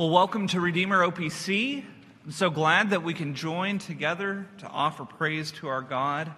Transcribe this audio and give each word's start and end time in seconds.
Well, 0.00 0.08
welcome 0.08 0.46
to 0.46 0.62
Redeemer 0.62 1.06
OPC. 1.06 1.84
I'm 2.24 2.30
so 2.30 2.48
glad 2.48 2.88
that 2.88 3.02
we 3.02 3.12
can 3.12 3.34
join 3.34 3.78
together 3.78 4.46
to 4.60 4.66
offer 4.66 5.04
praise 5.04 5.52
to 5.60 5.68
our 5.68 5.82
God, 5.82 6.32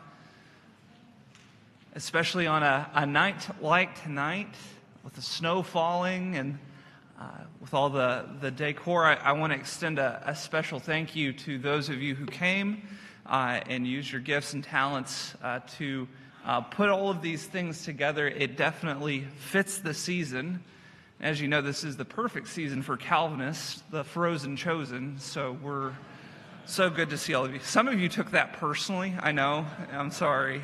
especially 1.94 2.48
on 2.48 2.64
a, 2.64 2.90
a 2.92 3.06
night 3.06 3.46
like 3.62 4.02
tonight 4.02 4.48
with 5.04 5.12
the 5.12 5.22
snow 5.22 5.62
falling 5.62 6.34
and 6.34 6.58
uh, 7.20 7.28
with 7.60 7.72
all 7.72 7.88
the, 7.88 8.26
the 8.40 8.50
decor. 8.50 9.04
I, 9.04 9.14
I 9.14 9.30
want 9.30 9.52
to 9.52 9.58
extend 9.60 10.00
a, 10.00 10.20
a, 10.26 10.34
special 10.34 10.80
thank 10.80 11.14
you 11.14 11.32
to 11.32 11.56
those 11.56 11.88
of 11.88 12.02
you 12.02 12.16
who 12.16 12.26
came 12.26 12.82
uh, 13.26 13.60
and 13.68 13.86
used 13.86 14.10
your 14.10 14.22
gifts 14.22 14.54
and 14.54 14.64
talents 14.64 15.36
uh, 15.40 15.60
to 15.76 16.08
uh, 16.44 16.62
put 16.62 16.88
all 16.88 17.10
of 17.10 17.22
these 17.22 17.46
things 17.46 17.84
together. 17.84 18.26
It 18.26 18.56
definitely 18.56 19.20
fits 19.36 19.78
the 19.78 19.94
season. 19.94 20.64
As 21.22 21.40
you 21.40 21.46
know, 21.46 21.60
this 21.60 21.84
is 21.84 21.96
the 21.96 22.04
perfect 22.04 22.48
season 22.48 22.82
for 22.82 22.96
Calvinists, 22.96 23.84
the 23.92 24.02
frozen 24.02 24.56
chosen. 24.56 25.20
So 25.20 25.56
we're 25.62 25.92
so 26.66 26.90
good 26.90 27.10
to 27.10 27.16
see 27.16 27.32
all 27.32 27.44
of 27.44 27.54
you. 27.54 27.60
Some 27.60 27.86
of 27.86 28.00
you 28.00 28.08
took 28.08 28.32
that 28.32 28.54
personally, 28.54 29.14
I 29.20 29.30
know. 29.30 29.64
I'm 29.92 30.10
sorry. 30.10 30.60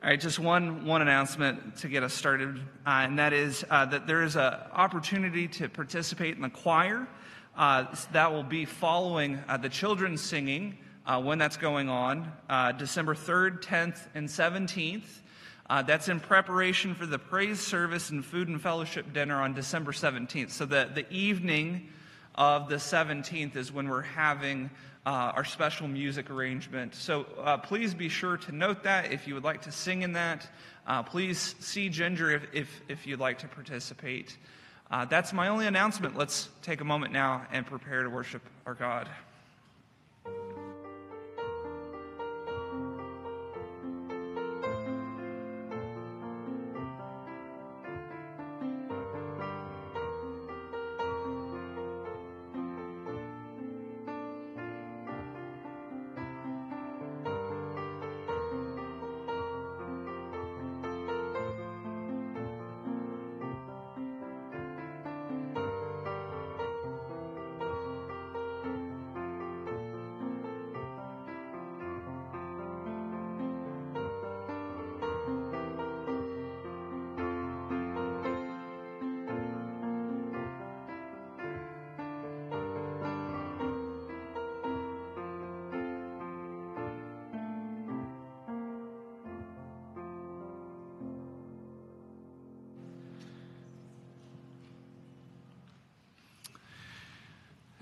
All 0.00 0.10
right, 0.10 0.20
just 0.20 0.38
one, 0.38 0.86
one 0.86 1.02
announcement 1.02 1.78
to 1.78 1.88
get 1.88 2.04
us 2.04 2.14
started, 2.14 2.56
uh, 2.86 3.02
and 3.02 3.18
that 3.18 3.32
is 3.32 3.64
uh, 3.68 3.84
that 3.86 4.06
there 4.06 4.22
is 4.22 4.36
an 4.36 4.54
opportunity 4.72 5.48
to 5.48 5.68
participate 5.68 6.36
in 6.36 6.42
the 6.42 6.48
choir. 6.48 7.08
Uh, 7.56 7.86
that 8.12 8.30
will 8.30 8.44
be 8.44 8.64
following 8.64 9.42
uh, 9.48 9.56
the 9.56 9.68
children's 9.68 10.20
singing 10.20 10.78
uh, 11.04 11.20
when 11.20 11.38
that's 11.38 11.56
going 11.56 11.88
on, 11.88 12.30
uh, 12.48 12.70
December 12.70 13.16
3rd, 13.16 13.60
10th, 13.60 14.06
and 14.14 14.28
17th. 14.28 15.02
Uh, 15.68 15.80
that's 15.82 16.08
in 16.08 16.20
preparation 16.20 16.94
for 16.94 17.06
the 17.06 17.18
praise 17.18 17.58
service 17.58 18.10
and 18.10 18.24
food 18.24 18.48
and 18.48 18.60
fellowship 18.60 19.12
dinner 19.14 19.40
on 19.40 19.54
December 19.54 19.92
17th. 19.92 20.50
So, 20.50 20.66
the, 20.66 20.90
the 20.94 21.10
evening 21.10 21.88
of 22.34 22.68
the 22.68 22.76
17th 22.76 23.56
is 23.56 23.72
when 23.72 23.88
we're 23.88 24.02
having 24.02 24.70
uh, 25.06 25.32
our 25.34 25.44
special 25.44 25.88
music 25.88 26.30
arrangement. 26.30 26.94
So, 26.94 27.26
uh, 27.42 27.56
please 27.56 27.94
be 27.94 28.10
sure 28.10 28.36
to 28.38 28.52
note 28.52 28.82
that 28.82 29.12
if 29.12 29.26
you 29.26 29.34
would 29.34 29.44
like 29.44 29.62
to 29.62 29.72
sing 29.72 30.02
in 30.02 30.12
that. 30.12 30.46
Uh, 30.86 31.02
please 31.02 31.54
see 31.60 31.88
Ginger 31.88 32.30
if, 32.30 32.46
if, 32.52 32.82
if, 32.88 33.06
you'd 33.06 33.20
like 33.20 33.38
to 33.38 33.48
participate. 33.48 34.36
Uh, 34.90 35.06
that's 35.06 35.32
my 35.32 35.48
only 35.48 35.66
announcement. 35.66 36.14
Let's 36.14 36.50
take 36.60 36.82
a 36.82 36.84
moment 36.84 37.12
now 37.12 37.46
and 37.50 37.64
prepare 37.64 38.02
to 38.02 38.10
worship 38.10 38.42
our 38.66 38.74
God. 38.74 39.08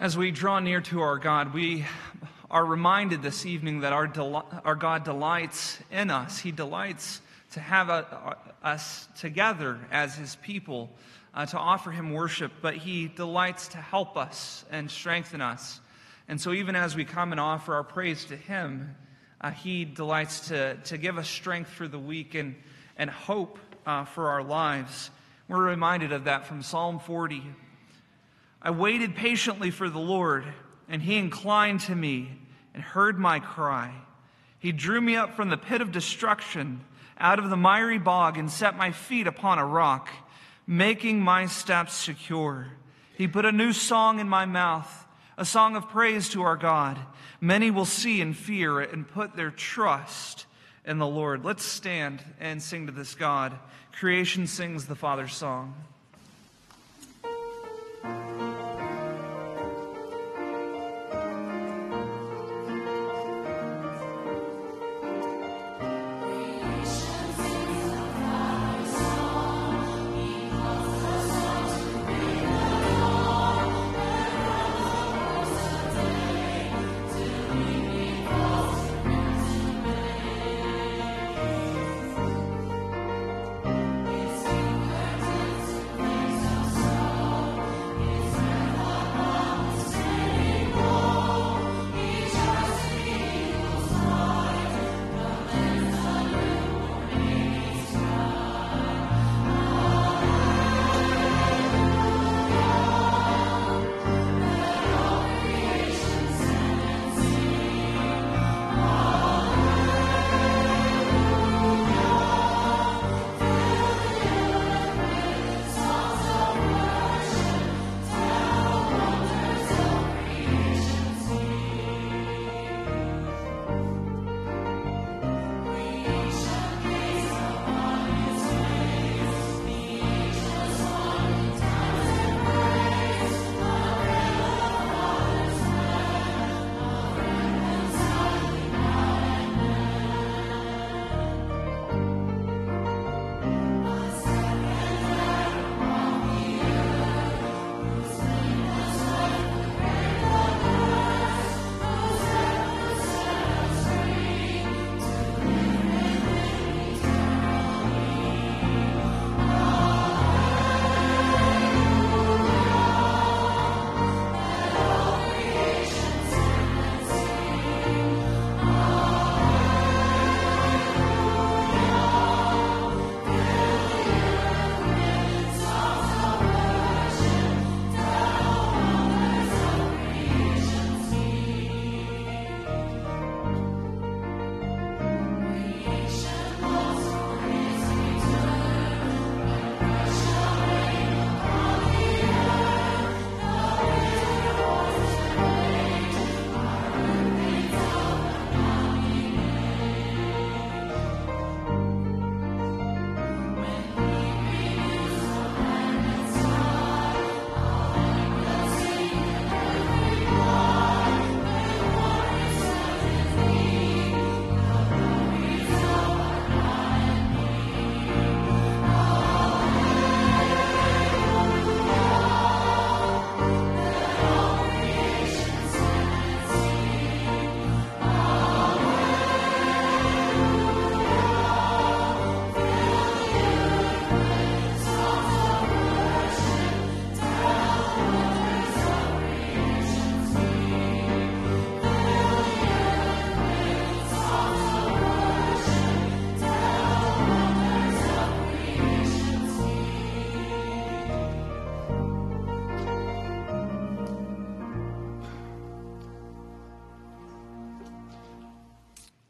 As 0.02 0.18
we 0.18 0.32
draw 0.32 0.58
near 0.58 0.80
to 0.80 1.00
our 1.02 1.16
God, 1.16 1.54
we 1.54 1.86
are 2.50 2.66
reminded 2.66 3.22
this 3.22 3.46
evening 3.46 3.82
that 3.82 3.92
our, 3.92 4.08
del- 4.08 4.44
our 4.64 4.74
God 4.74 5.04
delights 5.04 5.78
in 5.92 6.10
us. 6.10 6.40
He 6.40 6.50
delights 6.50 7.20
to 7.52 7.60
have 7.60 7.88
a, 7.88 8.36
a, 8.64 8.66
us 8.66 9.06
together 9.20 9.78
as 9.92 10.16
His 10.16 10.34
people 10.34 10.90
uh, 11.34 11.46
to 11.46 11.56
offer 11.56 11.92
Him 11.92 12.12
worship, 12.12 12.50
but 12.60 12.74
He 12.74 13.06
delights 13.06 13.68
to 13.68 13.76
help 13.76 14.16
us 14.16 14.64
and 14.72 14.90
strengthen 14.90 15.40
us. 15.40 15.80
And 16.26 16.40
so, 16.40 16.52
even 16.52 16.74
as 16.74 16.96
we 16.96 17.04
come 17.04 17.30
and 17.30 17.40
offer 17.40 17.76
our 17.76 17.84
praise 17.84 18.24
to 18.24 18.36
Him, 18.36 18.96
uh, 19.40 19.52
He 19.52 19.84
delights 19.84 20.48
to, 20.48 20.78
to 20.78 20.98
give 20.98 21.16
us 21.16 21.28
strength 21.28 21.70
for 21.70 21.86
the 21.86 22.00
week 22.00 22.34
and, 22.34 22.56
and 22.96 23.08
hope 23.08 23.56
uh, 23.86 24.04
for 24.04 24.30
our 24.30 24.42
lives. 24.42 25.12
We're 25.46 25.64
reminded 25.64 26.10
of 26.10 26.24
that 26.24 26.48
from 26.48 26.64
Psalm 26.64 26.98
40, 26.98 27.44
I 28.64 28.70
waited 28.70 29.16
patiently 29.16 29.72
for 29.72 29.90
the 29.90 29.98
Lord, 29.98 30.44
and 30.88 31.02
he 31.02 31.16
inclined 31.16 31.80
to 31.80 31.96
me 31.96 32.38
and 32.74 32.82
heard 32.82 33.18
my 33.18 33.40
cry. 33.40 33.92
He 34.60 34.70
drew 34.70 35.00
me 35.00 35.16
up 35.16 35.34
from 35.34 35.50
the 35.50 35.56
pit 35.56 35.80
of 35.80 35.90
destruction, 35.90 36.84
out 37.18 37.40
of 37.40 37.50
the 37.50 37.56
miry 37.56 37.98
bog, 37.98 38.38
and 38.38 38.48
set 38.48 38.76
my 38.76 38.92
feet 38.92 39.26
upon 39.26 39.58
a 39.58 39.66
rock, 39.66 40.08
making 40.64 41.20
my 41.20 41.46
steps 41.46 41.92
secure. 41.92 42.68
He 43.16 43.26
put 43.26 43.44
a 43.44 43.52
new 43.52 43.72
song 43.72 44.20
in 44.20 44.28
my 44.28 44.46
mouth, 44.46 45.06
a 45.36 45.44
song 45.44 45.74
of 45.74 45.88
praise 45.88 46.28
to 46.28 46.42
our 46.42 46.56
God. 46.56 46.98
Many 47.40 47.72
will 47.72 47.84
see 47.84 48.20
and 48.20 48.36
fear 48.36 48.78
and 48.78 49.08
put 49.08 49.34
their 49.34 49.50
trust 49.50 50.46
in 50.86 50.98
the 50.98 51.06
Lord. 51.06 51.44
Let's 51.44 51.64
stand 51.64 52.22
and 52.38 52.62
sing 52.62 52.86
to 52.86 52.92
this 52.92 53.16
God. 53.16 53.58
Creation 53.90 54.46
sings 54.46 54.86
the 54.86 54.94
Father's 54.94 55.34
song. 55.34 55.74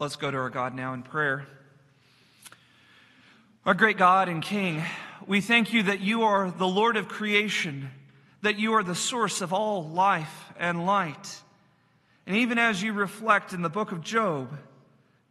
Let's 0.03 0.17
go 0.17 0.29
to 0.29 0.37
our 0.37 0.49
God 0.49 0.75
now 0.75 0.93
in 0.93 1.01
prayer. 1.01 1.45
Our 3.65 3.73
great 3.73 3.97
God 3.97 4.27
and 4.27 4.43
King, 4.43 4.83
we 5.27 5.39
thank 5.39 5.71
you 5.71 5.83
that 5.83 6.01
you 6.01 6.23
are 6.23 6.51
the 6.51 6.67
Lord 6.67 6.97
of 6.97 7.07
creation, 7.07 7.89
that 8.41 8.59
you 8.59 8.73
are 8.73 8.83
the 8.83 8.95
source 8.95 9.39
of 9.39 9.53
all 9.53 9.87
life 9.87 10.51
and 10.59 10.85
light. 10.85 11.41
And 12.27 12.35
even 12.35 12.57
as 12.57 12.83
you 12.83 12.91
reflect 12.91 13.53
in 13.53 13.61
the 13.61 13.69
book 13.69 13.93
of 13.93 14.01
Job, 14.03 14.49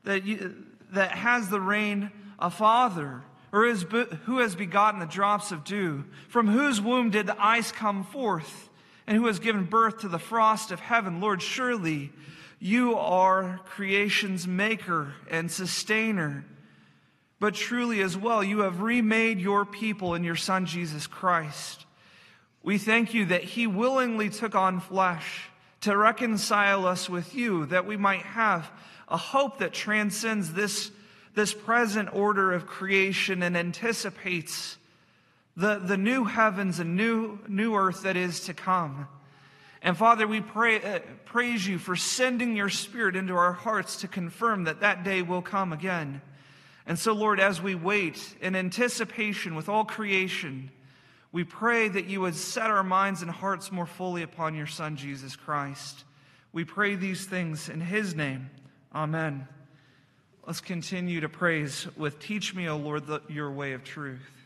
that, 0.05 0.25
you, 0.25 0.65
that 0.93 1.11
has 1.11 1.51
the 1.51 1.61
rain 1.61 2.11
a 2.39 2.49
father, 2.49 3.21
or 3.53 3.67
is, 3.67 3.85
who 4.25 4.39
has 4.39 4.55
begotten 4.55 5.01
the 5.01 5.07
drops 5.07 5.53
of 5.53 5.65
dew, 5.65 6.05
from 6.31 6.49
whose 6.49 6.81
womb 6.81 7.11
did 7.11 7.27
the 7.27 7.37
ice 7.39 7.73
come 7.73 8.05
forth, 8.05 8.71
and 9.07 9.19
who 9.19 9.27
has 9.27 9.39
given 9.39 9.67
birth 9.67 9.99
to 9.99 10.09
the 10.09 10.19
frost 10.19 10.71
of 10.71 10.81
heaven, 10.81 11.21
Lord, 11.21 11.43
surely 11.43 12.11
you 12.63 12.97
are 12.97 13.59
creation's 13.65 14.47
maker 14.47 15.15
and 15.29 15.51
sustainer. 15.51 16.45
But 17.41 17.55
truly, 17.55 18.01
as 18.03 18.17
well, 18.17 18.45
you 18.45 18.61
have 18.61 18.83
remade 18.83 19.41
your 19.41 19.65
people 19.65 20.15
in 20.15 20.23
your 20.23 20.37
Son, 20.37 20.65
Jesus 20.67 21.09
Christ. 21.09 21.85
We 22.63 22.79
thank 22.79 23.15
you 23.15 23.27
that 23.27 23.43
he 23.43 23.67
willingly 23.67 24.31
took 24.31 24.55
on 24.55 24.79
flesh 24.79 25.49
to 25.81 25.97
reconcile 25.97 26.87
us 26.87 27.11
with 27.11 27.35
you, 27.35 27.67
that 27.67 27.85
we 27.85 27.97
might 27.97 28.23
have 28.23 28.71
a 29.09 29.17
hope 29.17 29.59
that 29.59 29.73
transcends 29.73 30.53
this, 30.53 30.93
this 31.35 31.53
present 31.53 32.15
order 32.15 32.53
of 32.53 32.69
creation 32.69 33.43
and 33.43 33.57
anticipates 33.57 34.77
the, 35.57 35.81
the 35.81 35.97
new 35.97 36.27
heavens 36.27 36.79
and 36.79 36.95
new, 36.95 37.41
new 37.49 37.75
earth 37.75 38.05
that 38.05 38.17
is 38.17 38.39
to 38.43 38.55
come. 38.55 39.09
And 39.83 39.97
Father, 39.97 40.29
we 40.29 40.41
pray, 40.41 40.81
uh, 40.81 41.01
praise 41.25 41.67
you 41.67 41.79
for 41.79 41.97
sending 41.97 42.57
your 42.57 42.69
Spirit 42.69 43.17
into 43.17 43.35
our 43.35 43.53
hearts 43.53 43.97
to 43.97 44.09
confirm 44.09 44.65
that 44.65 44.81
that 44.81 45.03
day 45.03 45.23
will 45.23 45.43
come 45.43 45.73
again. 45.73 46.23
And 46.87 46.99
so, 46.99 47.13
Lord, 47.13 47.41
as 47.41 47.61
we 47.61 47.75
wait 47.75 48.37
in 48.41 48.55
anticipation 48.55 49.55
with 49.55 49.69
all 49.69 49.85
creation, 49.85 50.71
we 51.33 51.45
pray 51.45 51.89
that 51.89 52.07
you 52.07 52.21
would 52.21 52.37
set 52.37 52.71
our 52.71 52.85
minds 52.85 53.23
and 53.23 53.31
hearts 53.31 53.73
more 53.73 53.87
fully 53.87 54.23
upon 54.23 54.55
your 54.55 54.67
Son, 54.67 54.97
Jesus 54.97 55.35
Christ. 55.35 56.05
We 56.53 56.65
pray 56.65 56.95
these 56.95 57.25
things 57.25 57.69
in 57.69 57.81
his 57.81 58.15
name. 58.15 58.51
Amen. 58.95 59.49
Let's 60.47 60.61
continue 60.61 61.21
to 61.21 61.29
praise 61.29 61.87
with 61.97 62.19
Teach 62.21 62.55
me, 62.55 62.69
O 62.69 62.77
Lord, 62.77 63.07
the, 63.07 63.23
your 63.29 63.51
way 63.51 63.73
of 63.73 63.83
truth. 63.83 64.42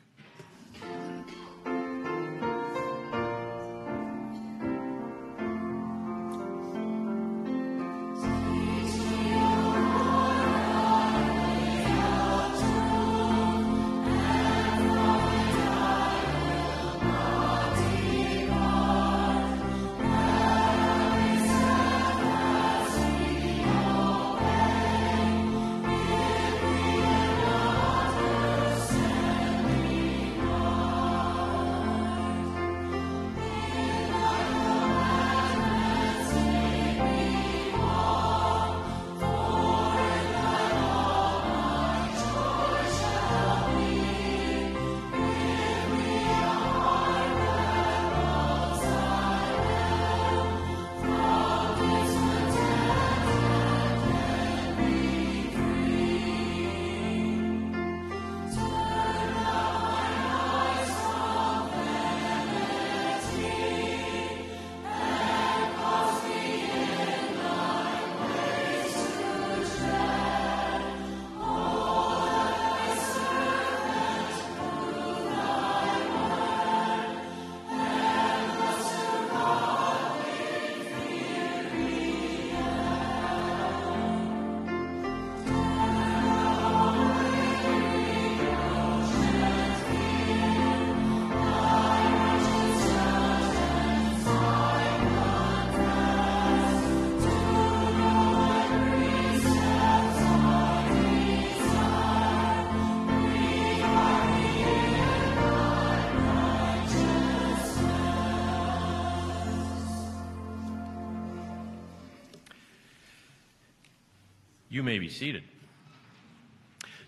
You 114.77 114.83
may 114.83 114.99
be 114.99 115.09
seated. 115.09 115.43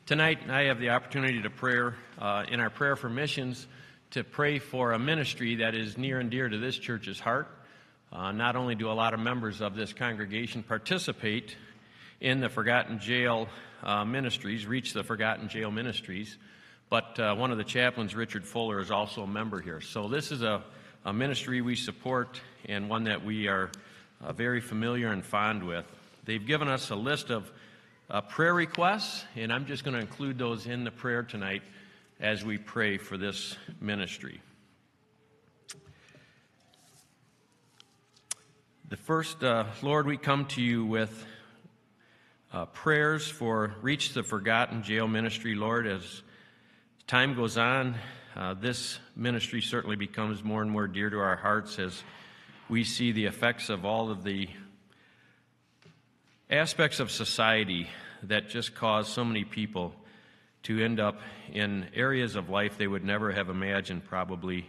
Tonight, 0.06 0.38
I 0.48 0.62
have 0.68 0.80
the 0.80 0.88
opportunity 0.88 1.42
to 1.42 1.50
pray 1.50 1.94
uh, 2.18 2.44
in 2.48 2.60
our 2.60 2.70
prayer 2.70 2.96
for 2.96 3.10
missions 3.10 3.66
to 4.12 4.24
pray 4.24 4.58
for 4.58 4.92
a 4.92 4.98
ministry 4.98 5.56
that 5.56 5.74
is 5.74 5.98
near 5.98 6.18
and 6.18 6.30
dear 6.30 6.48
to 6.48 6.56
this 6.56 6.78
church's 6.78 7.20
heart. 7.20 7.46
Uh, 8.10 8.32
not 8.32 8.56
only 8.56 8.74
do 8.74 8.90
a 8.90 8.94
lot 8.96 9.12
of 9.12 9.20
members 9.20 9.60
of 9.60 9.76
this 9.76 9.92
congregation 9.92 10.62
participate 10.62 11.56
in 12.22 12.40
the 12.40 12.48
Forgotten 12.48 13.00
Jail 13.00 13.48
uh, 13.82 14.02
ministries, 14.02 14.66
Reach 14.66 14.94
the 14.94 15.04
Forgotten 15.04 15.50
Jail 15.50 15.70
ministries, 15.70 16.38
but 16.88 17.20
uh, 17.20 17.34
one 17.34 17.50
of 17.50 17.58
the 17.58 17.64
chaplains, 17.64 18.14
Richard 18.14 18.46
Fuller, 18.46 18.80
is 18.80 18.90
also 18.90 19.24
a 19.24 19.26
member 19.26 19.60
here. 19.60 19.82
So 19.82 20.08
this 20.08 20.32
is 20.32 20.40
a, 20.40 20.62
a 21.04 21.12
ministry 21.12 21.60
we 21.60 21.76
support 21.76 22.40
and 22.64 22.88
one 22.88 23.04
that 23.04 23.22
we 23.22 23.46
are 23.46 23.70
uh, 24.24 24.32
very 24.32 24.62
familiar 24.62 25.08
and 25.08 25.22
fond 25.22 25.62
with. 25.62 25.84
They've 26.24 26.46
given 26.46 26.68
us 26.68 26.90
a 26.90 26.94
list 26.94 27.30
of 27.30 27.50
uh, 28.10 28.22
prayer 28.22 28.54
requests, 28.54 29.24
and 29.36 29.52
I'm 29.52 29.66
just 29.66 29.84
going 29.84 29.94
to 29.94 30.00
include 30.00 30.38
those 30.38 30.66
in 30.66 30.84
the 30.84 30.90
prayer 30.90 31.22
tonight 31.22 31.62
as 32.20 32.42
we 32.42 32.56
pray 32.56 32.96
for 32.96 33.18
this 33.18 33.56
ministry. 33.80 34.40
The 38.88 38.96
first, 38.96 39.44
uh, 39.44 39.64
Lord, 39.82 40.06
we 40.06 40.16
come 40.16 40.46
to 40.46 40.62
you 40.62 40.86
with 40.86 41.26
uh, 42.50 42.64
prayers 42.66 43.28
for 43.28 43.74
Reach 43.82 44.14
the 44.14 44.22
Forgotten 44.22 44.82
Jail 44.82 45.06
Ministry, 45.06 45.54
Lord. 45.54 45.86
As 45.86 46.22
time 47.06 47.34
goes 47.34 47.58
on, 47.58 47.94
uh, 48.34 48.54
this 48.54 48.98
ministry 49.16 49.60
certainly 49.60 49.96
becomes 49.96 50.42
more 50.42 50.62
and 50.62 50.70
more 50.70 50.88
dear 50.88 51.10
to 51.10 51.18
our 51.18 51.36
hearts 51.36 51.78
as 51.78 52.02
we 52.70 52.84
see 52.84 53.12
the 53.12 53.26
effects 53.26 53.68
of 53.68 53.84
all 53.84 54.10
of 54.10 54.24
the 54.24 54.48
aspects 56.50 56.98
of 56.98 57.10
society 57.10 57.88
that 58.22 58.48
just 58.48 58.74
cause 58.74 59.08
so 59.08 59.24
many 59.24 59.44
people 59.44 59.94
to 60.62 60.82
end 60.82 60.98
up 60.98 61.20
in 61.52 61.86
areas 61.94 62.36
of 62.36 62.48
life 62.48 62.78
they 62.78 62.86
would 62.86 63.04
never 63.04 63.32
have 63.32 63.48
imagined, 63.48 64.04
probably. 64.04 64.68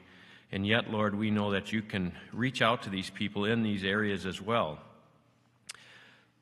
And 0.51 0.67
yet, 0.67 0.91
Lord, 0.91 1.15
we 1.15 1.31
know 1.31 1.51
that 1.51 1.71
you 1.71 1.81
can 1.81 2.13
reach 2.33 2.61
out 2.61 2.83
to 2.83 2.89
these 2.89 3.09
people 3.09 3.45
in 3.45 3.63
these 3.63 3.83
areas 3.83 4.25
as 4.25 4.41
well. 4.41 4.79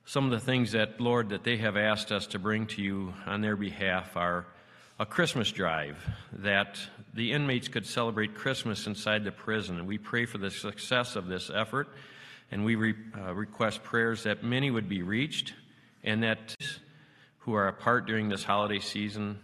Some 0.06 0.25
of 0.25 0.32
the 0.32 0.39
things 0.39 0.72
that, 0.72 1.00
Lord, 1.00 1.29
that 1.29 1.44
they 1.44 1.58
have 1.58 1.77
asked 1.77 2.12
us 2.12 2.27
to 2.27 2.39
bring 2.39 2.65
to 2.67 2.82
you 2.82 3.13
on 3.25 3.41
their 3.41 3.56
behalf 3.56 4.15
are 4.15 4.46
a 5.00 5.06
Christmas 5.06 5.51
drive, 5.51 5.98
that 6.34 6.79
the 7.13 7.34
inmates 7.34 7.67
could 7.67 7.86
celebrate 7.86 8.34
Christmas 8.34 8.88
inside 8.88 9.24
the 9.24 9.32
prison. 9.32 9.77
And 9.77 9.88
we 9.88 9.98
pray 9.98 10.25
for 10.25 10.39
the 10.39 10.50
success 10.50 11.15
of 11.15 11.27
this 11.27 11.51
effort. 11.53 11.89
And 12.51 12.63
we 12.63 12.75
re, 12.75 12.95
uh, 13.17 13.33
request 13.33 13.83
prayers 13.83 14.23
that 14.23 14.43
many 14.43 14.71
would 14.71 14.87
be 14.87 15.01
reached 15.01 15.53
and 16.03 16.23
that 16.23 16.55
who 17.39 17.53
are 17.53 17.67
apart 17.67 18.05
during 18.05 18.29
this 18.29 18.43
holiday 18.43 18.79
season, 18.79 19.39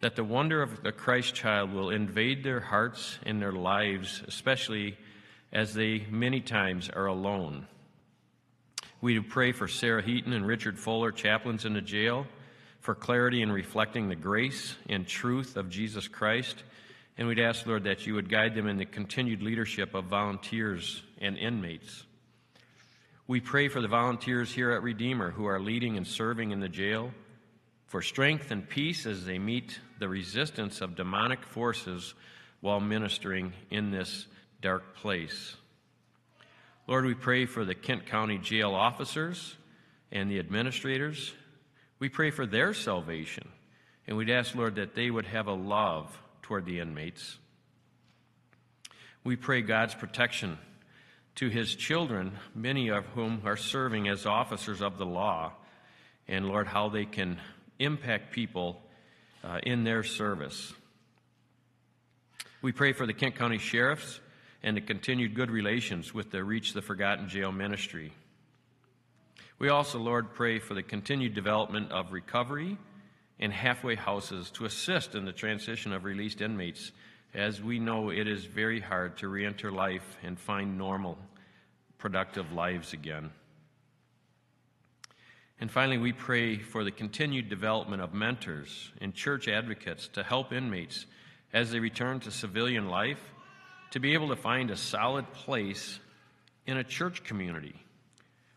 that 0.00 0.16
the 0.16 0.24
wonder 0.24 0.62
of 0.62 0.82
the 0.82 0.92
Christ 0.92 1.34
child 1.34 1.72
will 1.72 1.90
invade 1.90 2.44
their 2.44 2.60
hearts 2.60 3.18
and 3.24 3.40
their 3.40 3.52
lives, 3.52 4.22
especially 4.26 4.96
as 5.52 5.74
they 5.74 6.06
many 6.10 6.40
times 6.40 6.88
are 6.90 7.06
alone. 7.06 7.66
We 9.00 9.14
do 9.14 9.22
pray 9.22 9.52
for 9.52 9.68
Sarah 9.68 10.02
Heaton 10.02 10.32
and 10.32 10.46
Richard 10.46 10.78
Fuller, 10.78 11.12
chaplains 11.12 11.64
in 11.64 11.72
the 11.72 11.80
jail, 11.80 12.26
for 12.80 12.94
clarity 12.94 13.42
in 13.42 13.52
reflecting 13.52 14.08
the 14.08 14.16
grace 14.16 14.74
and 14.88 15.06
truth 15.06 15.56
of 15.56 15.70
Jesus 15.70 16.08
Christ. 16.08 16.62
And 17.16 17.28
we'd 17.28 17.38
ask, 17.38 17.66
Lord, 17.66 17.84
that 17.84 18.06
you 18.06 18.14
would 18.14 18.28
guide 18.28 18.54
them 18.54 18.66
in 18.66 18.76
the 18.76 18.84
continued 18.84 19.42
leadership 19.42 19.94
of 19.94 20.04
volunteers 20.04 21.02
and 21.20 21.36
inmates. 21.36 22.04
We 23.28 23.40
pray 23.40 23.68
for 23.68 23.82
the 23.82 23.88
volunteers 23.88 24.50
here 24.50 24.72
at 24.72 24.82
Redeemer 24.82 25.30
who 25.30 25.44
are 25.44 25.60
leading 25.60 25.98
and 25.98 26.06
serving 26.06 26.50
in 26.50 26.60
the 26.60 26.68
jail, 26.68 27.12
for 27.84 28.00
strength 28.00 28.50
and 28.50 28.66
peace 28.66 29.04
as 29.04 29.26
they 29.26 29.38
meet 29.38 29.80
the 29.98 30.08
resistance 30.08 30.80
of 30.80 30.96
demonic 30.96 31.44
forces 31.44 32.14
while 32.62 32.80
ministering 32.80 33.52
in 33.68 33.90
this 33.90 34.26
dark 34.62 34.96
place. 34.96 35.56
Lord, 36.86 37.04
we 37.04 37.12
pray 37.12 37.44
for 37.44 37.66
the 37.66 37.74
Kent 37.74 38.06
County 38.06 38.38
jail 38.38 38.74
officers 38.74 39.56
and 40.10 40.30
the 40.30 40.38
administrators. 40.38 41.34
We 41.98 42.08
pray 42.08 42.30
for 42.30 42.46
their 42.46 42.72
salvation. 42.72 43.46
And 44.06 44.16
we'd 44.16 44.30
ask, 44.30 44.54
Lord, 44.54 44.76
that 44.76 44.94
they 44.94 45.10
would 45.10 45.26
have 45.26 45.48
a 45.48 45.52
love 45.52 46.18
toward 46.40 46.64
the 46.64 46.80
inmates. 46.80 47.36
We 49.22 49.36
pray 49.36 49.60
God's 49.60 49.94
protection 49.94 50.56
to 51.38 51.48
his 51.48 51.76
children, 51.76 52.32
many 52.52 52.88
of 52.88 53.04
whom 53.14 53.40
are 53.44 53.56
serving 53.56 54.08
as 54.08 54.26
officers 54.26 54.82
of 54.82 54.98
the 54.98 55.06
law, 55.06 55.52
and 56.26 56.48
Lord, 56.48 56.66
how 56.66 56.88
they 56.88 57.04
can 57.04 57.38
impact 57.78 58.32
people 58.32 58.82
uh, 59.44 59.60
in 59.62 59.84
their 59.84 60.02
service. 60.02 60.72
We 62.60 62.72
pray 62.72 62.92
for 62.92 63.06
the 63.06 63.12
Kent 63.12 63.36
County 63.36 63.58
sheriffs 63.58 64.18
and 64.64 64.76
the 64.76 64.80
continued 64.80 65.36
good 65.36 65.52
relations 65.52 66.12
with 66.12 66.32
the 66.32 66.42
Reach 66.42 66.72
the 66.72 66.82
Forgotten 66.82 67.28
Jail 67.28 67.52
ministry. 67.52 68.12
We 69.60 69.68
also, 69.68 70.00
Lord, 70.00 70.34
pray 70.34 70.58
for 70.58 70.74
the 70.74 70.82
continued 70.82 71.34
development 71.34 71.92
of 71.92 72.10
recovery 72.10 72.78
and 73.38 73.52
halfway 73.52 73.94
houses 73.94 74.50
to 74.54 74.64
assist 74.64 75.14
in 75.14 75.24
the 75.24 75.32
transition 75.32 75.92
of 75.92 76.02
released 76.02 76.40
inmates, 76.40 76.90
as 77.34 77.62
we 77.62 77.78
know 77.78 78.10
it 78.10 78.26
is 78.26 78.44
very 78.44 78.80
hard 78.80 79.16
to 79.18 79.28
re 79.28 79.44
enter 79.44 79.70
life 79.70 80.16
and 80.22 80.38
find 80.38 80.78
normal, 80.78 81.18
productive 81.98 82.52
lives 82.52 82.92
again. 82.92 83.30
And 85.60 85.70
finally, 85.70 85.98
we 85.98 86.12
pray 86.12 86.58
for 86.58 86.84
the 86.84 86.90
continued 86.90 87.48
development 87.48 88.00
of 88.00 88.14
mentors 88.14 88.92
and 89.00 89.12
church 89.12 89.48
advocates 89.48 90.08
to 90.08 90.22
help 90.22 90.52
inmates 90.52 91.06
as 91.52 91.70
they 91.70 91.80
return 91.80 92.20
to 92.20 92.30
civilian 92.30 92.88
life 92.88 93.20
to 93.90 94.00
be 94.00 94.14
able 94.14 94.28
to 94.28 94.36
find 94.36 94.70
a 94.70 94.76
solid 94.76 95.32
place 95.32 95.98
in 96.66 96.76
a 96.76 96.84
church 96.84 97.24
community 97.24 97.74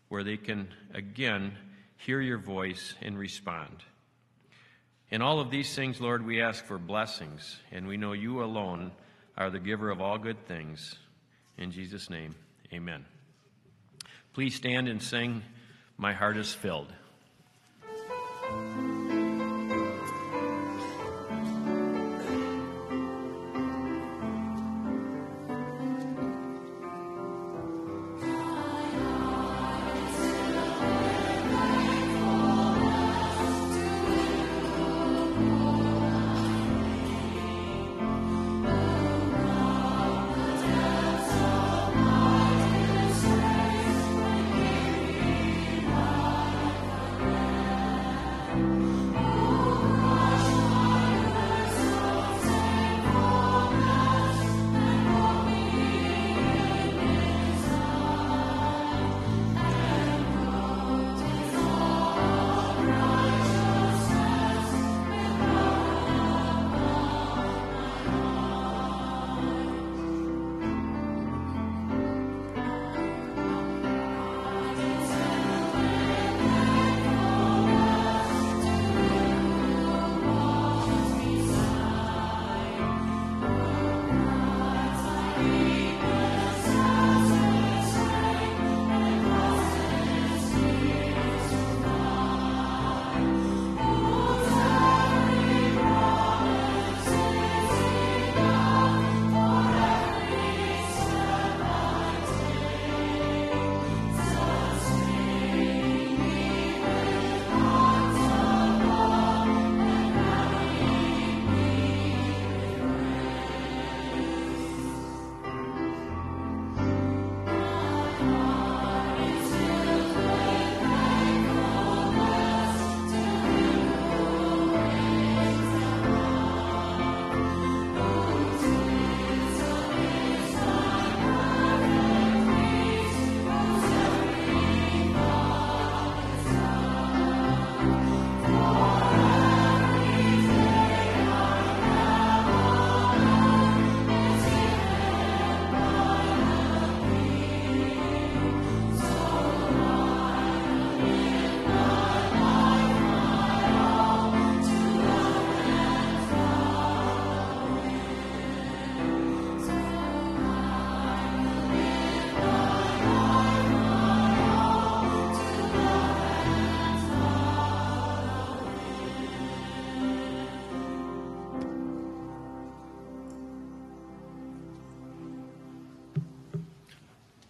where 0.08 0.22
they 0.22 0.36
can 0.36 0.68
again 0.92 1.52
hear 1.96 2.20
your 2.20 2.38
voice 2.38 2.94
and 3.00 3.18
respond. 3.18 3.82
In 5.12 5.20
all 5.20 5.40
of 5.40 5.50
these 5.50 5.74
things, 5.74 6.00
Lord, 6.00 6.24
we 6.24 6.40
ask 6.40 6.64
for 6.64 6.78
blessings, 6.78 7.58
and 7.70 7.86
we 7.86 7.98
know 7.98 8.14
you 8.14 8.42
alone 8.42 8.92
are 9.36 9.50
the 9.50 9.58
giver 9.58 9.90
of 9.90 10.00
all 10.00 10.16
good 10.16 10.46
things. 10.46 10.94
In 11.58 11.70
Jesus' 11.70 12.08
name, 12.08 12.34
amen. 12.72 13.04
Please 14.32 14.54
stand 14.54 14.88
and 14.88 15.02
sing, 15.02 15.42
My 15.98 16.14
Heart 16.14 16.38
is 16.38 16.54
Filled. 16.54 16.94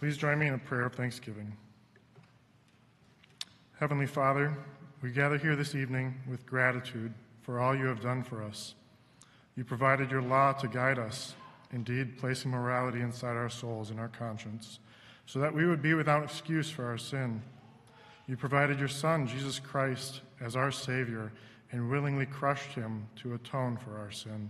Please 0.03 0.17
join 0.17 0.37
me 0.37 0.47
in 0.47 0.53
a 0.53 0.57
prayer 0.57 0.81
of 0.81 0.93
thanksgiving. 0.95 1.55
Heavenly 3.79 4.05
Father, 4.05 4.53
we 5.01 5.11
gather 5.11 5.37
here 5.37 5.55
this 5.55 5.75
evening 5.75 6.13
with 6.29 6.45
gratitude 6.45 7.13
for 7.41 7.61
all 7.61 7.73
you 7.73 7.85
have 7.85 8.01
done 8.01 8.21
for 8.21 8.43
us. 8.43 8.75
You 9.55 9.63
provided 9.63 10.11
your 10.11 10.21
law 10.21 10.51
to 10.51 10.67
guide 10.67 10.99
us, 10.99 11.35
indeed, 11.71 12.17
placing 12.17 12.51
morality 12.51 12.99
inside 12.99 13.37
our 13.37 13.49
souls 13.49 13.91
and 13.91 13.99
our 14.01 14.09
conscience, 14.09 14.79
so 15.25 15.39
that 15.39 15.55
we 15.55 15.65
would 15.65 15.81
be 15.81 15.93
without 15.93 16.25
excuse 16.25 16.69
for 16.69 16.83
our 16.83 16.97
sin. 16.97 17.41
You 18.27 18.35
provided 18.35 18.79
your 18.79 18.89
Son, 18.89 19.25
Jesus 19.25 19.57
Christ, 19.57 20.19
as 20.41 20.57
our 20.57 20.69
Savior 20.69 21.31
and 21.71 21.89
willingly 21.89 22.25
crushed 22.25 22.71
him 22.71 23.07
to 23.21 23.35
atone 23.35 23.77
for 23.77 23.97
our 23.97 24.11
sin. 24.11 24.49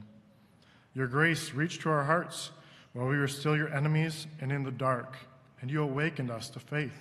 Your 0.95 1.05
grace 1.05 1.53
reached 1.53 1.81
to 1.81 1.91
our 1.91 2.05
hearts 2.05 2.49
while 2.93 3.07
we 3.07 3.19
were 3.19 3.27
still 3.27 3.55
your 3.55 3.71
enemies 3.71 4.25
and 4.41 4.51
in 4.51 4.63
the 4.63 4.71
dark 4.71 5.15
and 5.63 5.71
you 5.71 5.81
awakened 5.81 6.29
us 6.29 6.49
to 6.49 6.59
faith. 6.59 6.99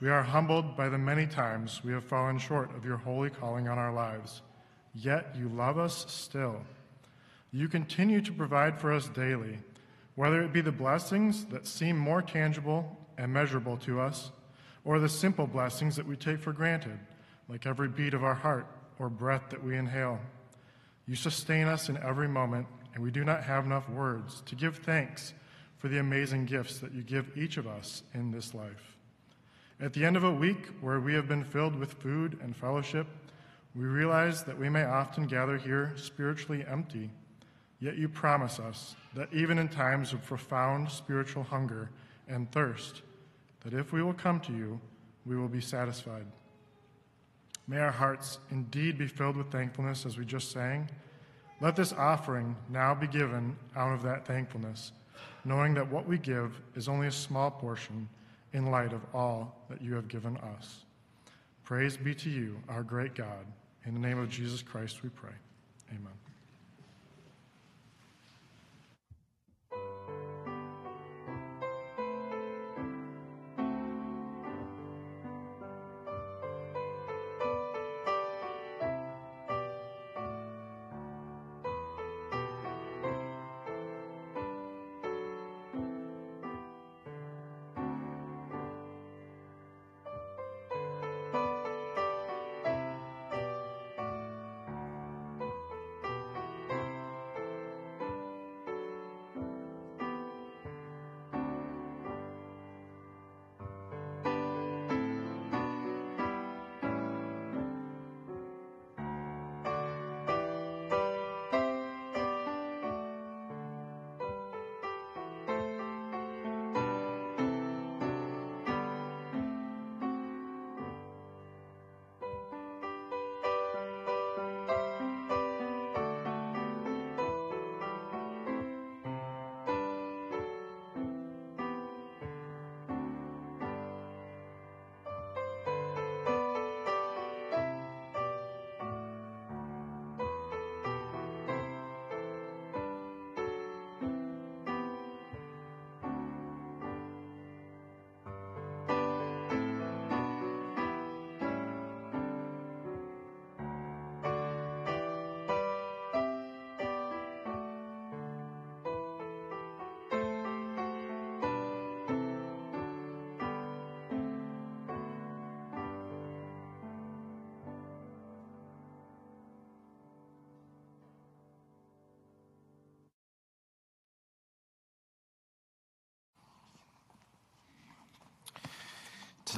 We 0.00 0.10
are 0.10 0.22
humbled 0.22 0.76
by 0.76 0.88
the 0.88 0.96
many 0.96 1.26
times 1.26 1.82
we 1.82 1.92
have 1.92 2.04
fallen 2.04 2.38
short 2.38 2.72
of 2.76 2.84
your 2.84 2.98
holy 2.98 3.30
calling 3.30 3.66
on 3.66 3.78
our 3.78 3.92
lives, 3.92 4.42
yet 4.94 5.34
you 5.36 5.48
love 5.48 5.76
us 5.76 6.06
still. 6.08 6.60
You 7.50 7.66
continue 7.66 8.20
to 8.20 8.32
provide 8.32 8.80
for 8.80 8.92
us 8.92 9.08
daily, 9.08 9.58
whether 10.14 10.40
it 10.40 10.52
be 10.52 10.60
the 10.60 10.70
blessings 10.70 11.46
that 11.46 11.66
seem 11.66 11.98
more 11.98 12.22
tangible 12.22 12.96
and 13.18 13.32
measurable 13.32 13.76
to 13.78 13.98
us, 13.98 14.30
or 14.84 15.00
the 15.00 15.08
simple 15.08 15.48
blessings 15.48 15.96
that 15.96 16.06
we 16.06 16.14
take 16.14 16.38
for 16.38 16.52
granted, 16.52 17.00
like 17.48 17.66
every 17.66 17.88
beat 17.88 18.14
of 18.14 18.22
our 18.22 18.34
heart 18.34 18.68
or 19.00 19.08
breath 19.08 19.50
that 19.50 19.64
we 19.64 19.76
inhale. 19.76 20.20
You 21.08 21.16
sustain 21.16 21.66
us 21.66 21.88
in 21.88 21.96
every 21.96 22.28
moment, 22.28 22.68
and 22.94 23.02
we 23.02 23.10
do 23.10 23.24
not 23.24 23.42
have 23.42 23.66
enough 23.66 23.88
words 23.88 24.42
to 24.46 24.54
give 24.54 24.76
thanks 24.76 25.34
for 25.78 25.88
the 25.88 25.98
amazing 25.98 26.44
gifts 26.44 26.78
that 26.78 26.92
you 26.92 27.02
give 27.02 27.36
each 27.36 27.56
of 27.56 27.66
us 27.66 28.02
in 28.14 28.30
this 28.30 28.54
life. 28.54 28.96
At 29.80 29.92
the 29.92 30.04
end 30.04 30.16
of 30.16 30.24
a 30.24 30.32
week 30.32 30.66
where 30.80 30.98
we 30.98 31.14
have 31.14 31.28
been 31.28 31.44
filled 31.44 31.76
with 31.76 31.92
food 31.94 32.38
and 32.42 32.56
fellowship, 32.56 33.06
we 33.76 33.84
realize 33.84 34.42
that 34.42 34.58
we 34.58 34.68
may 34.68 34.84
often 34.84 35.26
gather 35.26 35.56
here 35.56 35.92
spiritually 35.96 36.64
empty, 36.68 37.10
yet 37.78 37.96
you 37.96 38.08
promise 38.08 38.58
us 38.58 38.96
that 39.14 39.32
even 39.32 39.58
in 39.58 39.68
times 39.68 40.12
of 40.12 40.24
profound 40.24 40.90
spiritual 40.90 41.44
hunger 41.44 41.90
and 42.26 42.50
thirst, 42.50 43.02
that 43.60 43.72
if 43.72 43.92
we 43.92 44.02
will 44.02 44.14
come 44.14 44.40
to 44.40 44.52
you, 44.52 44.80
we 45.24 45.36
will 45.36 45.48
be 45.48 45.60
satisfied. 45.60 46.26
May 47.68 47.78
our 47.78 47.92
hearts 47.92 48.38
indeed 48.50 48.98
be 48.98 49.06
filled 49.06 49.36
with 49.36 49.52
thankfulness 49.52 50.06
as 50.06 50.18
we 50.18 50.24
just 50.24 50.50
sang. 50.50 50.88
Let 51.60 51.76
this 51.76 51.92
offering 51.92 52.56
now 52.70 52.94
be 52.94 53.06
given 53.06 53.56
out 53.76 53.92
of 53.92 54.02
that 54.02 54.26
thankfulness, 54.26 54.92
knowing 55.44 55.74
that 55.74 55.88
what 55.88 56.06
we 56.06 56.18
give 56.18 56.60
is 56.74 56.88
only 56.88 57.06
a 57.06 57.12
small 57.12 57.50
portion 57.50 58.08
in 58.52 58.70
light 58.70 58.92
of 58.92 59.00
all 59.14 59.56
that 59.68 59.80
you 59.82 59.94
have 59.94 60.08
given 60.08 60.36
us. 60.38 60.84
Praise 61.64 61.96
be 61.96 62.14
to 62.14 62.30
you, 62.30 62.56
our 62.68 62.82
great 62.82 63.14
God. 63.14 63.46
In 63.84 63.94
the 63.94 64.00
name 64.00 64.18
of 64.18 64.28
Jesus 64.30 64.62
Christ 64.62 65.02
we 65.02 65.10
pray. 65.10 65.34
Amen. 65.90 66.27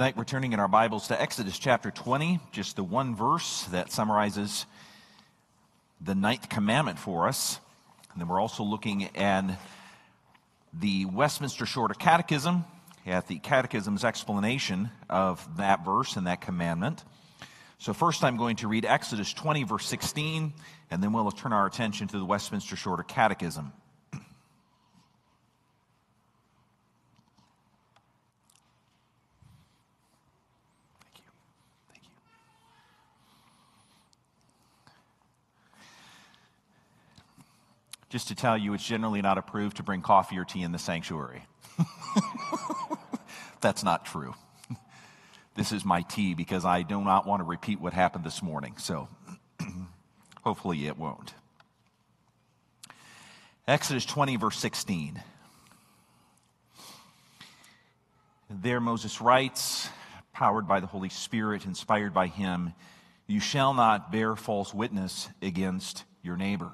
Tonight 0.01 0.17
we're 0.17 0.25
turning 0.25 0.55
in 0.55 0.61
our 0.61 0.67
Bibles 0.67 1.09
to 1.09 1.21
Exodus 1.21 1.59
chapter 1.59 1.91
20, 1.91 2.41
just 2.53 2.75
the 2.75 2.83
one 2.83 3.15
verse 3.15 3.65
that 3.65 3.93
summarizes 3.93 4.65
the 6.01 6.15
ninth 6.15 6.49
commandment 6.49 6.99
for 6.99 7.29
us. 7.29 7.61
And 8.11 8.19
then 8.19 8.27
we're 8.27 8.41
also 8.41 8.63
looking 8.63 9.15
at 9.15 9.59
the 10.73 11.05
Westminster 11.05 11.67
Shorter 11.67 11.93
Catechism, 11.93 12.65
at 13.05 13.27
the 13.27 13.41
Catechism's 13.41 14.03
explanation 14.03 14.89
of 15.11 15.47
that 15.59 15.85
verse 15.85 16.17
and 16.17 16.27
that 16.27 16.41
commandment. 16.41 17.05
So, 17.77 17.93
first 17.93 18.25
I'm 18.25 18.39
going 18.39 18.57
to 18.57 18.69
read 18.69 18.87
Exodus 18.87 19.35
20, 19.35 19.65
verse 19.65 19.85
16, 19.85 20.55
and 20.91 21.03
then 21.03 21.13
we'll 21.13 21.31
turn 21.31 21.53
our 21.53 21.67
attention 21.67 22.09
to 22.09 22.19
the 22.19 22.25
Westminster 22.25 22.75
Shorter 22.75 23.03
Catechism. 23.03 23.71
Just 38.11 38.29
to 38.29 38.35
tell 38.35 38.59
you, 38.59 38.75
it's 38.75 38.85
generally 38.85 39.23
not 39.23 39.39
approved 39.39 39.79
to 39.79 39.83
bring 39.83 40.03
coffee 40.03 40.37
or 40.37 40.45
tea 40.45 40.63
in 40.63 40.73
the 40.73 40.79
sanctuary. 40.79 41.45
That's 43.63 43.83
not 43.83 44.05
true. 44.05 44.35
This 45.57 45.73
is 45.73 45.85
my 45.85 46.03
tea 46.03 46.35
because 46.35 46.65
I 46.65 46.83
do 46.83 47.03
not 47.03 47.27
want 47.27 47.41
to 47.41 47.45
repeat 47.45 47.81
what 47.81 47.93
happened 47.93 48.25
this 48.25 48.41
morning. 48.41 48.77
So 48.79 49.09
hopefully 50.43 50.87
it 50.87 50.97
won't. 50.97 51.35
Exodus 53.67 54.07
20, 54.07 54.37
verse 54.37 54.57
16. 54.59 55.21
There 58.49 58.81
Moses 58.81 59.21
writes, 59.21 59.91
powered 60.33 60.67
by 60.67 60.81
the 60.81 60.87
Holy 60.87 61.11
Spirit, 61.11 61.67
inspired 61.67 62.15
by 62.15 62.29
him, 62.29 62.73
You 63.27 63.41
shall 63.41 63.75
not 63.75 64.11
bear 64.11 64.37
false 64.37 64.73
witness 64.73 65.29
against 65.43 66.05
your 66.23 66.37
neighbor. 66.37 66.73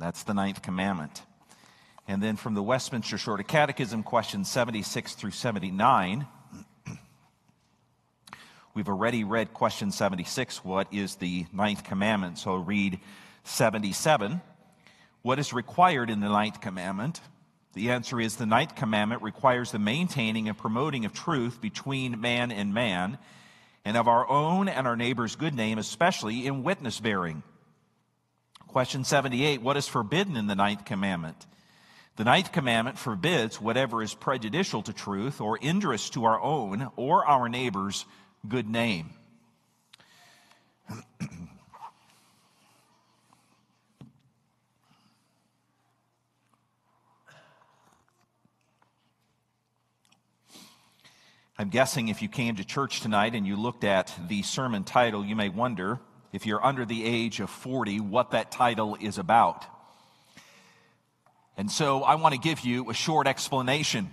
That's 0.00 0.22
the 0.22 0.32
ninth 0.32 0.62
commandment. 0.62 1.22
And 2.08 2.22
then 2.22 2.36
from 2.36 2.54
the 2.54 2.62
Westminster 2.62 3.18
Shorter 3.18 3.42
Catechism, 3.42 4.02
questions 4.02 4.50
76 4.50 5.14
through 5.14 5.32
79. 5.32 6.26
We've 8.74 8.88
already 8.88 9.24
read 9.24 9.52
question 9.52 9.92
76, 9.92 10.64
what 10.64 10.88
is 10.90 11.16
the 11.16 11.44
ninth 11.52 11.84
commandment? 11.84 12.38
So 12.38 12.54
read 12.54 12.98
77. 13.44 14.40
What 15.20 15.38
is 15.38 15.52
required 15.52 16.08
in 16.08 16.20
the 16.20 16.30
ninth 16.30 16.62
commandment? 16.62 17.20
The 17.74 17.90
answer 17.90 18.18
is 18.18 18.36
the 18.36 18.46
ninth 18.46 18.74
commandment 18.74 19.20
requires 19.20 19.70
the 19.70 19.78
maintaining 19.78 20.48
and 20.48 20.56
promoting 20.56 21.04
of 21.04 21.12
truth 21.12 21.60
between 21.60 22.22
man 22.22 22.50
and 22.50 22.72
man, 22.72 23.18
and 23.84 23.98
of 23.98 24.08
our 24.08 24.26
own 24.30 24.66
and 24.66 24.86
our 24.86 24.96
neighbor's 24.96 25.36
good 25.36 25.54
name, 25.54 25.76
especially 25.76 26.46
in 26.46 26.62
witness 26.62 26.98
bearing. 27.00 27.42
Question 28.70 29.02
78 29.02 29.62
What 29.62 29.76
is 29.76 29.88
forbidden 29.88 30.36
in 30.36 30.46
the 30.46 30.54
ninth 30.54 30.84
commandment? 30.84 31.44
The 32.14 32.22
ninth 32.22 32.52
commandment 32.52 33.00
forbids 33.00 33.60
whatever 33.60 34.00
is 34.00 34.14
prejudicial 34.14 34.80
to 34.82 34.92
truth 34.92 35.40
or 35.40 35.56
injurious 35.56 36.08
to 36.10 36.24
our 36.24 36.40
own 36.40 36.88
or 36.94 37.26
our 37.26 37.48
neighbor's 37.48 38.04
good 38.46 38.68
name. 38.68 39.10
I'm 51.58 51.70
guessing 51.70 52.06
if 52.06 52.22
you 52.22 52.28
came 52.28 52.54
to 52.54 52.64
church 52.64 53.00
tonight 53.00 53.34
and 53.34 53.44
you 53.44 53.56
looked 53.56 53.82
at 53.82 54.16
the 54.28 54.42
sermon 54.42 54.84
title, 54.84 55.24
you 55.24 55.34
may 55.34 55.48
wonder, 55.48 55.98
if 56.32 56.46
you're 56.46 56.64
under 56.64 56.84
the 56.84 57.04
age 57.04 57.40
of 57.40 57.50
40, 57.50 58.00
what 58.00 58.30
that 58.32 58.50
title 58.50 58.96
is 59.00 59.18
about. 59.18 59.64
And 61.56 61.70
so 61.70 62.02
I 62.02 62.14
want 62.14 62.34
to 62.34 62.40
give 62.40 62.60
you 62.60 62.90
a 62.90 62.94
short 62.94 63.26
explanation. 63.26 64.10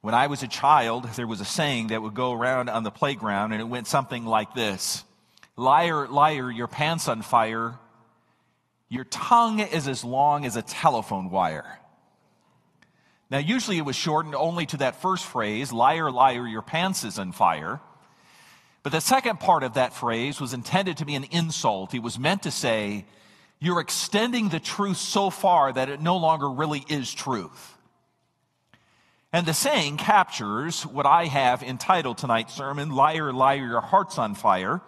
When 0.00 0.14
I 0.14 0.26
was 0.26 0.42
a 0.42 0.48
child, 0.48 1.04
there 1.16 1.26
was 1.26 1.40
a 1.40 1.44
saying 1.44 1.88
that 1.88 2.02
would 2.02 2.14
go 2.14 2.32
around 2.32 2.68
on 2.68 2.82
the 2.82 2.90
playground, 2.90 3.52
and 3.52 3.60
it 3.60 3.64
went 3.64 3.86
something 3.86 4.26
like 4.26 4.54
this 4.54 5.04
Liar, 5.56 6.08
liar, 6.08 6.50
your 6.50 6.66
pants 6.66 7.08
on 7.08 7.22
fire. 7.22 7.78
Your 8.88 9.04
tongue 9.04 9.60
is 9.60 9.88
as 9.88 10.04
long 10.04 10.44
as 10.44 10.56
a 10.56 10.62
telephone 10.62 11.30
wire. 11.30 11.78
Now, 13.30 13.38
usually 13.38 13.78
it 13.78 13.84
was 13.84 13.96
shortened 13.96 14.34
only 14.34 14.66
to 14.66 14.76
that 14.78 15.00
first 15.00 15.24
phrase, 15.24 15.72
liar, 15.72 16.10
liar, 16.10 16.46
your 16.46 16.62
pants 16.62 17.04
is 17.04 17.18
on 17.18 17.32
fire. 17.32 17.80
But 18.84 18.92
the 18.92 19.00
second 19.00 19.40
part 19.40 19.64
of 19.64 19.74
that 19.74 19.94
phrase 19.94 20.40
was 20.40 20.52
intended 20.52 20.98
to 20.98 21.06
be 21.06 21.14
an 21.14 21.24
insult. 21.30 21.94
It 21.94 22.02
was 22.02 22.18
meant 22.18 22.42
to 22.42 22.50
say, 22.50 23.06
you're 23.58 23.80
extending 23.80 24.50
the 24.50 24.60
truth 24.60 24.98
so 24.98 25.30
far 25.30 25.72
that 25.72 25.88
it 25.88 26.02
no 26.02 26.18
longer 26.18 26.50
really 26.50 26.84
is 26.88 27.12
truth. 27.12 27.78
And 29.32 29.46
the 29.46 29.54
saying 29.54 29.96
captures 29.96 30.84
what 30.84 31.06
I 31.06 31.24
have 31.24 31.62
entitled 31.62 32.18
tonight's 32.18 32.54
sermon, 32.54 32.90
Liar, 32.90 33.32
Liar, 33.32 33.66
Your 33.66 33.80
Heart's 33.80 34.18
on 34.18 34.34
Fire, 34.34 34.82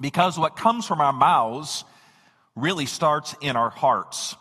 because 0.00 0.38
what 0.38 0.56
comes 0.56 0.86
from 0.86 1.00
our 1.00 1.12
mouths 1.12 1.84
really 2.54 2.86
starts 2.86 3.34
in 3.40 3.56
our 3.56 3.70
hearts. 3.70 4.36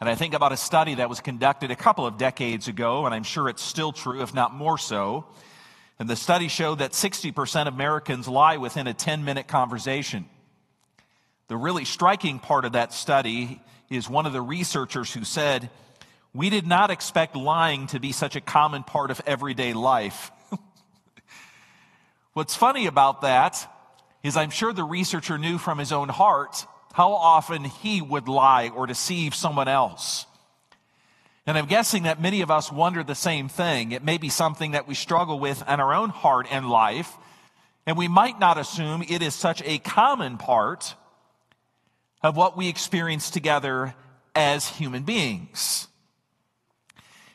And 0.00 0.08
I 0.08 0.14
think 0.14 0.32
about 0.32 0.52
a 0.52 0.56
study 0.56 0.94
that 0.94 1.08
was 1.08 1.20
conducted 1.20 1.72
a 1.72 1.76
couple 1.76 2.06
of 2.06 2.18
decades 2.18 2.68
ago, 2.68 3.04
and 3.04 3.14
I'm 3.14 3.24
sure 3.24 3.48
it's 3.48 3.62
still 3.62 3.90
true, 3.90 4.22
if 4.22 4.32
not 4.32 4.54
more 4.54 4.78
so. 4.78 5.26
And 5.98 6.08
the 6.08 6.16
study 6.16 6.48
showed 6.48 6.78
that 6.80 6.92
60% 6.92 7.68
of 7.68 7.74
Americans 7.74 8.26
lie 8.26 8.56
within 8.56 8.86
a 8.86 8.94
10 8.94 9.24
minute 9.24 9.46
conversation. 9.46 10.26
The 11.48 11.56
really 11.56 11.84
striking 11.84 12.38
part 12.38 12.64
of 12.64 12.72
that 12.72 12.92
study 12.92 13.60
is 13.90 14.08
one 14.08 14.26
of 14.26 14.32
the 14.32 14.40
researchers 14.40 15.12
who 15.12 15.24
said, 15.24 15.70
We 16.34 16.50
did 16.50 16.66
not 16.66 16.90
expect 16.90 17.36
lying 17.36 17.86
to 17.88 18.00
be 18.00 18.12
such 18.12 18.36
a 18.36 18.40
common 18.40 18.84
part 18.84 19.10
of 19.10 19.20
everyday 19.26 19.74
life. 19.74 20.30
What's 22.32 22.56
funny 22.56 22.86
about 22.86 23.20
that 23.20 23.68
is 24.22 24.36
I'm 24.36 24.50
sure 24.50 24.72
the 24.72 24.84
researcher 24.84 25.36
knew 25.36 25.58
from 25.58 25.78
his 25.78 25.92
own 25.92 26.08
heart 26.08 26.66
how 26.94 27.12
often 27.12 27.64
he 27.64 28.00
would 28.00 28.28
lie 28.28 28.68
or 28.68 28.86
deceive 28.86 29.34
someone 29.34 29.68
else. 29.68 30.26
And 31.46 31.58
I'm 31.58 31.66
guessing 31.66 32.04
that 32.04 32.20
many 32.20 32.40
of 32.40 32.50
us 32.50 32.70
wonder 32.70 33.02
the 33.02 33.14
same 33.14 33.48
thing. 33.48 33.92
It 33.92 34.04
may 34.04 34.16
be 34.16 34.28
something 34.28 34.72
that 34.72 34.86
we 34.86 34.94
struggle 34.94 35.40
with 35.40 35.62
in 35.62 35.80
our 35.80 35.92
own 35.92 36.10
heart 36.10 36.46
and 36.50 36.68
life, 36.68 37.16
and 37.84 37.96
we 37.96 38.06
might 38.06 38.38
not 38.38 38.58
assume 38.58 39.02
it 39.02 39.22
is 39.22 39.34
such 39.34 39.60
a 39.64 39.78
common 39.78 40.38
part 40.38 40.94
of 42.22 42.36
what 42.36 42.56
we 42.56 42.68
experience 42.68 43.28
together 43.30 43.94
as 44.36 44.68
human 44.68 45.02
beings. 45.02 45.88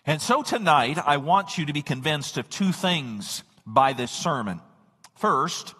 And 0.05 0.21
so 0.21 0.41
tonight, 0.41 0.97
I 1.05 1.17
want 1.17 1.57
you 1.57 1.65
to 1.65 1.73
be 1.73 1.81
convinced 1.81 2.37
of 2.37 2.49
two 2.49 2.71
things 2.71 3.43
by 3.65 3.91
this 3.91 4.09
sermon. 4.09 4.61
First, 5.17 5.75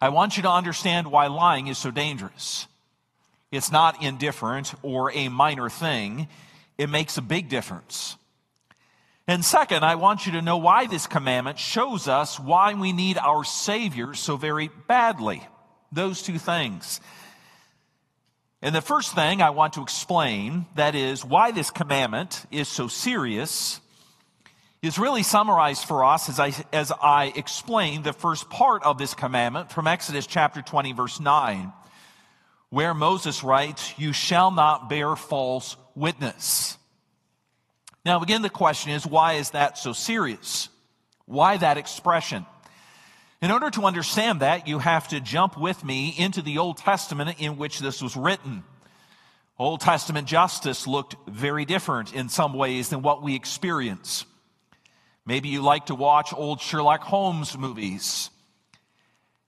I 0.00 0.08
want 0.08 0.36
you 0.36 0.42
to 0.42 0.50
understand 0.50 1.06
why 1.06 1.28
lying 1.28 1.68
is 1.68 1.78
so 1.78 1.92
dangerous. 1.92 2.66
It's 3.52 3.70
not 3.70 4.02
indifferent 4.02 4.74
or 4.82 5.12
a 5.12 5.28
minor 5.28 5.70
thing, 5.70 6.26
it 6.78 6.90
makes 6.90 7.16
a 7.18 7.22
big 7.22 7.48
difference. 7.48 8.16
And 9.26 9.44
second, 9.44 9.84
I 9.84 9.94
want 9.94 10.26
you 10.26 10.32
to 10.32 10.42
know 10.42 10.58
why 10.58 10.86
this 10.86 11.06
commandment 11.06 11.58
shows 11.58 12.08
us 12.08 12.38
why 12.38 12.74
we 12.74 12.92
need 12.92 13.16
our 13.16 13.42
Savior 13.44 14.14
so 14.14 14.36
very 14.36 14.70
badly. 14.86 15.42
Those 15.92 16.22
two 16.22 16.38
things. 16.38 17.00
And 18.60 18.74
the 18.74 18.82
first 18.82 19.14
thing 19.14 19.40
I 19.40 19.50
want 19.50 19.74
to 19.74 19.82
explain, 19.82 20.66
that 20.74 20.94
is, 20.94 21.24
why 21.24 21.52
this 21.52 21.70
commandment 21.70 22.44
is 22.50 22.68
so 22.68 22.88
serious, 22.88 23.80
is 24.82 24.98
really 24.98 25.22
summarized 25.22 25.84
for 25.84 26.04
us 26.04 26.28
as 26.28 26.38
I, 26.38 26.52
as 26.72 26.92
I 26.92 27.32
explain 27.36 28.02
the 28.02 28.12
first 28.12 28.50
part 28.50 28.82
of 28.82 28.98
this 28.98 29.14
commandment 29.14 29.70
from 29.70 29.86
Exodus 29.86 30.26
chapter 30.26 30.60
20, 30.60 30.92
verse 30.92 31.20
9 31.20 31.72
where 32.74 32.92
Moses 32.92 33.44
writes, 33.44 33.96
You 33.96 34.12
shall 34.12 34.50
not 34.50 34.90
bear 34.90 35.14
false 35.14 35.76
witness. 35.94 36.76
Now, 38.04 38.20
again, 38.20 38.42
the 38.42 38.50
question 38.50 38.92
is, 38.92 39.06
why 39.06 39.34
is 39.34 39.50
that 39.50 39.78
so 39.78 39.92
serious? 39.92 40.68
Why 41.26 41.56
that 41.56 41.78
expression? 41.78 42.44
In 43.40 43.50
order 43.50 43.70
to 43.70 43.84
understand 43.84 44.40
that, 44.40 44.68
you 44.68 44.78
have 44.78 45.08
to 45.08 45.20
jump 45.20 45.58
with 45.58 45.84
me 45.84 46.14
into 46.16 46.42
the 46.42 46.58
Old 46.58 46.78
Testament 46.78 47.36
in 47.38 47.56
which 47.56 47.80
this 47.80 48.02
was 48.02 48.16
written. 48.16 48.62
Old 49.58 49.80
Testament 49.80 50.26
justice 50.26 50.86
looked 50.86 51.16
very 51.28 51.64
different 51.64 52.14
in 52.14 52.28
some 52.28 52.54
ways 52.54 52.88
than 52.88 53.02
what 53.02 53.22
we 53.22 53.34
experience. 53.34 54.24
Maybe 55.26 55.48
you 55.48 55.62
like 55.62 55.86
to 55.86 55.94
watch 55.94 56.34
old 56.34 56.60
Sherlock 56.60 57.02
Holmes 57.02 57.56
movies. 57.56 58.30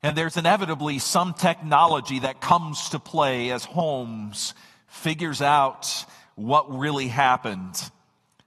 And 0.02 0.16
there's 0.16 0.36
inevitably 0.36 0.98
some 0.98 1.34
technology 1.34 2.20
that 2.20 2.40
comes 2.40 2.90
to 2.90 2.98
play 2.98 3.50
as 3.50 3.64
Holmes 3.64 4.54
figures 4.86 5.42
out 5.42 6.06
what 6.36 6.78
really 6.78 7.08
happened. 7.08 7.90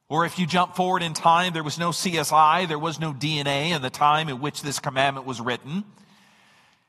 Or 0.08 0.26
if 0.26 0.40
you 0.40 0.48
jump 0.48 0.76
forward 0.76 1.04
in 1.04 1.14
time, 1.14 1.54
there 1.54 1.64
was 1.64 1.78
no 1.78 1.90
CSI, 1.90 2.68
there 2.68 2.80
was 2.80 3.00
no 3.00 3.14
DNA 3.14 3.76
in 3.76 3.82
the 3.82 3.90
time 3.90 4.30
in 4.30 4.40
which 4.40 4.62
this 4.64 4.80
commandment 4.80 5.28
was 5.28 5.42
written. 5.42 5.84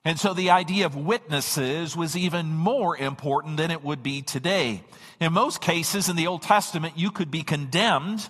And 0.05 0.19
so 0.19 0.33
the 0.33 0.51
idea 0.51 0.87
of 0.87 0.97
witnesses 0.97 1.95
was 1.95 2.17
even 2.17 2.47
more 2.47 2.97
important 2.97 3.59
than 3.59 3.71
it 3.71 3.85
would 3.85 4.03
be 4.03 4.23
today. 4.23 4.83
In 5.21 5.35
most 5.35 5.61
cases 5.61 6.09
in 6.09 6.17
the 6.17 6.27
Old 6.27 6.41
Testament, 6.41 6.97
you 6.97 7.11
could 7.11 7.31
be 7.31 7.43
condemned 7.43 8.27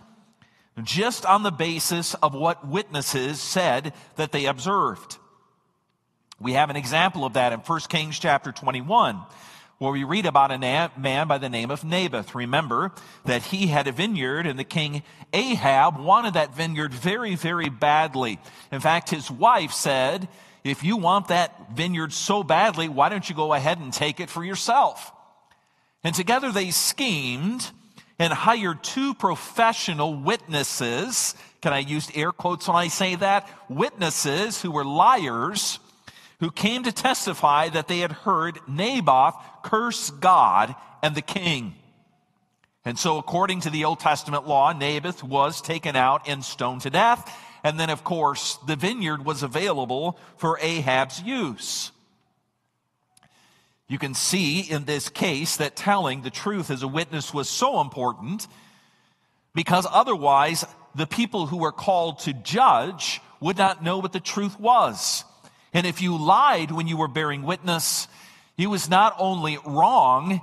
just 0.83 1.25
on 1.25 1.45
the 1.45 1.53
basis 1.53 2.15
of 2.15 2.35
what 2.35 2.67
witnesses 2.67 3.41
said 3.41 3.93
that 4.17 4.33
they 4.33 4.47
observed. 4.47 5.19
We 6.41 6.55
have 6.55 6.71
an 6.71 6.77
example 6.77 7.25
of 7.25 7.35
that 7.35 7.53
in 7.53 7.61
1 7.61 7.81
Kings 7.89 8.19
chapter 8.19 8.51
21, 8.51 9.21
where 9.81 9.93
we 9.93 10.05
read 10.05 10.27
about 10.27 10.51
a 10.51 10.59
man 10.59 11.27
by 11.27 11.39
the 11.39 11.49
name 11.49 11.71
of 11.71 11.85
Naboth. 11.85 12.35
Remember 12.35 12.93
that 13.25 13.45
he 13.45 13.69
had 13.69 13.87
a 13.87 13.93
vineyard 13.93 14.47
and 14.47 14.59
the 14.59 14.65
king 14.65 15.03
Ahab 15.33 15.99
wanted 15.99 16.35
that 16.35 16.55
vineyard 16.55 16.93
very, 16.93 17.35
very 17.35 17.71
badly. 17.71 18.39
In 18.71 18.81
fact, 18.81 19.09
his 19.09 19.31
wife 19.31 19.73
said, 19.73 20.29
if 20.65 20.85
you 20.85 20.99
want 20.99 21.29
that 21.29 21.73
vineyard 21.73 22.13
so 22.13 22.43
badly, 22.43 22.91
why 22.91 23.09
don't 23.09 23.27
you 23.27 23.35
go 23.35 23.55
ahead 23.55 23.79
and 23.79 23.91
take 23.91 24.21
it 24.21 24.29
for 24.29 24.45
yourself? 24.45 25.13
And 26.05 26.15
together 26.15 26.53
they 26.53 26.73
schemed 26.73 27.71
and 28.19 28.35
hired 28.35 28.85
two 28.85 29.15
professional 29.15 30.13
witnesses. 30.13 31.35
Can 31.63 31.73
I 31.73 31.79
use 31.79 32.11
air 32.15 32.33
quotes 32.33 32.69
when 32.69 32.77
I 32.77 32.89
say 32.89 33.15
that? 33.15 33.49
Witnesses 33.71 34.61
who 34.61 34.73
were 34.73 34.85
liars 34.85 35.79
who 36.41 36.51
came 36.51 36.83
to 36.83 36.93
testify 36.93 37.69
that 37.69 37.87
they 37.87 38.01
had 38.01 38.13
heard 38.13 38.59
Naboth 38.67 39.35
curse 39.63 40.11
God 40.11 40.75
and 41.03 41.15
the 41.15 41.23
king. 41.23 41.75
And 42.85 42.99
so, 42.99 43.19
according 43.19 43.61
to 43.63 43.71
the 43.71 43.85
Old 43.85 44.01
Testament 44.01 44.49
law, 44.49 44.73
Naboth 44.73 45.23
was 45.23 45.61
taken 45.61 45.97
out 45.97 46.27
and 46.27 46.43
stoned 46.43 46.81
to 46.83 46.91
death. 46.91 47.31
And 47.63 47.79
then, 47.79 47.91
of 47.91 48.05
course, 48.05 48.59
the 48.67 48.75
vineyard 48.75 49.25
was 49.25 49.43
available 49.43 50.19
for 50.39 50.59
Ahab's 50.61 51.23
use. 51.23 51.93
You 53.87 53.99
can 53.99 54.15
see 54.15 54.61
in 54.61 54.85
this 54.85 55.09
case 55.11 55.59
that 55.59 55.77
telling 55.77 56.23
the 56.23 56.31
truth 56.31 56.71
as 56.71 56.83
a 56.83 56.89
witness 56.89 57.35
was 57.35 57.49
so 57.49 57.81
important 57.81 58.47
because 59.55 59.87
otherwise 59.91 60.65
the 60.95 61.07
people 61.07 61.47
who 61.47 61.59
were 61.59 61.73
called 61.73 62.21
to 62.21 62.33
judge 62.33 63.21
would 63.41 63.59
not 63.59 63.83
know 63.83 63.99
what 63.99 64.13
the 64.13 64.21
truth 64.21 64.59
was. 64.59 65.25
And 65.73 65.87
if 65.87 66.03
you 66.03 66.17
lied 66.17 66.71
when 66.71 66.87
you 66.87 66.97
were 66.97 67.09
bearing 67.09 67.43
witness, 67.43 68.09
it 68.57 68.67
was 68.67 68.91
not 68.91 69.15
only 69.19 69.59
wrong, 69.65 70.41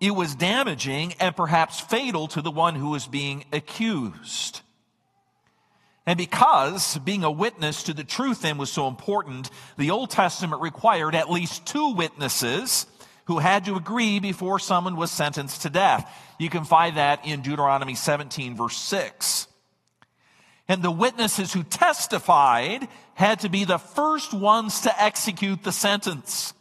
it 0.00 0.10
was 0.10 0.34
damaging 0.34 1.14
and 1.20 1.34
perhaps 1.34 1.80
fatal 1.80 2.28
to 2.28 2.42
the 2.42 2.50
one 2.50 2.74
who 2.74 2.90
was 2.90 3.06
being 3.06 3.44
accused. 3.52 4.60
And 6.06 6.16
because 6.16 6.98
being 6.98 7.24
a 7.24 7.30
witness 7.30 7.84
to 7.84 7.94
the 7.94 8.04
truth 8.04 8.42
then 8.42 8.58
was 8.58 8.70
so 8.70 8.86
important, 8.86 9.50
the 9.76 9.90
Old 9.90 10.10
Testament 10.10 10.62
required 10.62 11.14
at 11.16 11.30
least 11.30 11.66
two 11.66 11.94
witnesses 11.94 12.86
who 13.24 13.40
had 13.40 13.64
to 13.64 13.74
agree 13.74 14.20
before 14.20 14.60
someone 14.60 14.94
was 14.94 15.10
sentenced 15.10 15.62
to 15.62 15.70
death. 15.70 16.08
You 16.38 16.48
can 16.48 16.64
find 16.64 16.96
that 16.96 17.26
in 17.26 17.42
Deuteronomy 17.42 17.96
17, 17.96 18.54
verse 18.54 18.76
6. 18.76 19.48
And 20.68 20.82
the 20.82 20.92
witnesses 20.92 21.52
who 21.52 21.64
testified 21.64 22.86
had 23.16 23.40
to 23.40 23.48
be 23.48 23.64
the 23.64 23.78
first 23.78 24.32
ones 24.32 24.82
to 24.82 25.02
execute 25.02 25.64
the 25.64 25.72
sentence. 25.72 26.52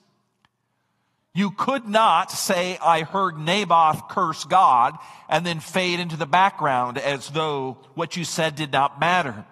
You 1.33 1.51
could 1.51 1.85
not 1.85 2.31
say, 2.31 2.77
I 2.81 3.03
heard 3.03 3.37
Naboth 3.37 4.07
curse 4.07 4.45
God, 4.45 4.97
and 5.27 5.45
then 5.45 5.59
fade 5.59 5.99
into 5.99 6.15
the 6.15 6.25
background 6.25 6.97
as 6.97 7.27
though 7.29 7.77
what 7.93 8.15
you 8.15 8.23
said 8.23 8.55
did 8.55 8.71
not 8.71 9.01
matter. 9.01 9.45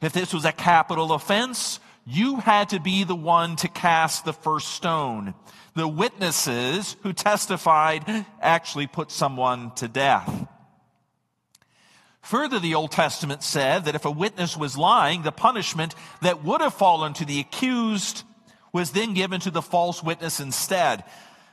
If 0.00 0.14
this 0.14 0.32
was 0.32 0.46
a 0.46 0.52
capital 0.52 1.12
offense, 1.12 1.80
you 2.06 2.36
had 2.36 2.70
to 2.70 2.80
be 2.80 3.04
the 3.04 3.14
one 3.14 3.56
to 3.56 3.68
cast 3.68 4.24
the 4.24 4.32
first 4.32 4.68
stone. 4.68 5.34
The 5.74 5.86
witnesses 5.86 6.96
who 7.02 7.12
testified 7.12 8.24
actually 8.40 8.86
put 8.86 9.10
someone 9.10 9.72
to 9.72 9.86
death. 9.86 10.48
Further, 12.22 12.60
the 12.60 12.74
Old 12.74 12.92
Testament 12.92 13.42
said 13.42 13.84
that 13.84 13.94
if 13.94 14.04
a 14.04 14.10
witness 14.10 14.56
was 14.56 14.78
lying, 14.78 15.22
the 15.22 15.32
punishment 15.32 15.94
that 16.22 16.44
would 16.44 16.60
have 16.60 16.74
fallen 16.74 17.12
to 17.14 17.24
the 17.24 17.40
accused 17.40 18.22
was 18.72 18.92
then 18.92 19.12
given 19.12 19.40
to 19.40 19.50
the 19.50 19.60
false 19.60 20.02
witness 20.02 20.40
instead. 20.40 21.04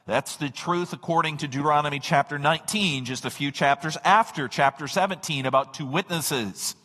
That's 0.05 0.37
the 0.37 0.49
truth 0.49 0.93
according 0.93 1.37
to 1.37 1.47
Deuteronomy 1.47 1.99
chapter 1.99 2.39
19, 2.39 3.05
just 3.05 3.25
a 3.25 3.29
few 3.29 3.51
chapters 3.51 3.97
after 4.03 4.47
chapter 4.47 4.87
17 4.87 5.45
about 5.45 5.73
two 5.73 5.85
witnesses. 5.85 6.75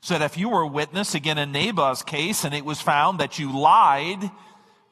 So 0.00 0.18
that 0.18 0.24
if 0.24 0.38
you 0.38 0.48
were 0.48 0.62
a 0.62 0.66
witness, 0.66 1.14
again 1.14 1.38
in 1.38 1.52
Naboth's 1.52 2.02
case, 2.02 2.44
and 2.44 2.54
it 2.54 2.64
was 2.64 2.80
found 2.80 3.20
that 3.20 3.38
you 3.38 3.56
lied, 3.56 4.30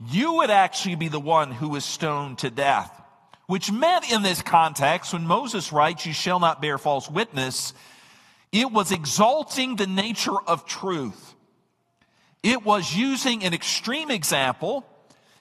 you 0.09 0.35
would 0.35 0.51
actually 0.51 0.95
be 0.95 1.09
the 1.09 1.21
one 1.21 1.51
who 1.51 1.71
was 1.71 1.85
stoned 1.85 2.39
to 2.39 2.51
death. 2.51 2.93
Which 3.47 3.73
meant 3.73 4.13
in 4.13 4.23
this 4.23 4.43
context, 4.43 5.13
when 5.13 5.27
Moses 5.27 5.73
writes, 5.73 6.07
you 6.07 6.13
shall 6.13 6.39
not 6.39 6.63
bear 6.63 6.79
false 6.79 7.11
witness, 7.11 7.73
it 8.53 8.73
was 8.73 8.93
exalting 8.93 9.77
the 9.77 9.87
nature 9.87 10.39
of 10.47 10.67
truth. 10.67 11.35
It 12.43 12.65
was 12.65 12.97
using 12.97 13.45
an 13.45 13.55
extreme 13.55 14.11
example 14.11 14.87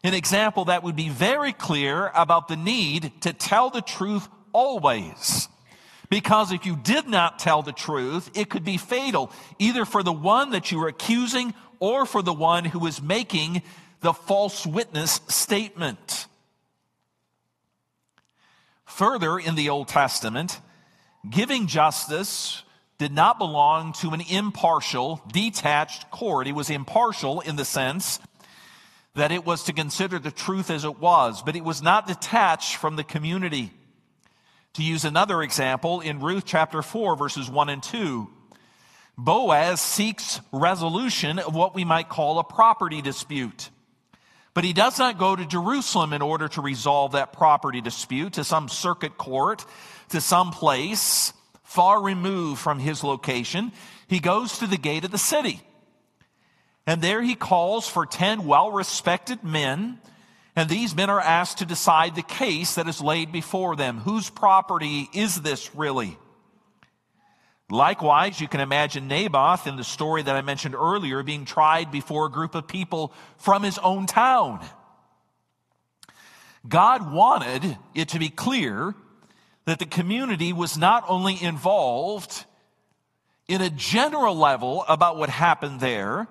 an 0.03 0.13
example 0.13 0.65
that 0.65 0.83
would 0.83 0.95
be 0.95 1.09
very 1.09 1.51
clear 1.51 2.11
about 2.15 2.47
the 2.47 2.55
need 2.55 3.11
to 3.21 3.33
tell 3.33 3.69
the 3.69 3.81
truth 3.81 4.27
always. 4.53 5.49
Because 6.09 6.51
if 6.51 6.65
you 6.65 6.75
did 6.75 7.07
not 7.07 7.37
tell 7.37 7.61
the 7.61 7.73
truth, 7.73 8.31
it 8.33 8.49
could 8.49 8.63
be 8.63 8.77
fatal, 8.77 9.31
either 9.59 9.85
for 9.85 10.01
the 10.01 10.13
one 10.13 10.51
that 10.51 10.71
you 10.71 10.79
were 10.79 10.87
accusing 10.87 11.53
or 11.79 12.05
for 12.05 12.21
the 12.21 12.33
one 12.33 12.65
who 12.65 12.79
was 12.79 13.01
making 13.01 13.61
the 14.01 14.13
false 14.13 14.65
witness 14.65 15.19
statement. 15.27 16.27
Further, 18.85 19.37
in 19.37 19.55
the 19.55 19.69
Old 19.69 19.89
Testament, 19.89 20.59
giving 21.29 21.67
justice 21.67 22.63
did 22.99 23.13
not 23.13 23.39
belong 23.39 23.93
to 23.93 24.09
an 24.12 24.21
impartial, 24.29 25.21
detached 25.31 26.12
court. 26.12 26.47
It 26.47 26.51
was 26.51 26.69
impartial 26.69 27.39
in 27.39 27.55
the 27.55 27.65
sense 27.65 28.19
that 29.15 29.31
it 29.31 29.45
was 29.45 29.63
to 29.63 29.73
consider 29.73 30.19
the 30.19 30.31
truth 30.31 30.69
as 30.69 30.83
it 30.83 30.99
was, 30.99 31.41
but 31.41 31.55
it 31.55 31.63
was 31.63 31.81
not 31.81 32.07
detached 32.07 32.75
from 32.75 32.97
the 32.97 33.03
community. 33.03 33.71
To 34.73 34.83
use 34.83 35.05
another 35.05 35.41
example, 35.41 36.01
in 36.01 36.19
Ruth 36.19 36.43
chapter 36.45 36.81
4, 36.81 37.15
verses 37.15 37.49
1 37.49 37.69
and 37.69 37.81
2, 37.81 38.29
Boaz 39.17 39.81
seeks 39.81 40.41
resolution 40.51 41.39
of 41.39 41.55
what 41.55 41.73
we 41.73 41.85
might 41.85 42.09
call 42.09 42.38
a 42.38 42.43
property 42.43 43.01
dispute. 43.01 43.69
But 44.53 44.63
he 44.65 44.73
does 44.73 44.99
not 44.99 45.17
go 45.17 45.35
to 45.35 45.45
Jerusalem 45.45 46.12
in 46.12 46.21
order 46.21 46.49
to 46.49 46.62
resolve 46.62 47.13
that 47.13 47.31
property 47.31 47.79
dispute 47.79 48.33
to 48.33 48.43
some 48.43 48.67
circuit 48.67 49.17
court, 49.17 49.65
to 50.09 50.19
some 50.19 50.51
place 50.51 51.33
far 51.69 52.01
removed 52.01 52.60
from 52.60 52.79
his 52.79 53.03
location. 53.03 53.71
He 54.08 54.19
goes 54.19 54.58
to 54.58 54.65
the 54.65 54.75
gate 54.75 55.05
of 55.05 55.12
the 55.12 55.19
city. 55.19 55.62
And 56.88 56.99
there 56.99 57.21
he 57.21 57.36
calls 57.36 57.88
for 57.88 58.08
10 58.08 58.47
well 58.47 58.71
respected 58.71 59.43
men. 59.43 59.99
And 60.55 60.67
these 60.67 60.95
men 60.95 61.12
are 61.12 61.21
asked 61.21 61.60
to 61.60 61.67
decide 61.67 62.15
the 62.15 62.23
case 62.23 62.73
that 62.73 62.88
is 62.88 63.01
laid 63.01 63.32
before 63.32 63.75
them. 63.75 63.99
Whose 63.99 64.32
property 64.32 65.10
is 65.13 65.41
this 65.41 65.75
really? 65.75 66.17
Likewise, 67.69 68.41
you 68.41 68.47
can 68.47 68.62
imagine 68.62 69.08
Naboth 69.08 69.67
in 69.67 69.75
the 69.75 69.84
story 69.84 70.23
that 70.23 70.36
I 70.36 70.41
mentioned 70.41 70.73
earlier 70.73 71.21
being 71.21 71.45
tried 71.45 71.91
before 71.91 72.25
a 72.25 72.32
group 72.32 72.55
of 72.55 72.67
people 72.67 73.13
from 73.38 73.62
his 73.62 73.77
own 73.77 74.08
town. 74.08 74.65
God 76.67 77.13
wanted 77.13 77.77
it 77.93 78.10
to 78.10 78.19
be 78.19 78.29
clear 78.29 78.95
that 79.69 79.79
the 79.79 79.86
community 79.86 80.51
was 80.51 80.77
not 80.77 81.03
only 81.08 81.41
involved 81.41 82.45
in 83.47 83.62
a 83.62 83.69
general 83.69 84.36
level 84.36 84.84
about 84.88 85.17
what 85.17 85.29
happened 85.29 85.79
there, 85.79 86.27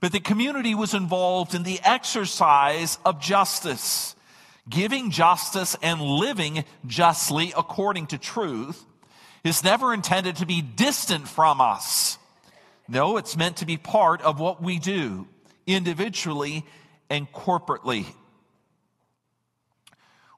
but 0.00 0.12
the 0.12 0.20
community 0.20 0.74
was 0.74 0.94
involved 0.94 1.54
in 1.54 1.62
the 1.62 1.80
exercise 1.84 2.98
of 3.04 3.20
justice, 3.20 4.14
giving 4.68 5.10
justice 5.10 5.76
and 5.82 6.00
living 6.00 6.64
justly 6.86 7.52
according 7.56 8.06
to 8.06 8.18
truth 8.18 8.84
is 9.44 9.62
never 9.62 9.92
intended 9.92 10.36
to 10.36 10.46
be 10.46 10.62
distant 10.62 11.28
from 11.28 11.60
us. 11.60 12.18
No, 12.88 13.18
it's 13.18 13.36
meant 13.36 13.58
to 13.58 13.66
be 13.66 13.76
part 13.76 14.22
of 14.22 14.40
what 14.40 14.62
we 14.62 14.78
do 14.78 15.26
individually 15.66 16.64
and 17.10 17.30
corporately. 17.30 18.06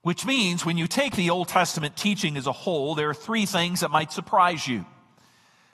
Which 0.07 0.25
means 0.25 0.65
when 0.65 0.79
you 0.79 0.87
take 0.87 1.17
the 1.17 1.31
Old 1.31 1.49
Testament 1.49 1.97
teaching 1.97 2.37
as 2.37 2.47
a 2.47 2.53
whole, 2.53 2.95
there 2.95 3.11
are 3.11 3.13
three 3.13 3.45
things 3.45 3.81
that 3.81 3.91
might 3.91 4.13
surprise 4.13 4.65
you 4.65 4.87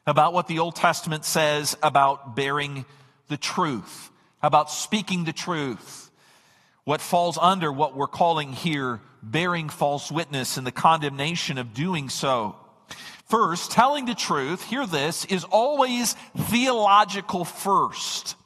about 0.07 0.33
what 0.33 0.47
the 0.47 0.59
Old 0.59 0.75
Testament 0.75 1.27
says 1.27 1.77
about 1.83 2.35
bearing 2.35 2.87
the 3.29 3.37
truth, 3.37 4.11
about 4.43 4.71
speaking 4.71 5.25
the 5.25 5.35
truth. 5.35 6.11
What 6.85 7.03
falls 7.03 7.37
under 7.37 7.71
what 7.71 7.95
we're 7.95 8.07
calling 8.07 8.55
here 8.55 9.03
bearing 9.23 9.69
false 9.69 10.11
witness 10.11 10.57
and 10.57 10.67
the 10.67 10.73
condemnation 10.73 11.59
of 11.59 11.75
doing 11.75 12.09
so. 12.09 12.57
First, 13.27 13.71
telling 13.71 14.07
the 14.07 14.15
truth, 14.15 14.65
hear 14.65 14.87
this, 14.87 15.27
is 15.27 15.45
always 15.45 16.15
theological 16.35 17.45
first. 17.45 18.37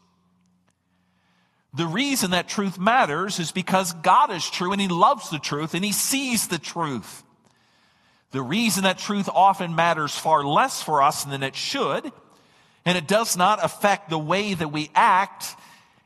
The 1.76 1.86
reason 1.86 2.30
that 2.30 2.48
truth 2.48 2.78
matters 2.78 3.38
is 3.38 3.52
because 3.52 3.92
God 3.92 4.30
is 4.30 4.48
true 4.48 4.72
and 4.72 4.80
He 4.80 4.88
loves 4.88 5.28
the 5.28 5.38
truth 5.38 5.74
and 5.74 5.84
He 5.84 5.92
sees 5.92 6.48
the 6.48 6.58
truth. 6.58 7.22
The 8.30 8.40
reason 8.40 8.84
that 8.84 8.96
truth 8.96 9.28
often 9.32 9.76
matters 9.76 10.16
far 10.16 10.42
less 10.42 10.82
for 10.82 11.02
us 11.02 11.24
than 11.24 11.42
it 11.42 11.54
should 11.54 12.10
and 12.86 12.96
it 12.96 13.06
does 13.06 13.36
not 13.36 13.62
affect 13.62 14.08
the 14.08 14.18
way 14.18 14.54
that 14.54 14.68
we 14.68 14.90
act, 14.94 15.56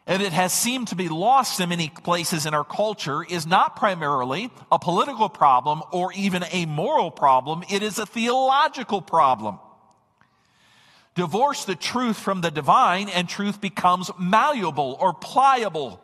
and 0.07 0.23
it 0.23 0.33
has 0.33 0.53
seemed 0.53 0.89
to 0.89 0.97
be 0.97 1.09
lost 1.09 1.61
in 1.61 1.69
many 1.69 1.91
places 1.91 2.47
in 2.47 2.55
our 2.55 2.65
culture, 2.65 3.23
is 3.23 3.47
not 3.47 3.77
primarily 3.77 4.51
a 4.73 4.79
political 4.79 5.29
problem 5.29 5.83
or 5.93 6.11
even 6.15 6.43
a 6.51 6.65
moral 6.65 7.11
problem, 7.11 7.63
it 7.71 7.83
is 7.83 7.99
a 7.99 8.07
theological 8.07 9.03
problem. 9.03 9.61
Divorce 11.15 11.65
the 11.65 11.75
truth 11.75 12.19
from 12.19 12.41
the 12.41 12.51
divine, 12.51 13.09
and 13.09 13.29
truth 13.29 13.61
becomes 13.61 14.11
malleable 14.19 14.97
or 15.01 15.13
pliable. 15.13 16.01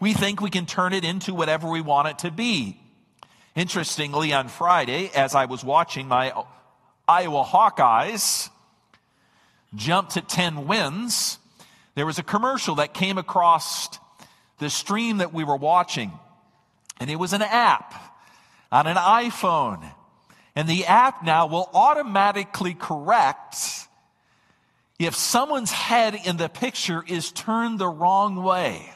We 0.00 0.12
think 0.14 0.40
we 0.40 0.50
can 0.50 0.66
turn 0.66 0.92
it 0.92 1.04
into 1.04 1.34
whatever 1.34 1.68
we 1.68 1.80
want 1.80 2.08
it 2.08 2.18
to 2.20 2.30
be. 2.30 2.80
Interestingly, 3.56 4.32
on 4.32 4.48
Friday, 4.48 5.10
as 5.14 5.34
I 5.34 5.46
was 5.46 5.64
watching 5.64 6.08
my 6.08 6.32
Iowa 7.06 7.44
Hawkeyes, 7.44 8.50
jump 9.74 10.10
to 10.10 10.20
10 10.20 10.66
wins, 10.66 11.38
there 11.94 12.06
was 12.06 12.18
a 12.18 12.22
commercial 12.22 12.76
that 12.76 12.94
came 12.94 13.18
across 13.18 13.98
the 14.58 14.70
stream 14.70 15.18
that 15.18 15.32
we 15.32 15.44
were 15.44 15.56
watching. 15.56 16.12
And 17.00 17.10
it 17.10 17.16
was 17.16 17.32
an 17.32 17.42
app 17.42 17.94
on 18.70 18.86
an 18.86 18.96
iPhone. 18.96 19.84
And 20.56 20.68
the 20.68 20.86
app 20.86 21.24
now 21.24 21.46
will 21.46 21.68
automatically 21.74 22.74
correct 22.74 23.56
if 24.98 25.14
someone's 25.14 25.72
head 25.72 26.14
in 26.24 26.36
the 26.36 26.48
picture 26.48 27.04
is 27.06 27.32
turned 27.32 27.78
the 27.78 27.88
wrong 27.88 28.42
way. 28.42 28.90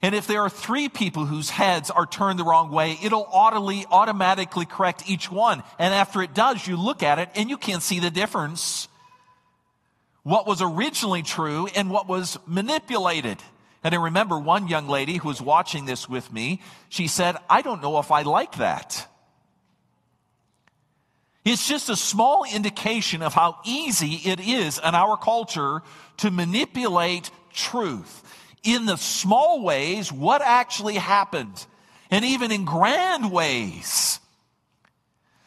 And 0.00 0.14
if 0.14 0.26
there 0.26 0.42
are 0.42 0.50
three 0.50 0.88
people 0.88 1.26
whose 1.26 1.50
heads 1.50 1.90
are 1.90 2.06
turned 2.06 2.38
the 2.38 2.44
wrong 2.44 2.70
way, 2.70 2.96
it'll 3.02 3.28
audibly, 3.32 3.84
automatically 3.90 4.64
correct 4.64 5.10
each 5.10 5.30
one. 5.30 5.62
And 5.78 5.92
after 5.92 6.22
it 6.22 6.34
does, 6.34 6.66
you 6.66 6.76
look 6.76 7.02
at 7.02 7.18
it 7.18 7.30
and 7.34 7.50
you 7.50 7.56
can't 7.56 7.82
see 7.82 7.98
the 7.98 8.10
difference. 8.10 8.86
What 10.22 10.46
was 10.46 10.62
originally 10.62 11.22
true 11.22 11.66
and 11.74 11.90
what 11.90 12.06
was 12.08 12.38
manipulated. 12.46 13.38
And 13.82 13.94
I 13.94 13.98
remember 13.98 14.38
one 14.38 14.68
young 14.68 14.88
lady 14.88 15.16
who 15.16 15.28
was 15.28 15.42
watching 15.42 15.84
this 15.84 16.08
with 16.08 16.32
me, 16.32 16.60
she 16.88 17.08
said, 17.08 17.36
I 17.50 17.62
don't 17.62 17.82
know 17.82 17.98
if 17.98 18.12
I 18.12 18.22
like 18.22 18.56
that. 18.56 19.08
It's 21.44 21.66
just 21.66 21.88
a 21.88 21.96
small 21.96 22.44
indication 22.44 23.22
of 23.22 23.32
how 23.32 23.58
easy 23.64 24.20
it 24.28 24.40
is 24.40 24.78
in 24.78 24.94
our 24.94 25.16
culture 25.16 25.82
to 26.18 26.30
manipulate 26.30 27.30
truth 27.52 28.22
in 28.62 28.86
the 28.86 28.96
small 28.96 29.62
ways 29.62 30.12
what 30.12 30.42
actually 30.42 30.96
happened, 30.96 31.66
and 32.10 32.24
even 32.24 32.52
in 32.52 32.64
grand 32.64 33.30
ways. 33.30 34.20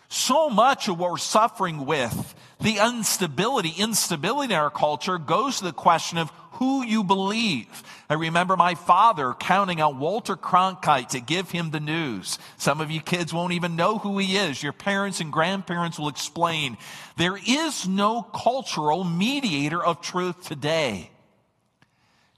So 0.09 0.49
much 0.49 0.87
of 0.87 0.99
what 0.99 1.11
we're 1.11 1.17
suffering 1.17 1.85
with, 1.85 2.35
the 2.59 2.77
instability, 2.77 3.73
instability 3.77 4.53
in 4.53 4.59
our 4.59 4.69
culture, 4.69 5.17
goes 5.17 5.59
to 5.59 5.65
the 5.65 5.73
question 5.73 6.17
of 6.17 6.31
who 6.61 6.85
you 6.85 7.03
believe. 7.03 7.65
I 8.07 8.13
remember 8.13 8.55
my 8.55 8.75
father 8.75 9.33
counting 9.33 9.81
on 9.81 9.97
Walter 9.97 10.35
Cronkite 10.35 11.09
to 11.09 11.19
give 11.19 11.49
him 11.49 11.71
the 11.71 11.79
news. 11.79 12.37
Some 12.57 12.81
of 12.81 12.91
you 12.91 13.01
kids 13.01 13.33
won't 13.33 13.53
even 13.53 13.75
know 13.75 13.97
who 13.97 14.19
he 14.19 14.37
is. 14.37 14.61
Your 14.61 14.71
parents 14.71 15.21
and 15.21 15.33
grandparents 15.33 15.97
will 15.97 16.07
explain. 16.07 16.77
There 17.17 17.35
is 17.35 17.87
no 17.87 18.21
cultural 18.21 19.03
mediator 19.03 19.83
of 19.83 20.01
truth 20.01 20.47
today. 20.47 21.09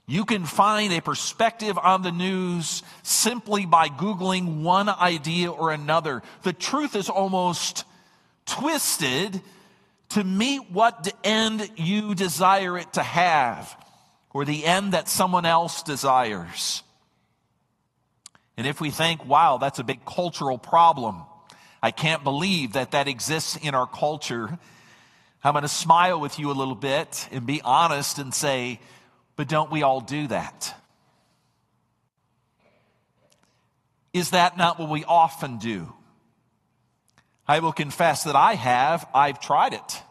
You 0.06 0.24
can 0.24 0.46
find 0.46 0.90
a 0.94 1.02
perspective 1.02 1.76
on 1.76 2.00
the 2.00 2.10
news 2.10 2.82
simply 3.02 3.66
by 3.66 3.90
Googling 3.90 4.62
one 4.62 4.88
idea 4.88 5.50
or 5.50 5.70
another. 5.70 6.22
The 6.44 6.54
truth 6.54 6.96
is 6.96 7.10
almost 7.10 7.84
twisted 8.46 9.42
to 10.10 10.24
meet 10.24 10.70
what 10.70 11.12
end 11.24 11.70
you 11.76 12.14
desire 12.14 12.78
it 12.78 12.90
to 12.94 13.02
have 13.02 13.83
or 14.34 14.44
the 14.44 14.66
end 14.66 14.92
that 14.92 15.08
someone 15.08 15.46
else 15.46 15.82
desires. 15.82 16.82
And 18.58 18.66
if 18.66 18.80
we 18.80 18.90
think, 18.90 19.24
wow, 19.24 19.56
that's 19.56 19.78
a 19.78 19.84
big 19.84 20.04
cultural 20.04 20.58
problem, 20.58 21.22
I 21.82 21.92
can't 21.92 22.22
believe 22.22 22.74
that 22.74 22.90
that 22.90 23.08
exists 23.08 23.56
in 23.56 23.74
our 23.74 23.86
culture, 23.86 24.58
I'm 25.42 25.52
going 25.52 25.62
to 25.62 25.68
smile 25.68 26.20
with 26.20 26.38
you 26.38 26.50
a 26.50 26.52
little 26.52 26.74
bit 26.74 27.28
and 27.30 27.46
be 27.46 27.62
honest 27.62 28.18
and 28.18 28.34
say, 28.34 28.80
but 29.36 29.48
don't 29.48 29.70
we 29.70 29.82
all 29.82 30.00
do 30.00 30.26
that? 30.26 30.74
Is 34.12 34.30
that 34.30 34.56
not 34.56 34.78
what 34.78 34.90
we 34.90 35.04
often 35.04 35.58
do? 35.58 35.92
I 37.46 37.58
will 37.58 37.72
confess 37.72 38.24
that 38.24 38.36
I 38.36 38.54
have. 38.54 39.06
I've 39.12 39.40
tried 39.40 39.74
it. 39.74 40.02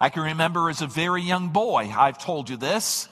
I 0.00 0.08
can 0.08 0.22
remember 0.22 0.70
as 0.70 0.80
a 0.80 0.86
very 0.86 1.22
young 1.22 1.50
boy, 1.50 1.92
I've 1.94 2.16
told 2.16 2.48
you 2.48 2.56
this, 2.56 3.08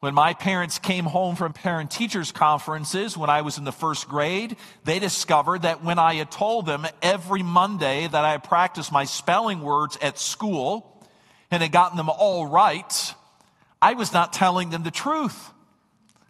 when 0.00 0.14
my 0.14 0.32
parents 0.32 0.78
came 0.78 1.04
home 1.06 1.34
from 1.34 1.52
parent 1.52 1.90
teachers 1.90 2.30
conferences 2.30 3.16
when 3.16 3.30
I 3.30 3.42
was 3.42 3.58
in 3.58 3.64
the 3.64 3.72
first 3.72 4.08
grade, 4.08 4.56
they 4.84 5.00
discovered 5.00 5.62
that 5.62 5.82
when 5.82 5.98
I 5.98 6.14
had 6.14 6.30
told 6.30 6.66
them 6.66 6.86
every 7.02 7.42
Monday 7.42 8.06
that 8.06 8.24
I 8.24 8.30
had 8.30 8.44
practiced 8.44 8.92
my 8.92 9.04
spelling 9.04 9.60
words 9.60 9.98
at 10.00 10.20
school 10.20 11.04
and 11.50 11.64
had 11.64 11.72
gotten 11.72 11.96
them 11.96 12.10
all 12.10 12.46
right, 12.46 13.14
I 13.82 13.94
was 13.94 14.12
not 14.12 14.32
telling 14.32 14.70
them 14.70 14.84
the 14.84 14.92
truth. 14.92 15.50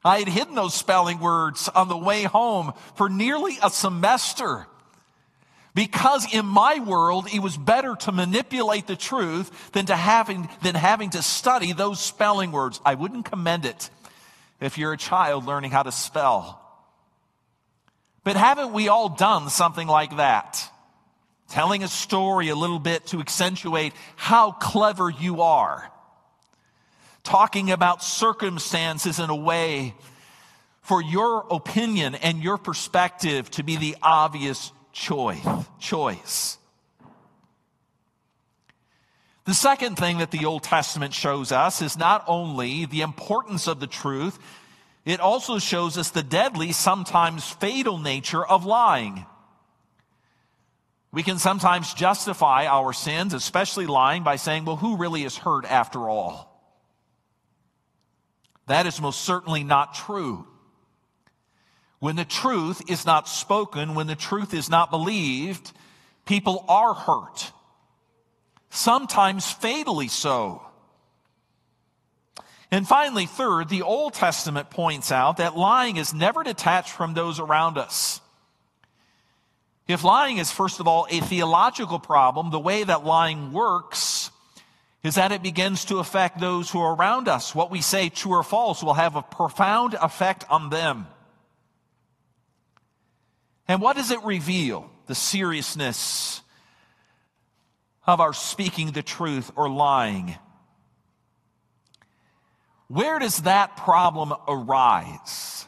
I 0.03 0.21
had 0.21 0.29
hidden 0.29 0.55
those 0.55 0.73
spelling 0.73 1.21
words 1.21 1.69
on 1.69 1.89
the 1.89 1.97
way 1.97 2.23
home 2.23 2.73
for 2.95 3.11
nearly 3.11 3.59
a 3.63 3.69
semester. 3.69 4.67
Because 5.79 6.27
in 6.35 6.45
my 6.45 6.81
world, 6.81 7.29
it 7.33 7.39
was 7.39 7.57
better 7.57 7.95
to 7.95 8.11
manipulate 8.11 8.89
the 8.89 8.97
truth 8.97 9.71
than 9.71 9.87
to 9.87 9.95
having, 9.95 10.49
than 10.61 10.75
having 10.75 11.11
to 11.11 11.23
study 11.23 11.73
those 11.73 12.01
spelling 12.01 12.51
words. 12.51 12.81
I 12.85 12.97
wouldn't 12.97 13.27
commend 13.27 13.65
it 13.65 13.89
if 14.61 14.77
you're 14.77 14.95
a 14.95 14.99
child 14.99 15.47
learning 15.47 15.71
how 15.71 15.85
to 15.85 15.93
spell. 15.93 16.61
But 18.25 18.35
haven't 18.35 18.73
we 18.73 18.89
all 18.89 19.09
done 19.09 19.51
something 19.51 19.87
like 19.87 20.17
that? 20.17 20.69
Telling 21.49 21.85
a 21.85 21.89
story 21.89 22.49
a 22.49 22.57
little 22.57 22.81
bit 22.81 23.07
to 23.07 23.21
accentuate 23.21 23.93
how 24.17 24.51
clever 24.51 25.09
you 25.09 25.43
are 25.43 25.93
talking 27.23 27.71
about 27.71 28.03
circumstances 28.03 29.21
in 29.21 29.31
a 29.31 29.37
way 29.37 29.95
for 30.83 31.01
your 31.01 31.47
opinion 31.53 32.17
and 32.17 32.43
your 32.43 32.59
perspective 32.59 33.49
to 33.53 33.63
be 33.63 33.77
the 33.77 33.95
obvious 34.03 34.73
choice. 34.93 35.47
choice. 35.79 36.59
The 39.45 39.55
second 39.55 39.97
thing 39.97 40.19
that 40.19 40.31
the 40.31 40.45
Old 40.45 40.63
Testament 40.63 41.15
shows 41.15 41.53
us 41.53 41.81
is 41.81 41.97
not 41.97 42.23
only 42.27 42.85
the 42.85 43.01
importance 43.01 43.67
of 43.67 43.81
the 43.81 43.87
truth, 43.87 44.39
it 45.07 45.21
also 45.21 45.59
shows 45.59 45.97
us 45.97 46.11
the 46.11 46.23
deadly, 46.23 46.73
sometimes 46.73 47.49
fatal 47.49 47.97
nature 47.97 48.45
of 48.45 48.67
lying. 48.67 49.25
We 51.11 51.23
can 51.23 51.39
sometimes 51.39 51.95
justify 51.95 52.67
our 52.67 52.93
sins, 52.93 53.33
especially 53.33 53.87
lying, 53.87 54.23
by 54.23 54.37
saying, 54.37 54.67
well, 54.67 54.77
who 54.77 54.99
really 54.99 55.25
is 55.25 55.39
hurt 55.39 55.65
after 55.65 56.11
all? 56.11 56.49
That 58.67 58.85
is 58.85 59.01
most 59.01 59.23
certainly 59.23 59.65
not 59.65 59.95
true. 59.95 60.47
When 62.01 62.17
the 62.17 62.25
truth 62.25 62.83
is 62.89 63.05
not 63.05 63.29
spoken, 63.29 63.95
when 63.95 64.07
the 64.07 64.15
truth 64.15 64.55
is 64.55 64.71
not 64.71 64.91
believed, 64.91 65.73
people 66.25 66.65
are 66.69 66.95
hurt. 66.95 67.53
Sometimes 68.71 69.51
fatally 69.51 70.09
so. 70.09 70.63
And 72.71 72.87
finally, 72.87 73.27
third, 73.27 73.69
the 73.69 73.83
Old 73.83 74.15
Testament 74.15 74.71
points 74.71 75.11
out 75.11 75.39
that 75.39 75.57
lying 75.57 75.97
is 75.97 76.13
never 76.13 76.45
detached 76.45 76.91
from 76.91 77.15
those 77.15 77.41
around 77.41 77.79
us. 77.79 78.21
If 79.89 80.05
lying 80.05 80.37
is, 80.37 80.53
first 80.53 80.81
of 80.81 80.87
all, 80.87 81.07
a 81.11 81.21
theological 81.21 81.99
problem, 81.99 82.51
the 82.51 82.61
way 82.61 82.85
that 82.85 83.07
lying 83.07 83.53
works 83.53 84.31
is 85.03 85.15
that 85.15 85.33
it 85.33 85.43
begins 85.43 85.87
to 85.87 85.97
affect 85.97 86.41
those 86.41 86.71
who 86.71 86.81
are 86.81 86.95
around 86.95 87.27
us. 87.27 87.55
What 87.55 87.71
we 87.71 87.81
say, 87.81 88.11
true 88.11 88.33
or 88.33 88.43
false, 88.43 88.83
will 88.83 88.95
have 88.95 89.17
a 89.17 89.23
profound 89.23 89.95
effect 89.95 90.45
on 90.51 90.69
them. 90.69 91.07
And 93.69 93.83
what 93.83 93.97
does 93.97 94.11
it 94.11 94.25
reveal? 94.25 94.91
The 95.07 95.15
seriousness 95.15 96.41
of 98.07 98.21
our 98.21 98.33
speaking 98.33 98.93
the 98.93 99.03
truth 99.03 99.53
or 99.55 99.69
lying. 99.69 100.35
Where 102.89 103.19
does 103.19 103.43
that 103.43 103.77
problem 103.77 104.33
arise? 104.49 105.67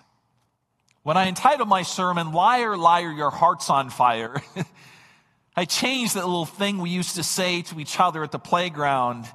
When 1.03 1.19
I 1.19 1.29
entitled 1.29 1.69
my 1.69 1.83
sermon, 1.83 2.33
Liar, 2.33 2.79
Liar, 2.79 3.13
Your 3.13 3.31
Heart's 3.31 3.69
on 3.69 3.91
Fire, 3.91 4.43
I 5.57 5.67
changed 5.67 6.15
that 6.15 6.25
little 6.25 6.47
thing 6.47 6.79
we 6.79 6.89
used 6.89 7.17
to 7.17 7.23
say 7.23 7.61
to 7.63 7.79
each 7.79 8.01
other 8.01 8.23
at 8.25 8.33
the 8.33 8.39
playground. 8.39 9.27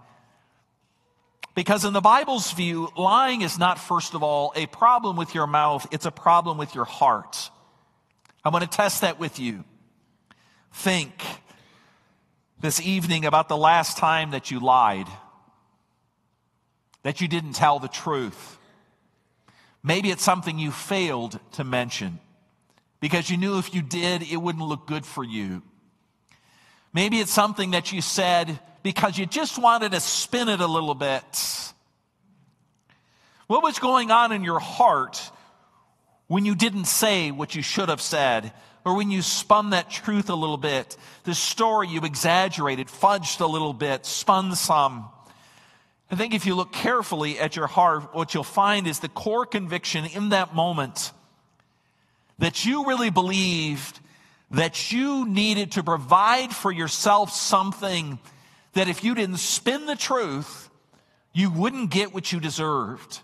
Because 1.54 1.86
in 1.86 1.94
the 1.94 2.02
Bible's 2.02 2.52
view, 2.52 2.90
lying 2.98 3.42
is 3.42 3.60
not, 3.60 3.80
first 3.80 4.16
of 4.16 4.24
all, 4.24 4.52
a 4.56 4.66
problem 4.66 5.16
with 5.16 5.36
your 5.36 5.46
mouth, 5.46 5.88
it's 5.92 6.06
a 6.08 6.12
problem 6.12 6.58
with 6.58 6.74
your 6.74 6.86
heart. 6.86 7.52
I'm 8.46 8.52
going 8.52 8.62
to 8.62 8.70
test 8.70 9.02
that 9.02 9.20
with 9.20 9.40
you. 9.40 9.64
Think 10.72 11.12
this 12.62 12.80
evening 12.80 13.26
about 13.26 13.50
the 13.50 13.58
last 13.58 13.98
time 13.98 14.32
that 14.32 14.52
you 14.52 14.60
lied, 14.60 15.08
that 17.02 17.22
you 17.22 17.28
didn't 17.28 17.54
tell 17.54 17.80
the 17.80 17.88
truth. 17.88 18.60
Maybe 19.84 20.12
it's 20.12 20.24
something 20.24 20.60
you 20.60 20.70
failed 20.70 21.40
to 21.54 21.64
mention 21.64 22.20
because 23.00 23.32
you 23.32 23.38
knew 23.38 23.58
if 23.58 23.74
you 23.74 23.82
did, 23.82 24.22
it 24.22 24.38
wouldn't 24.38 24.64
look 24.64 24.86
good 24.86 25.08
for 25.08 25.24
you. 25.24 25.64
Maybe 26.94 27.20
it's 27.20 27.34
something 27.34 27.72
that 27.72 27.92
you 27.92 28.02
said 28.02 28.60
because 28.84 29.18
you 29.18 29.26
just 29.26 29.58
wanted 29.58 29.92
to 29.94 30.00
spin 30.00 30.50
it 30.50 30.60
a 30.60 30.68
little 30.68 30.94
bit. 30.94 31.24
What 33.48 33.64
was 33.64 33.80
going 33.80 34.12
on 34.12 34.32
in 34.32 34.44
your 34.44 34.60
heart 34.60 35.32
when 36.28 36.46
you 36.46 36.56
didn't 36.56 36.86
say 36.86 37.32
what 37.32 37.56
you 37.56 37.62
should 37.62 37.90
have 37.90 38.02
said? 38.02 38.54
Or 38.84 38.96
when 38.96 39.10
you 39.10 39.24
spun 39.24 39.72
that 39.72 39.90
truth 39.90 40.30
a 40.30 40.36
little 40.36 40.58
bit, 40.58 40.96
the 41.24 41.34
story 41.34 41.88
you 41.88 42.02
exaggerated, 42.02 42.88
fudged 42.88 43.42
a 43.42 43.48
little 43.48 43.74
bit, 43.74 44.06
spun 44.06 44.56
some. 44.56 45.10
I 46.12 46.16
think 46.16 46.36
if 46.36 46.46
you 46.46 46.54
look 46.54 46.72
carefully 46.72 47.40
at 47.40 47.56
your 47.56 47.66
heart, 47.66 48.14
what 48.14 48.34
you'll 48.34 48.44
find 48.44 48.86
is 48.86 49.00
the 49.00 49.10
core 49.10 49.48
conviction 49.48 50.06
in 50.06 50.30
that 50.30 50.54
moment 50.54 51.12
that 52.38 52.66
you 52.66 52.86
really 52.86 53.10
believed 53.10 54.00
that 54.52 54.92
you 54.92 55.28
needed 55.28 55.72
to 55.74 55.84
provide 55.84 56.54
for 56.54 56.72
yourself 56.72 57.32
something 57.32 58.20
that 58.74 58.88
if 58.88 59.04
you 59.04 59.16
didn't 59.16 59.38
spin 59.38 59.88
the 59.88 59.96
truth, 59.96 60.70
you 61.34 61.50
wouldn't 61.50 61.90
get 61.90 62.14
what 62.14 62.32
you 62.32 62.40
deserved. 62.40 63.22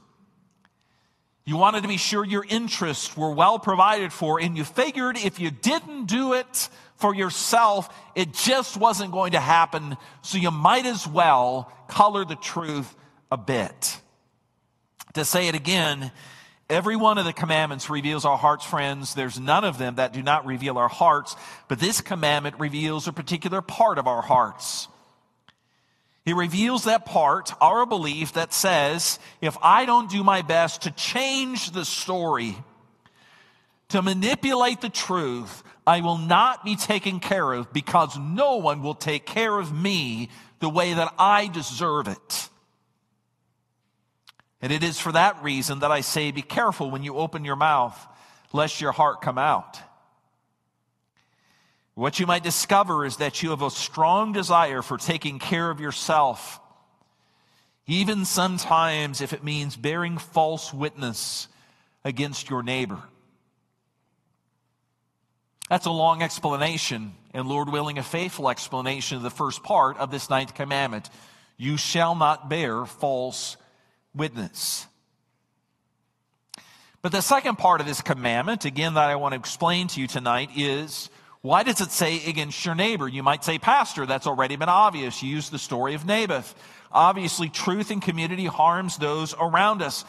You 1.46 1.58
wanted 1.58 1.82
to 1.82 1.88
be 1.88 1.98
sure 1.98 2.24
your 2.24 2.46
interests 2.48 3.18
were 3.18 3.32
well 3.32 3.58
provided 3.60 4.14
for, 4.14 4.40
and 4.40 4.56
you 4.56 4.64
figured 4.64 5.18
if 5.18 5.40
you 5.40 5.50
didn't 5.52 6.06
do 6.06 6.34
it 6.34 6.70
for 6.98 7.16
yourself, 7.16 7.90
it 8.16 8.34
just 8.34 8.78
wasn't 8.78 9.12
going 9.12 9.32
to 9.32 9.40
happen, 9.40 9.98
so 10.22 10.38
you 10.38 10.52
might 10.52 10.86
as 10.86 11.08
well 11.08 11.72
color 11.88 12.26
the 12.26 12.36
truth 12.36 12.96
a 13.32 13.38
bit. 13.38 14.00
To 15.16 15.26
say 15.26 15.48
it 15.48 15.56
again, 15.56 16.12
Every 16.72 16.96
one 16.96 17.18
of 17.18 17.26
the 17.26 17.34
commandments 17.34 17.90
reveals 17.90 18.24
our 18.24 18.38
hearts, 18.38 18.64
friends. 18.64 19.14
There's 19.14 19.38
none 19.38 19.66
of 19.66 19.78
them 19.78 19.96
that 19.96 20.14
do 20.14 20.24
not 20.24 20.46
reveal 20.46 20.78
our 20.78 20.88
hearts, 20.88 21.36
but 21.68 21.82
this 21.82 22.00
commandment 22.00 22.58
reveals 22.60 23.10
a 23.10 23.12
particular 23.12 23.62
part 23.62 23.98
of 23.98 24.08
our 24.08 24.22
hearts. 24.22 24.88
It 26.26 26.36
reveals 26.36 26.84
that 26.84 27.06
part, 27.06 27.52
our 27.60 27.86
belief 27.86 28.34
that 28.34 28.54
says, 28.54 29.18
if 29.42 29.58
I 29.62 29.86
don't 29.86 30.10
do 30.10 30.24
my 30.24 30.44
best 30.44 30.84
to 30.84 30.92
change 30.92 31.72
the 31.72 31.84
story, 31.84 32.56
to 33.90 34.02
manipulate 34.02 34.82
the 34.82 34.90
truth, 34.90 35.64
I 35.86 36.02
will 36.02 36.20
not 36.20 36.64
be 36.64 36.76
taken 36.76 37.20
care 37.20 37.52
of 37.52 37.74
because 37.74 38.18
no 38.20 38.58
one 38.58 38.84
will 38.84 38.96
take 38.96 39.26
care 39.26 39.58
of 39.58 39.74
me 39.74 40.30
the 40.60 40.70
way 40.70 40.94
that 40.94 41.14
I 41.18 41.48
deserve 41.48 42.08
it. 42.08 42.50
And 44.62 44.72
it 44.72 44.84
is 44.84 45.00
for 45.00 45.12
that 45.12 45.42
reason 45.44 45.80
that 45.80 45.92
I 45.92 46.02
say, 46.02 46.30
be 46.30 46.44
careful 46.44 46.92
when 46.92 47.04
you 47.04 47.16
open 47.16 47.44
your 47.44 47.56
mouth, 47.56 48.00
lest 48.54 48.80
your 48.80 48.92
heart 48.92 49.22
come 49.22 49.40
out. 49.40 49.80
What 51.94 52.20
you 52.20 52.26
might 52.26 52.44
discover 52.44 53.06
is 53.06 53.18
that 53.18 53.44
you 53.44 53.50
have 53.50 53.62
a 53.62 53.70
strong 53.70 54.32
desire 54.32 54.82
for 54.82 54.98
taking 54.98 55.40
care 55.40 55.70
of 55.70 55.80
yourself, 55.80 56.60
even 57.86 58.26
sometimes 58.26 59.22
if 59.22 59.34
it 59.34 59.44
means 59.44 59.76
bearing 59.76 60.18
false 60.18 60.74
witness 60.74 61.48
against 62.04 62.50
your 62.50 62.64
neighbor. 62.64 63.00
That's 65.70 65.86
a 65.86 65.92
long 65.92 66.22
explanation, 66.22 67.14
and 67.34 67.48
Lord 67.48 67.70
willing, 67.70 67.98
a 67.98 68.04
faithful 68.04 68.50
explanation 68.50 69.18
of 69.18 69.24
the 69.24 69.30
first 69.30 69.64
part 69.64 69.98
of 69.98 70.12
this 70.12 70.30
ninth 70.30 70.54
commandment. 70.54 71.10
You 71.58 71.78
shall 71.78 72.16
not 72.16 72.50
bear 72.50 72.86
false 72.86 73.56
witness. 74.14 74.86
But 77.02 77.12
the 77.12 77.22
second 77.22 77.58
part 77.58 77.82
of 77.82 77.88
this 77.88 78.02
commandment, 78.02 78.66
again, 78.66 78.96
that 78.96 79.10
I 79.10 79.16
want 79.16 79.34
to 79.34 79.40
explain 79.40 79.88
to 79.90 80.02
you 80.02 80.08
tonight 80.08 80.50
is 80.56 81.10
why 81.42 81.64
does 81.64 81.82
it 81.82 81.92
say 81.92 82.24
against 82.28 82.64
your 82.66 82.76
neighbor? 82.76 83.08
You 83.08 83.24
might 83.24 83.44
say, 83.44 83.58
Pastor, 83.58 84.06
that's 84.06 84.28
already 84.28 84.56
been 84.56 84.70
obvious. 84.70 85.24
You 85.24 85.30
used 85.30 85.52
the 85.52 85.58
story 85.58 85.96
of 85.96 86.06
Naboth. 86.06 86.54
Obviously, 86.92 87.50
truth 87.50 87.90
in 87.90 88.00
community 88.00 88.46
harms 88.46 88.98
those 88.98 89.34
around 89.40 89.82
us. 89.82 90.06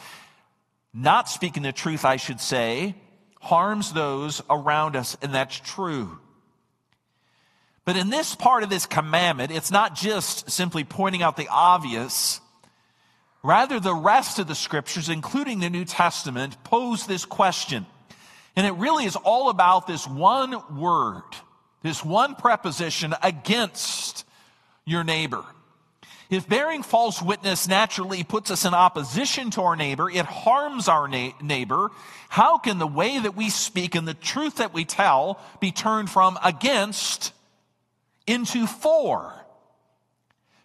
Not 0.93 1.27
speaking 1.27 1.63
the 1.63 1.71
truth, 1.71 2.05
I 2.05 2.17
should 2.17 2.39
say, 2.39 2.95
harms 3.41 3.93
those 3.93 4.43
around 4.47 4.95
us, 4.95 5.17
and 5.23 5.33
that's 5.33 5.59
true. 5.59 6.19
But 7.83 7.97
in 7.97 8.09
this 8.09 8.35
part 8.35 8.63
of 8.63 8.69
this 8.69 8.85
commandment, 8.85 9.51
it's 9.51 9.71
not 9.71 9.95
just 9.95 10.51
simply 10.51 10.83
pointing 10.83 11.23
out 11.23 11.35
the 11.35 11.49
obvious. 11.49 12.39
Rather, 13.41 13.79
the 13.79 13.95
rest 13.95 14.37
of 14.37 14.47
the 14.47 14.55
scriptures, 14.55 15.09
including 15.09 15.59
the 15.59 15.69
New 15.69 15.83
Testament, 15.83 16.63
pose 16.63 17.07
this 17.07 17.25
question. 17.25 17.87
And 18.55 18.67
it 18.67 18.73
really 18.73 19.05
is 19.05 19.15
all 19.15 19.49
about 19.49 19.87
this 19.87 20.07
one 20.07 20.79
word, 20.79 21.23
this 21.81 22.03
one 22.05 22.35
preposition 22.35 23.15
against 23.23 24.25
your 24.85 25.03
neighbor. 25.03 25.43
If 26.29 26.47
bearing 26.47 26.83
false 26.83 27.21
witness 27.21 27.67
naturally 27.67 28.23
puts 28.23 28.49
us 28.49 28.65
in 28.65 28.73
opposition 28.73 29.51
to 29.51 29.61
our 29.61 29.75
neighbor, 29.75 30.09
it 30.09 30.25
harms 30.25 30.87
our 30.87 31.07
na- 31.07 31.31
neighbor. 31.41 31.91
How 32.29 32.57
can 32.57 32.79
the 32.79 32.87
way 32.87 33.19
that 33.19 33.35
we 33.35 33.49
speak 33.49 33.93
and 33.93 34.07
the 34.07 34.13
truth 34.13 34.55
that 34.55 34.73
we 34.73 34.85
tell 34.85 35.39
be 35.59 35.71
turned 35.71 36.09
from 36.09 36.39
against 36.43 37.33
into 38.25 38.65
for? 38.65 39.33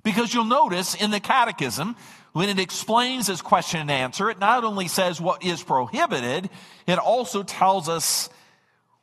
Because 0.02 0.32
you'll 0.32 0.44
notice 0.44 0.94
in 0.94 1.10
the 1.10 1.20
catechism, 1.20 1.96
when 2.38 2.48
it 2.48 2.60
explains 2.60 3.26
this 3.26 3.42
question 3.42 3.80
and 3.80 3.90
answer, 3.90 4.30
it 4.30 4.38
not 4.38 4.62
only 4.62 4.86
says 4.86 5.20
what 5.20 5.44
is 5.44 5.60
prohibited, 5.60 6.48
it 6.86 6.96
also 6.96 7.42
tells 7.42 7.88
us 7.88 8.30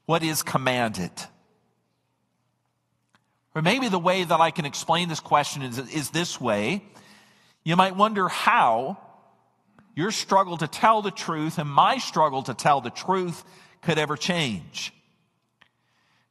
what 0.05 0.23
is 0.23 0.41
commanded. 0.41 1.11
Or 3.53 3.61
maybe 3.61 3.89
the 3.89 3.99
way 3.99 4.23
that 4.23 4.39
I 4.39 4.51
can 4.51 4.63
explain 4.63 5.09
this 5.09 5.19
question 5.19 5.63
is, 5.63 5.77
is 5.77 6.11
this 6.11 6.39
way. 6.39 6.81
You 7.65 7.75
might 7.75 7.97
wonder 7.97 8.29
how 8.29 8.99
your 9.97 10.11
struggle 10.11 10.55
to 10.55 10.67
tell 10.69 11.01
the 11.01 11.11
truth 11.11 11.57
and 11.57 11.69
my 11.69 11.97
struggle 11.97 12.43
to 12.43 12.53
tell 12.53 12.79
the 12.79 12.89
truth 12.89 13.43
could 13.81 13.97
ever 13.97 14.15
change. 14.15 14.93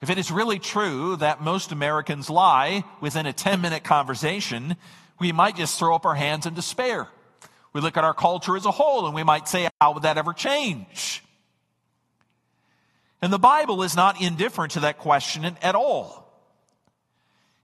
If 0.00 0.08
it 0.08 0.16
is 0.16 0.30
really 0.30 0.58
true 0.58 1.16
that 1.16 1.42
most 1.42 1.70
Americans 1.70 2.30
lie 2.30 2.82
within 3.02 3.26
a 3.26 3.34
10 3.34 3.60
minute 3.60 3.84
conversation, 3.84 4.78
we 5.24 5.32
might 5.32 5.56
just 5.56 5.78
throw 5.78 5.94
up 5.94 6.04
our 6.04 6.14
hands 6.14 6.44
in 6.44 6.52
despair. 6.52 7.08
We 7.72 7.80
look 7.80 7.96
at 7.96 8.04
our 8.04 8.12
culture 8.12 8.58
as 8.58 8.66
a 8.66 8.70
whole 8.70 9.06
and 9.06 9.14
we 9.14 9.22
might 9.22 9.48
say, 9.48 9.70
how 9.80 9.94
would 9.94 10.02
that 10.02 10.18
ever 10.18 10.34
change? 10.34 11.24
And 13.22 13.32
the 13.32 13.38
Bible 13.38 13.82
is 13.82 13.96
not 13.96 14.20
indifferent 14.20 14.72
to 14.72 14.80
that 14.80 14.98
question 14.98 15.46
at 15.62 15.74
all. 15.74 16.30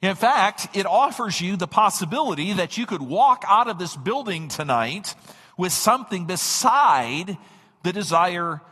In 0.01 0.15
fact, 0.15 0.75
it 0.75 0.87
offers 0.87 1.39
you 1.43 1.57
the 1.57 1.67
possibility 1.67 2.55
that 2.55 2.79
you 2.79 2.87
could 2.87 3.03
walk 3.03 3.45
out 3.47 3.69
of 3.69 3.79
this 3.79 3.95
building 3.95 4.49
tonight 4.49 5.15
with 5.59 5.73
something 5.73 6.25
beside 6.25 7.37
the 7.83 7.93
desire 7.93 8.63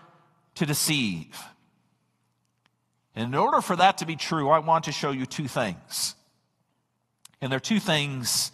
to 0.54 0.64
deceive. 0.64 1.38
And 3.14 3.34
in 3.34 3.38
order 3.38 3.60
for 3.60 3.76
that 3.76 3.98
to 3.98 4.06
be 4.06 4.16
true, 4.16 4.48
I 4.48 4.60
want 4.60 4.84
to 4.84 4.92
show 4.92 5.10
you 5.10 5.26
two 5.26 5.46
things. 5.46 6.14
And 7.42 7.52
there 7.52 7.58
are 7.58 7.60
two 7.60 7.80
things 7.80 8.50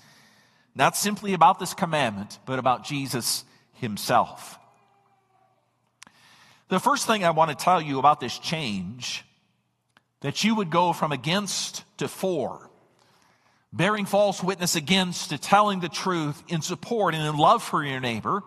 not 0.75 0.97
simply 0.97 1.35
about 1.35 1.59
this 1.59 1.75
commandment, 1.75 2.39
but 2.47 2.59
about 2.59 2.85
Jesus 2.85 3.45
himself. 3.75 4.59
The 6.69 6.81
first 6.81 7.07
thing 7.07 7.25
I 7.25 7.31
want 7.31 7.57
to 7.57 7.65
tell 7.65 7.81
you 7.81 7.99
about 7.99 8.21
this 8.21 8.39
change 8.39 9.25
that 10.21 10.43
you 10.43 10.55
would 10.55 10.71
go 10.71 10.93
from 10.93 11.13
against 11.13 11.85
to 11.99 12.09
for, 12.09 12.71
bearing 13.73 14.07
false 14.07 14.43
witness 14.43 14.75
against 14.75 15.31
to 15.31 15.39
telling 15.39 15.81
the 15.81 15.89
truth 15.89 16.43
in 16.49 16.63
support 16.63 17.15
and 17.15 17.25
in 17.27 17.37
love 17.37 17.63
for 17.63 17.85
your 17.85 18.01
neighbor. 18.01 18.43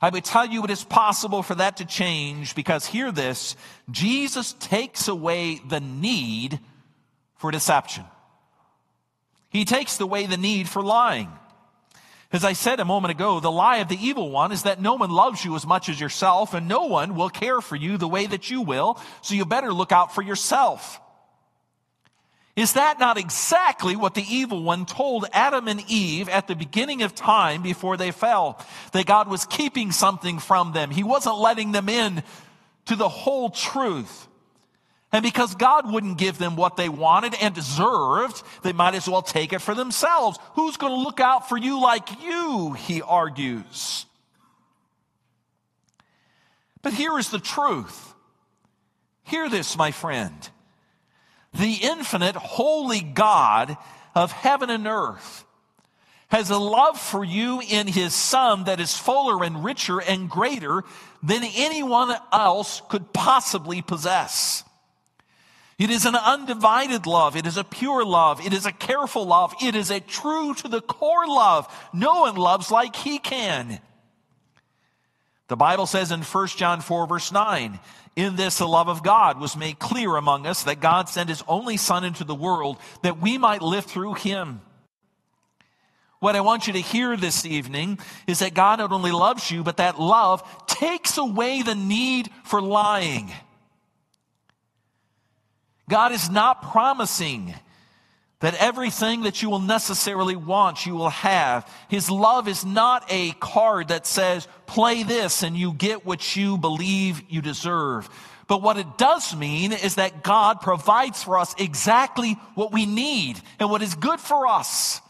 I 0.00 0.10
would 0.10 0.24
tell 0.24 0.46
you 0.46 0.62
it 0.64 0.70
is 0.70 0.84
possible 0.84 1.42
for 1.42 1.56
that 1.56 1.78
to 1.78 1.84
change 1.84 2.54
because 2.54 2.86
hear 2.86 3.10
this 3.10 3.56
Jesus 3.90 4.54
takes 4.60 5.08
away 5.08 5.60
the 5.66 5.80
need 5.80 6.60
for 7.36 7.50
deception. 7.50 8.04
He 9.54 9.64
takes 9.64 10.00
away 10.00 10.26
the 10.26 10.36
need 10.36 10.68
for 10.68 10.82
lying. 10.82 11.30
As 12.32 12.44
I 12.44 12.54
said 12.54 12.80
a 12.80 12.84
moment 12.84 13.12
ago, 13.12 13.38
the 13.38 13.52
lie 13.52 13.76
of 13.76 13.88
the 13.88 14.04
evil 14.04 14.32
one 14.32 14.50
is 14.50 14.64
that 14.64 14.82
no 14.82 14.94
one 14.94 15.10
loves 15.10 15.44
you 15.44 15.54
as 15.54 15.64
much 15.64 15.88
as 15.88 16.00
yourself 16.00 16.54
and 16.54 16.66
no 16.66 16.86
one 16.86 17.14
will 17.14 17.30
care 17.30 17.60
for 17.60 17.76
you 17.76 17.96
the 17.96 18.08
way 18.08 18.26
that 18.26 18.50
you 18.50 18.62
will, 18.62 19.00
so 19.22 19.36
you 19.36 19.44
better 19.44 19.72
look 19.72 19.92
out 19.92 20.12
for 20.12 20.22
yourself. 20.22 21.00
Is 22.56 22.72
that 22.72 22.98
not 22.98 23.16
exactly 23.16 23.94
what 23.94 24.14
the 24.14 24.26
evil 24.28 24.60
one 24.60 24.86
told 24.86 25.26
Adam 25.32 25.68
and 25.68 25.84
Eve 25.88 26.28
at 26.28 26.48
the 26.48 26.56
beginning 26.56 27.02
of 27.02 27.14
time 27.14 27.62
before 27.62 27.96
they 27.96 28.10
fell? 28.10 28.60
That 28.90 29.06
God 29.06 29.28
was 29.28 29.46
keeping 29.46 29.92
something 29.92 30.40
from 30.40 30.72
them. 30.72 30.90
He 30.90 31.04
wasn't 31.04 31.38
letting 31.38 31.70
them 31.70 31.88
in 31.88 32.24
to 32.86 32.96
the 32.96 33.08
whole 33.08 33.50
truth. 33.50 34.26
And 35.14 35.22
because 35.22 35.54
God 35.54 35.88
wouldn't 35.88 36.18
give 36.18 36.38
them 36.38 36.56
what 36.56 36.76
they 36.76 36.88
wanted 36.88 37.36
and 37.40 37.54
deserved, 37.54 38.42
they 38.64 38.72
might 38.72 38.96
as 38.96 39.08
well 39.08 39.22
take 39.22 39.52
it 39.52 39.60
for 39.60 39.72
themselves. 39.72 40.40
Who's 40.54 40.76
going 40.76 40.92
to 40.92 40.98
look 40.98 41.20
out 41.20 41.48
for 41.48 41.56
you 41.56 41.80
like 41.80 42.20
you? 42.20 42.72
He 42.72 43.00
argues. 43.00 44.06
But 46.82 46.94
here 46.94 47.16
is 47.16 47.30
the 47.30 47.38
truth. 47.38 48.12
Hear 49.22 49.48
this, 49.48 49.78
my 49.78 49.92
friend. 49.92 50.34
The 51.52 51.78
infinite, 51.80 52.34
holy 52.34 53.00
God 53.00 53.76
of 54.16 54.32
heaven 54.32 54.68
and 54.68 54.84
earth 54.88 55.44
has 56.26 56.50
a 56.50 56.58
love 56.58 56.98
for 56.98 57.22
you 57.22 57.62
in 57.62 57.86
his 57.86 58.14
Son 58.14 58.64
that 58.64 58.80
is 58.80 58.98
fuller 58.98 59.44
and 59.44 59.62
richer 59.62 60.00
and 60.00 60.28
greater 60.28 60.82
than 61.22 61.44
anyone 61.44 62.16
else 62.32 62.82
could 62.88 63.12
possibly 63.12 63.80
possess. 63.80 64.64
It 65.78 65.90
is 65.90 66.06
an 66.06 66.14
undivided 66.14 67.06
love. 67.06 67.36
It 67.36 67.46
is 67.46 67.56
a 67.56 67.64
pure 67.64 68.04
love. 68.04 68.44
It 68.44 68.52
is 68.52 68.64
a 68.64 68.72
careful 68.72 69.26
love. 69.26 69.54
It 69.62 69.74
is 69.74 69.90
a 69.90 70.00
true 70.00 70.54
to 70.54 70.68
the 70.68 70.80
core 70.80 71.26
love. 71.26 71.66
No 71.92 72.20
one 72.20 72.36
loves 72.36 72.70
like 72.70 72.94
he 72.94 73.18
can. 73.18 73.80
The 75.48 75.56
Bible 75.56 75.86
says 75.86 76.10
in 76.10 76.22
1 76.22 76.46
John 76.48 76.80
4 76.80 77.06
verse 77.06 77.32
9, 77.32 77.78
in 78.16 78.36
this 78.36 78.58
the 78.58 78.68
love 78.68 78.88
of 78.88 79.02
God 79.02 79.40
was 79.40 79.56
made 79.56 79.78
clear 79.78 80.16
among 80.16 80.46
us 80.46 80.62
that 80.64 80.80
God 80.80 81.08
sent 81.08 81.28
his 81.28 81.42
only 81.48 81.76
son 81.76 82.04
into 82.04 82.24
the 82.24 82.34
world 82.34 82.78
that 83.02 83.20
we 83.20 83.38
might 83.38 83.60
live 83.60 83.84
through 83.84 84.14
him. 84.14 84.60
What 86.20 86.36
I 86.36 86.40
want 86.40 86.66
you 86.66 86.72
to 86.74 86.80
hear 86.80 87.16
this 87.16 87.44
evening 87.44 87.98
is 88.26 88.38
that 88.38 88.54
God 88.54 88.78
not 88.78 88.92
only 88.92 89.10
loves 89.10 89.50
you, 89.50 89.62
but 89.62 89.76
that 89.76 90.00
love 90.00 90.42
takes 90.66 91.18
away 91.18 91.62
the 91.62 91.74
need 91.74 92.30
for 92.44 92.62
lying. 92.62 93.30
God 95.88 96.12
is 96.12 96.30
not 96.30 96.62
promising 96.62 97.54
that 98.40 98.54
everything 98.56 99.22
that 99.22 99.42
you 99.42 99.48
will 99.48 99.58
necessarily 99.58 100.36
want, 100.36 100.84
you 100.84 100.94
will 100.94 101.08
have. 101.08 101.70
His 101.88 102.10
love 102.10 102.46
is 102.48 102.64
not 102.64 103.04
a 103.08 103.32
card 103.32 103.88
that 103.88 104.06
says, 104.06 104.46
play 104.66 105.02
this 105.02 105.42
and 105.42 105.56
you 105.56 105.72
get 105.72 106.04
what 106.04 106.36
you 106.36 106.58
believe 106.58 107.22
you 107.28 107.40
deserve. 107.40 108.08
But 108.46 108.60
what 108.60 108.76
it 108.76 108.98
does 108.98 109.34
mean 109.34 109.72
is 109.72 109.94
that 109.94 110.22
God 110.22 110.60
provides 110.60 111.22
for 111.22 111.38
us 111.38 111.54
exactly 111.58 112.32
what 112.54 112.72
we 112.72 112.84
need 112.84 113.40
and 113.58 113.70
what 113.70 113.80
is 113.80 113.94
good 113.94 114.20
for 114.20 114.46
us. 114.46 115.00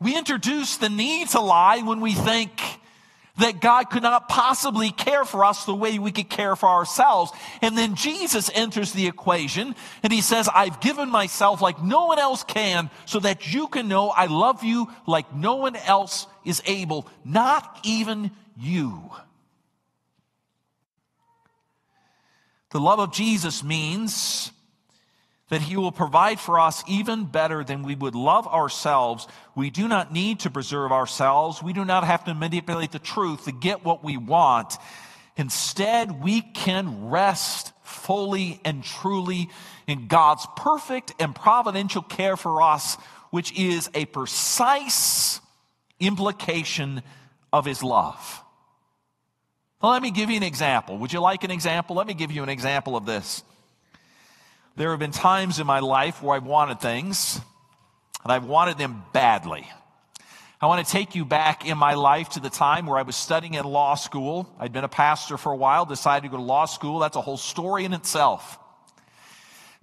We 0.00 0.16
introduce 0.16 0.76
the 0.76 0.88
need 0.88 1.30
to 1.30 1.40
lie 1.40 1.78
when 1.78 2.00
we 2.00 2.12
think, 2.12 2.60
that 3.38 3.60
God 3.60 3.90
could 3.90 4.02
not 4.02 4.28
possibly 4.28 4.90
care 4.90 5.24
for 5.24 5.44
us 5.44 5.64
the 5.64 5.74
way 5.74 5.98
we 5.98 6.12
could 6.12 6.28
care 6.28 6.54
for 6.54 6.68
ourselves. 6.68 7.32
And 7.62 7.76
then 7.76 7.96
Jesus 7.96 8.50
enters 8.54 8.92
the 8.92 9.08
equation 9.08 9.74
and 10.02 10.12
he 10.12 10.20
says, 10.20 10.48
I've 10.54 10.80
given 10.80 11.10
myself 11.10 11.60
like 11.60 11.82
no 11.82 12.06
one 12.06 12.18
else 12.18 12.44
can 12.44 12.90
so 13.06 13.18
that 13.20 13.52
you 13.52 13.66
can 13.66 13.88
know 13.88 14.10
I 14.10 14.26
love 14.26 14.62
you 14.62 14.88
like 15.06 15.34
no 15.34 15.56
one 15.56 15.74
else 15.74 16.26
is 16.44 16.62
able, 16.64 17.08
not 17.24 17.80
even 17.82 18.30
you. 18.56 19.10
The 22.70 22.80
love 22.80 23.00
of 23.00 23.12
Jesus 23.12 23.64
means 23.64 24.50
that 25.54 25.62
He 25.62 25.76
will 25.76 25.92
provide 25.92 26.40
for 26.40 26.58
us 26.58 26.82
even 26.88 27.26
better 27.26 27.62
than 27.62 27.84
we 27.84 27.94
would 27.94 28.16
love 28.16 28.48
ourselves. 28.48 29.28
We 29.54 29.70
do 29.70 29.86
not 29.86 30.12
need 30.12 30.40
to 30.40 30.50
preserve 30.50 30.90
ourselves. 30.90 31.62
We 31.62 31.72
do 31.72 31.84
not 31.84 32.02
have 32.02 32.24
to 32.24 32.34
manipulate 32.34 32.90
the 32.90 32.98
truth 32.98 33.44
to 33.44 33.52
get 33.52 33.84
what 33.84 34.02
we 34.02 34.16
want. 34.16 34.76
Instead, 35.36 36.24
we 36.24 36.40
can 36.40 37.08
rest 37.08 37.72
fully 37.84 38.60
and 38.64 38.82
truly 38.82 39.48
in 39.86 40.08
God's 40.08 40.44
perfect 40.56 41.14
and 41.20 41.32
providential 41.32 42.02
care 42.02 42.36
for 42.36 42.60
us, 42.60 42.96
which 43.30 43.56
is 43.56 43.88
a 43.94 44.06
precise 44.06 45.40
implication 46.00 47.00
of 47.52 47.64
His 47.64 47.80
love. 47.80 48.42
Well, 49.80 49.92
let 49.92 50.02
me 50.02 50.10
give 50.10 50.30
you 50.30 50.36
an 50.36 50.42
example. 50.42 50.98
Would 50.98 51.12
you 51.12 51.20
like 51.20 51.44
an 51.44 51.52
example? 51.52 51.94
Let 51.94 52.08
me 52.08 52.14
give 52.14 52.32
you 52.32 52.42
an 52.42 52.48
example 52.48 52.96
of 52.96 53.06
this. 53.06 53.44
There 54.76 54.90
have 54.90 54.98
been 54.98 55.12
times 55.12 55.60
in 55.60 55.68
my 55.68 55.78
life 55.78 56.20
where 56.20 56.34
I've 56.34 56.46
wanted 56.46 56.80
things, 56.80 57.40
and 58.24 58.32
I've 58.32 58.44
wanted 58.44 58.76
them 58.76 59.04
badly. 59.12 59.70
I 60.60 60.66
want 60.66 60.84
to 60.84 60.90
take 60.90 61.14
you 61.14 61.24
back 61.24 61.64
in 61.64 61.78
my 61.78 61.94
life 61.94 62.30
to 62.30 62.40
the 62.40 62.50
time 62.50 62.86
where 62.86 62.98
I 62.98 63.02
was 63.02 63.14
studying 63.14 63.54
in 63.54 63.64
law 63.64 63.94
school. 63.94 64.52
I'd 64.58 64.72
been 64.72 64.82
a 64.82 64.88
pastor 64.88 65.36
for 65.36 65.52
a 65.52 65.56
while, 65.56 65.84
decided 65.84 66.26
to 66.26 66.28
go 66.28 66.38
to 66.38 66.42
law 66.42 66.64
school. 66.64 66.98
That's 66.98 67.14
a 67.14 67.20
whole 67.20 67.36
story 67.36 67.84
in 67.84 67.92
itself. 67.92 68.58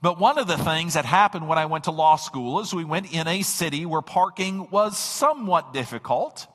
But 0.01 0.19
one 0.19 0.37
of 0.37 0.47
the 0.47 0.57
things 0.57 0.95
that 0.95 1.05
happened 1.05 1.47
when 1.47 1.57
I 1.57 1.67
went 1.67 1.85
to 1.85 1.91
law 1.91 2.17
school 2.17 2.59
is 2.59 2.73
we 2.73 2.83
went 2.83 3.13
in 3.13 3.27
a 3.27 3.43
city 3.43 3.85
where 3.85 4.01
parking 4.01 4.69
was 4.71 4.97
somewhat 4.97 5.71
difficult. 5.71 6.47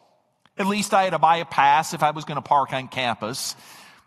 At 0.59 0.67
least 0.67 0.93
I 0.93 1.05
had 1.05 1.11
to 1.11 1.19
buy 1.19 1.39
a 1.39 1.47
pass 1.47 1.95
if 1.95 2.03
I 2.03 2.11
was 2.11 2.27
going 2.27 2.37
to 2.37 2.43
park 2.43 2.75
on 2.75 2.89
campus. 2.89 3.57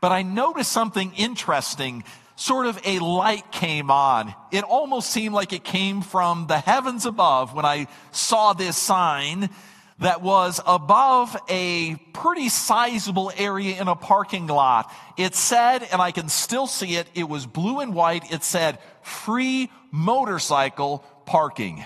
But 0.01 0.11
I 0.11 0.21
noticed 0.21 0.71
something 0.71 1.13
interesting. 1.17 2.03
Sort 2.39 2.67
of 2.67 2.79
a 2.85 2.99
light 2.99 3.51
came 3.51 3.91
on. 3.91 4.33
It 4.49 4.63
almost 4.63 5.11
seemed 5.11 5.35
like 5.35 5.51
it 5.51 5.65
came 5.65 6.01
from 6.01 6.47
the 6.47 6.57
heavens 6.57 7.05
above 7.05 7.53
when 7.53 7.65
I 7.65 7.87
saw 8.13 8.53
this 8.53 8.77
sign 8.77 9.49
that 9.97 10.21
was 10.21 10.61
above 10.65 11.35
a 11.49 11.97
pretty 12.13 12.47
sizable 12.47 13.29
area 13.35 13.81
in 13.81 13.89
a 13.89 13.95
parking 13.95 14.47
lot. 14.47 14.89
It 15.17 15.35
said, 15.35 15.83
and 15.91 16.01
I 16.01 16.11
can 16.11 16.29
still 16.29 16.65
see 16.65 16.95
it, 16.95 17.09
it 17.13 17.27
was 17.27 17.45
blue 17.45 17.81
and 17.81 17.93
white. 17.93 18.31
It 18.31 18.45
said, 18.45 18.79
free 19.01 19.69
motorcycle 19.91 20.99
parking. 21.25 21.83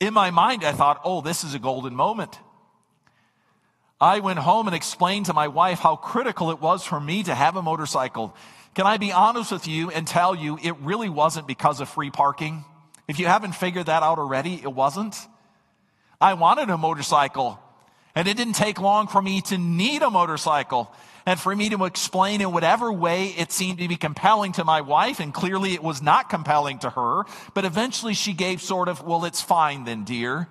In 0.00 0.12
my 0.12 0.32
mind, 0.32 0.64
I 0.64 0.72
thought, 0.72 1.00
oh, 1.04 1.20
this 1.20 1.44
is 1.44 1.54
a 1.54 1.60
golden 1.60 1.94
moment. 1.94 2.36
I 4.02 4.18
went 4.18 4.40
home 4.40 4.66
and 4.66 4.74
explained 4.74 5.26
to 5.26 5.32
my 5.32 5.46
wife 5.46 5.78
how 5.78 5.94
critical 5.94 6.50
it 6.50 6.60
was 6.60 6.84
for 6.84 6.98
me 6.98 7.22
to 7.22 7.32
have 7.36 7.54
a 7.54 7.62
motorcycle. 7.62 8.34
Can 8.74 8.84
I 8.84 8.96
be 8.96 9.12
honest 9.12 9.52
with 9.52 9.68
you 9.68 9.92
and 9.92 10.08
tell 10.08 10.34
you 10.34 10.58
it 10.60 10.74
really 10.80 11.08
wasn't 11.08 11.46
because 11.46 11.78
of 11.78 11.88
free 11.88 12.10
parking? 12.10 12.64
If 13.06 13.20
you 13.20 13.26
haven't 13.26 13.52
figured 13.52 13.86
that 13.86 14.02
out 14.02 14.18
already, 14.18 14.54
it 14.54 14.72
wasn't. 14.72 15.16
I 16.20 16.34
wanted 16.34 16.68
a 16.68 16.76
motorcycle, 16.76 17.60
and 18.16 18.26
it 18.26 18.36
didn't 18.36 18.54
take 18.54 18.80
long 18.80 19.06
for 19.06 19.22
me 19.22 19.40
to 19.42 19.56
need 19.56 20.02
a 20.02 20.10
motorcycle 20.10 20.92
and 21.24 21.38
for 21.38 21.54
me 21.54 21.68
to 21.68 21.84
explain 21.84 22.40
in 22.40 22.50
whatever 22.50 22.92
way 22.92 23.26
it 23.28 23.52
seemed 23.52 23.78
to 23.78 23.86
be 23.86 23.94
compelling 23.94 24.50
to 24.54 24.64
my 24.64 24.80
wife, 24.80 25.20
and 25.20 25.32
clearly 25.32 25.74
it 25.74 25.82
was 25.82 26.02
not 26.02 26.28
compelling 26.28 26.80
to 26.80 26.90
her, 26.90 27.22
but 27.54 27.64
eventually 27.64 28.14
she 28.14 28.32
gave 28.32 28.60
sort 28.60 28.88
of, 28.88 29.04
well, 29.04 29.24
it's 29.24 29.40
fine 29.40 29.84
then, 29.84 30.02
dear. 30.02 30.48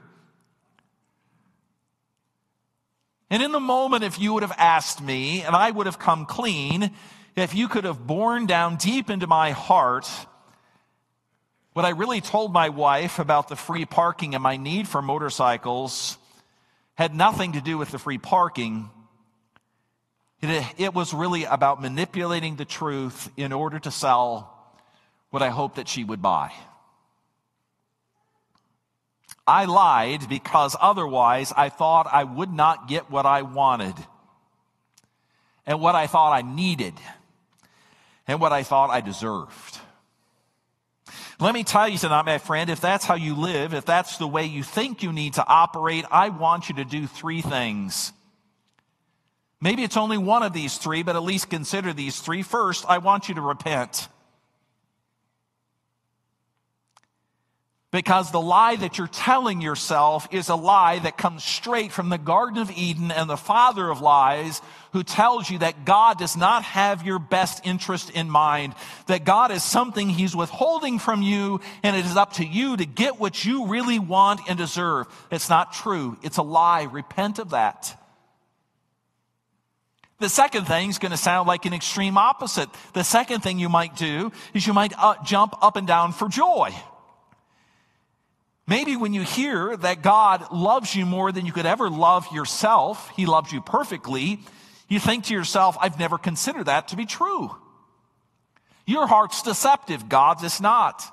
And 3.32 3.42
in 3.42 3.52
the 3.52 3.60
moment, 3.60 4.04
if 4.04 4.20
you 4.20 4.34
would 4.34 4.44
have 4.44 4.54
asked 4.58 5.02
me, 5.02 5.42
and 5.42 5.56
I 5.56 5.72
would 5.72 5.88
have 5.88 5.98
come 5.98 6.26
clean, 6.26 6.92
if 7.36 7.56
you 7.56 7.68
could 7.68 7.86
have 7.86 8.06
borne 8.06 8.46
down 8.46 8.76
deep 8.76 9.10
into 9.10 9.26
my 9.26 9.52
heart 9.52 10.08
what 11.74 11.86
I 11.86 11.92
really 11.92 12.20
told 12.20 12.52
my 12.52 12.68
wife 12.68 13.18
about 13.20 13.48
the 13.48 13.56
free 13.56 13.86
parking 13.86 14.36
and 14.36 14.44
my 14.44 14.58
need 14.58 14.90
for 14.90 15.02
motorcycles 15.02 16.18
had 16.96 17.16
nothing 17.16 17.54
to 17.54 17.62
do 17.62 17.78
with 17.78 17.92
the 17.92 17.98
free 17.98 18.18
parking. 18.18 18.90
It, 20.42 20.66
it 20.78 20.94
was 20.94 21.14
really 21.14 21.46
about 21.46 21.82
manipulating 21.82 22.58
the 22.58 22.66
truth 22.66 23.30
in 23.38 23.54
order 23.54 23.80
to 23.80 23.92
sell 23.92 24.76
what 25.30 25.42
I 25.42 25.48
hoped 25.48 25.78
that 25.78 25.88
she 25.88 26.04
would 26.04 26.22
buy. 26.22 26.52
I 29.48 29.66
lied 29.66 30.30
because 30.30 30.76
otherwise 30.80 31.52
I 31.56 31.70
thought 31.70 32.08
I 32.12 32.24
would 32.24 32.52
not 32.52 32.88
get 32.88 33.10
what 33.10 33.26
I 33.26 33.42
wanted 33.42 33.96
and 35.66 35.82
what 35.82 35.96
I 35.96 36.08
thought 36.08 36.34
I 36.34 36.42
needed 36.42 36.94
and 38.28 38.40
what 38.40 38.52
I 38.52 38.64
thought 38.64 38.90
I 38.90 39.02
deserved. 39.02 39.80
Let 41.40 41.56
me 41.56 41.64
tell 41.64 41.88
you 41.88 41.98
tonight, 41.98 42.26
my 42.26 42.38
friend, 42.38 42.70
if 42.70 42.80
that's 42.82 43.04
how 43.04 43.16
you 43.16 43.36
live, 43.36 43.74
if 43.74 43.84
that's 43.84 44.18
the 44.18 44.28
way 44.28 44.46
you 44.46 44.62
think 44.62 45.02
you 45.02 45.12
need 45.12 45.34
to 45.34 45.48
operate, 45.48 46.06
I 46.12 46.30
want 46.30 46.70
you 46.70 46.76
to 46.76 46.86
do 46.86 47.08
three 47.08 47.42
things. 47.42 48.14
Maybe 49.60 49.84
it's 49.84 49.98
only 49.98 50.20
one 50.20 50.44
of 50.44 50.54
these 50.54 50.78
three, 50.78 51.02
but 51.02 51.16
at 51.16 51.24
least 51.24 51.50
consider 51.50 51.94
these 51.94 52.20
three. 52.20 52.44
First, 52.44 52.86
I 52.88 53.00
want 53.00 53.28
you 53.28 53.36
to 53.36 53.42
repent. 53.42 54.08
Because 57.92 58.32
the 58.32 58.40
lie 58.40 58.78
that 58.78 58.98
you're 58.98 59.08
telling 59.08 59.60
yourself 59.60 60.26
is 60.32 60.48
a 60.48 60.56
lie 60.56 61.00
that 61.00 61.18
comes 61.18 61.44
straight 61.44 61.92
from 61.92 62.08
the 62.08 62.18
Garden 62.18 62.58
of 62.58 62.72
Eden 62.72 63.12
and 63.12 63.30
the 63.30 63.36
father 63.36 63.90
of 63.90 64.00
lies 64.00 64.62
who 64.94 65.04
tells 65.04 65.50
you 65.50 65.58
that 65.58 65.84
God 65.84 66.18
does 66.18 66.38
not 66.38 66.64
have 66.64 67.06
your 67.06 67.20
best 67.20 67.66
interest 67.66 68.10
in 68.10 68.30
mind, 68.30 68.76
that 69.08 69.26
God 69.26 69.52
is 69.52 69.62
something 69.62 70.08
he's 70.08 70.34
withholding 70.34 71.00
from 71.00 71.22
you 71.22 71.60
and 71.84 71.98
it 71.98 72.06
is 72.06 72.16
up 72.16 72.34
to 72.34 72.46
you 72.46 72.78
to 72.78 72.86
get 72.86 73.20
what 73.20 73.44
you 73.44 73.68
really 73.68 74.00
want 74.00 74.40
and 74.48 74.58
deserve. 74.58 75.08
It's 75.30 75.50
not 75.50 75.74
true. 75.74 76.18
It's 76.24 76.38
a 76.38 76.44
lie. 76.44 76.84
Repent 76.84 77.40
of 77.40 77.50
that. 77.50 77.98
The 80.20 80.30
second 80.30 80.64
thing 80.64 80.90
is 80.90 80.98
going 80.98 81.12
to 81.12 81.18
sound 81.18 81.48
like 81.48 81.66
an 81.66 81.74
extreme 81.74 82.18
opposite. 82.18 82.70
The 82.94 83.04
second 83.04 83.42
thing 83.42 83.60
you 83.60 83.68
might 83.68 83.98
do 83.98 84.32
is 84.54 84.66
you 84.66 84.72
might 84.72 84.94
uh, 84.98 85.16
jump 85.26 85.56
up 85.62 85.76
and 85.76 85.88
down 85.88 86.14
for 86.14 86.30
joy. 86.30 86.74
Maybe 88.72 88.96
when 88.96 89.14
you 89.14 89.24
hear 89.24 89.76
that 89.76 90.02
God 90.02 90.50
loves 90.50 90.96
you 90.96 91.06
more 91.06 91.34
than 91.34 91.46
you 91.46 91.52
could 91.52 91.66
ever 91.66 91.90
love 91.90 92.26
yourself, 92.32 93.12
He 93.18 93.26
loves 93.26 93.52
you 93.52 93.60
perfectly, 93.60 94.40
you 94.88 94.98
think 94.98 95.26
to 95.26 95.34
yourself, 95.34 95.76
I've 95.82 96.00
never 96.00 96.18
considered 96.18 96.68
that 96.68 96.88
to 96.88 96.96
be 96.96 97.06
true. 97.06 97.54
Your 98.86 99.08
heart's 99.08 99.42
deceptive, 99.42 100.08
God's 100.08 100.44
is 100.44 100.62
not. 100.62 101.04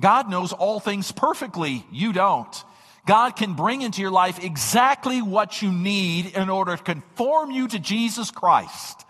God 0.00 0.28
knows 0.28 0.52
all 0.52 0.80
things 0.80 1.12
perfectly, 1.12 1.86
you 1.92 2.12
don't. 2.12 2.64
God 3.06 3.36
can 3.36 3.54
bring 3.54 3.82
into 3.82 4.00
your 4.00 4.10
life 4.10 4.42
exactly 4.42 5.22
what 5.22 5.62
you 5.62 5.70
need 5.70 6.34
in 6.36 6.50
order 6.50 6.76
to 6.76 6.82
conform 6.82 7.52
you 7.52 7.68
to 7.68 7.78
Jesus 7.78 8.32
Christ. 8.32 9.04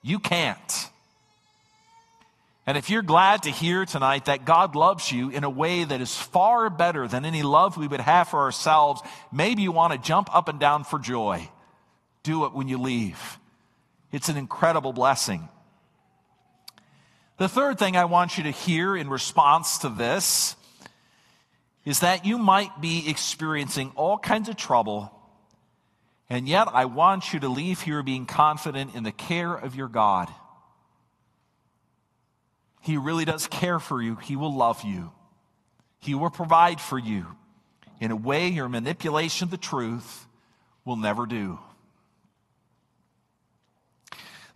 You 0.00 0.18
can't. 0.18 0.88
And 2.70 2.78
if 2.78 2.88
you're 2.88 3.02
glad 3.02 3.42
to 3.42 3.50
hear 3.50 3.84
tonight 3.84 4.26
that 4.26 4.44
God 4.44 4.76
loves 4.76 5.10
you 5.10 5.28
in 5.30 5.42
a 5.42 5.50
way 5.50 5.82
that 5.82 6.00
is 6.00 6.16
far 6.16 6.70
better 6.70 7.08
than 7.08 7.24
any 7.24 7.42
love 7.42 7.76
we 7.76 7.88
would 7.88 8.00
have 8.00 8.28
for 8.28 8.42
ourselves, 8.42 9.02
maybe 9.32 9.62
you 9.62 9.72
want 9.72 9.92
to 9.92 9.98
jump 9.98 10.32
up 10.32 10.48
and 10.48 10.60
down 10.60 10.84
for 10.84 11.00
joy. 11.00 11.50
Do 12.22 12.44
it 12.44 12.52
when 12.52 12.68
you 12.68 12.78
leave. 12.78 13.40
It's 14.12 14.28
an 14.28 14.36
incredible 14.36 14.92
blessing. 14.92 15.48
The 17.38 17.48
third 17.48 17.76
thing 17.76 17.96
I 17.96 18.04
want 18.04 18.38
you 18.38 18.44
to 18.44 18.52
hear 18.52 18.96
in 18.96 19.10
response 19.10 19.78
to 19.78 19.88
this 19.88 20.54
is 21.84 21.98
that 21.98 22.24
you 22.24 22.38
might 22.38 22.80
be 22.80 23.10
experiencing 23.10 23.90
all 23.96 24.16
kinds 24.16 24.48
of 24.48 24.54
trouble, 24.54 25.10
and 26.28 26.48
yet 26.48 26.68
I 26.72 26.84
want 26.84 27.32
you 27.32 27.40
to 27.40 27.48
leave 27.48 27.80
here 27.80 28.04
being 28.04 28.26
confident 28.26 28.94
in 28.94 29.02
the 29.02 29.10
care 29.10 29.52
of 29.52 29.74
your 29.74 29.88
God. 29.88 30.32
He 32.80 32.96
really 32.96 33.24
does 33.24 33.46
care 33.46 33.78
for 33.78 34.02
you, 34.02 34.16
He 34.16 34.36
will 34.36 34.54
love 34.54 34.82
you, 34.82 35.12
He 35.98 36.14
will 36.14 36.30
provide 36.30 36.80
for 36.80 36.98
you 36.98 37.26
in 38.00 38.10
a 38.10 38.16
way 38.16 38.48
your 38.48 38.68
manipulation 38.68 39.44
of 39.44 39.50
the 39.50 39.58
truth 39.58 40.26
will 40.84 40.96
never 40.96 41.26
do. 41.26 41.58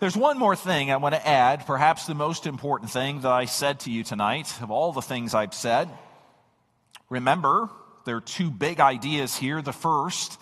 There's 0.00 0.16
one 0.16 0.38
more 0.38 0.56
thing 0.56 0.90
I 0.90 0.96
want 0.96 1.14
to 1.14 1.26
add, 1.26 1.66
perhaps 1.66 2.06
the 2.06 2.14
most 2.14 2.46
important 2.46 2.90
thing 2.90 3.20
that 3.20 3.30
I 3.30 3.44
said 3.44 3.80
to 3.80 3.90
you 3.90 4.02
tonight, 4.02 4.52
of 4.60 4.70
all 4.70 4.92
the 4.92 5.02
things 5.02 5.34
I've 5.34 5.54
said. 5.54 5.88
Remember, 7.08 7.70
there 8.04 8.16
are 8.16 8.20
two 8.20 8.50
big 8.50 8.80
ideas 8.80 9.36
here. 9.36 9.62
The 9.62 9.72
first 9.72 10.38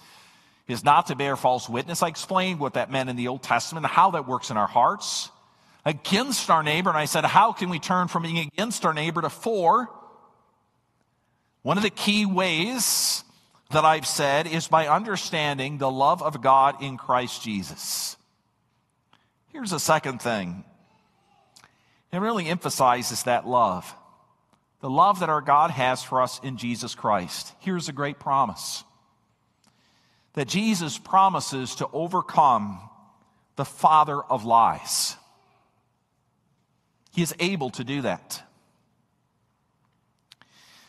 is 0.69 0.85
not 0.85 1.09
to 1.09 1.17
bear 1.17 1.37
false 1.37 1.69
witness. 1.69 2.03
I 2.03 2.09
explained 2.09 2.61
what 2.61 2.75
that 2.75 2.91
meant 2.91 3.11
in 3.11 3.17
the 3.17 3.29
Old 3.29 3.43
Testament, 3.43 3.85
and 3.85 3.93
how 3.93 4.13
that 4.13 4.27
works 4.27 4.51
in 4.51 4.57
our 4.57 4.67
hearts. 4.67 5.31
Against 5.85 6.49
our 6.49 6.63
neighbor, 6.63 6.91
and 6.91 6.99
I 6.99 7.07
said, 7.07 7.25
how 7.25 7.53
can 7.53 7.69
we 7.69 7.79
turn 7.79 8.09
from 8.09 8.23
being 8.23 8.39
against 8.39 8.85
our 8.85 8.95
neighbor 8.95 9.21
to 9.21 9.31
for? 9.31 9.89
One 11.63 11.77
of 11.77 11.83
the 11.83 11.91
key 11.91 12.25
ways 12.27 13.25
that 13.71 13.85
I've 13.85 14.07
said 14.07 14.47
is 14.47 14.69
by 14.69 14.89
understanding 14.89 15.79
the 15.79 15.91
love 15.91 16.23
of 16.23 16.41
God 16.41 16.83
in 16.83 16.97
Christ 16.97 17.43
Jesus. 17.43 18.17
Here's 19.53 19.73
a 19.73 19.81
second 19.81 20.23
thing. 20.23 20.65
It 22.13 22.19
really 22.19 22.47
emphasizes 22.47 23.25
that 23.25 23.47
love. 23.47 23.93
The 24.81 24.91
love 24.91 25.21
that 25.21 25.31
our 25.31 25.41
God 25.41 25.71
has 25.71 26.03
for 26.03 26.21
us 26.21 26.41
in 26.43 26.59
Jesus 26.59 26.95
Christ. 26.95 27.53
Here's 27.61 27.89
a 27.89 27.93
great 27.93 28.19
promise 28.19 28.85
that 30.35 30.49
Jesus 30.49 30.97
promises 30.97 31.75
to 31.77 31.89
overcome 31.93 32.81
the 33.57 33.65
father 33.65 34.21
of 34.21 34.45
lies. 34.45 35.17
He 37.13 37.23
is 37.23 37.35
able 37.39 37.71
to 37.71 37.85
do 37.85 38.03
that. 38.03 38.43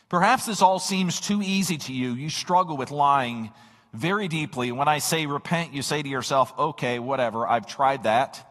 Perhaps 0.08 0.46
this 0.46 0.62
all 0.62 0.78
seems 0.78 1.20
too 1.20 1.42
easy 1.42 1.76
to 1.76 1.92
you. 1.92 2.12
You 2.12 2.30
struggle 2.30 2.76
with 2.76 2.90
lying 2.90 3.50
very 3.92 4.28
deeply. 4.28 4.72
When 4.72 4.88
I 4.88 4.98
say 4.98 5.26
repent, 5.26 5.72
you 5.72 5.82
say 5.82 6.02
to 6.02 6.08
yourself, 6.08 6.52
okay, 6.58 6.98
whatever, 6.98 7.46
I've 7.46 7.66
tried 7.66 8.02
that. 8.02 8.46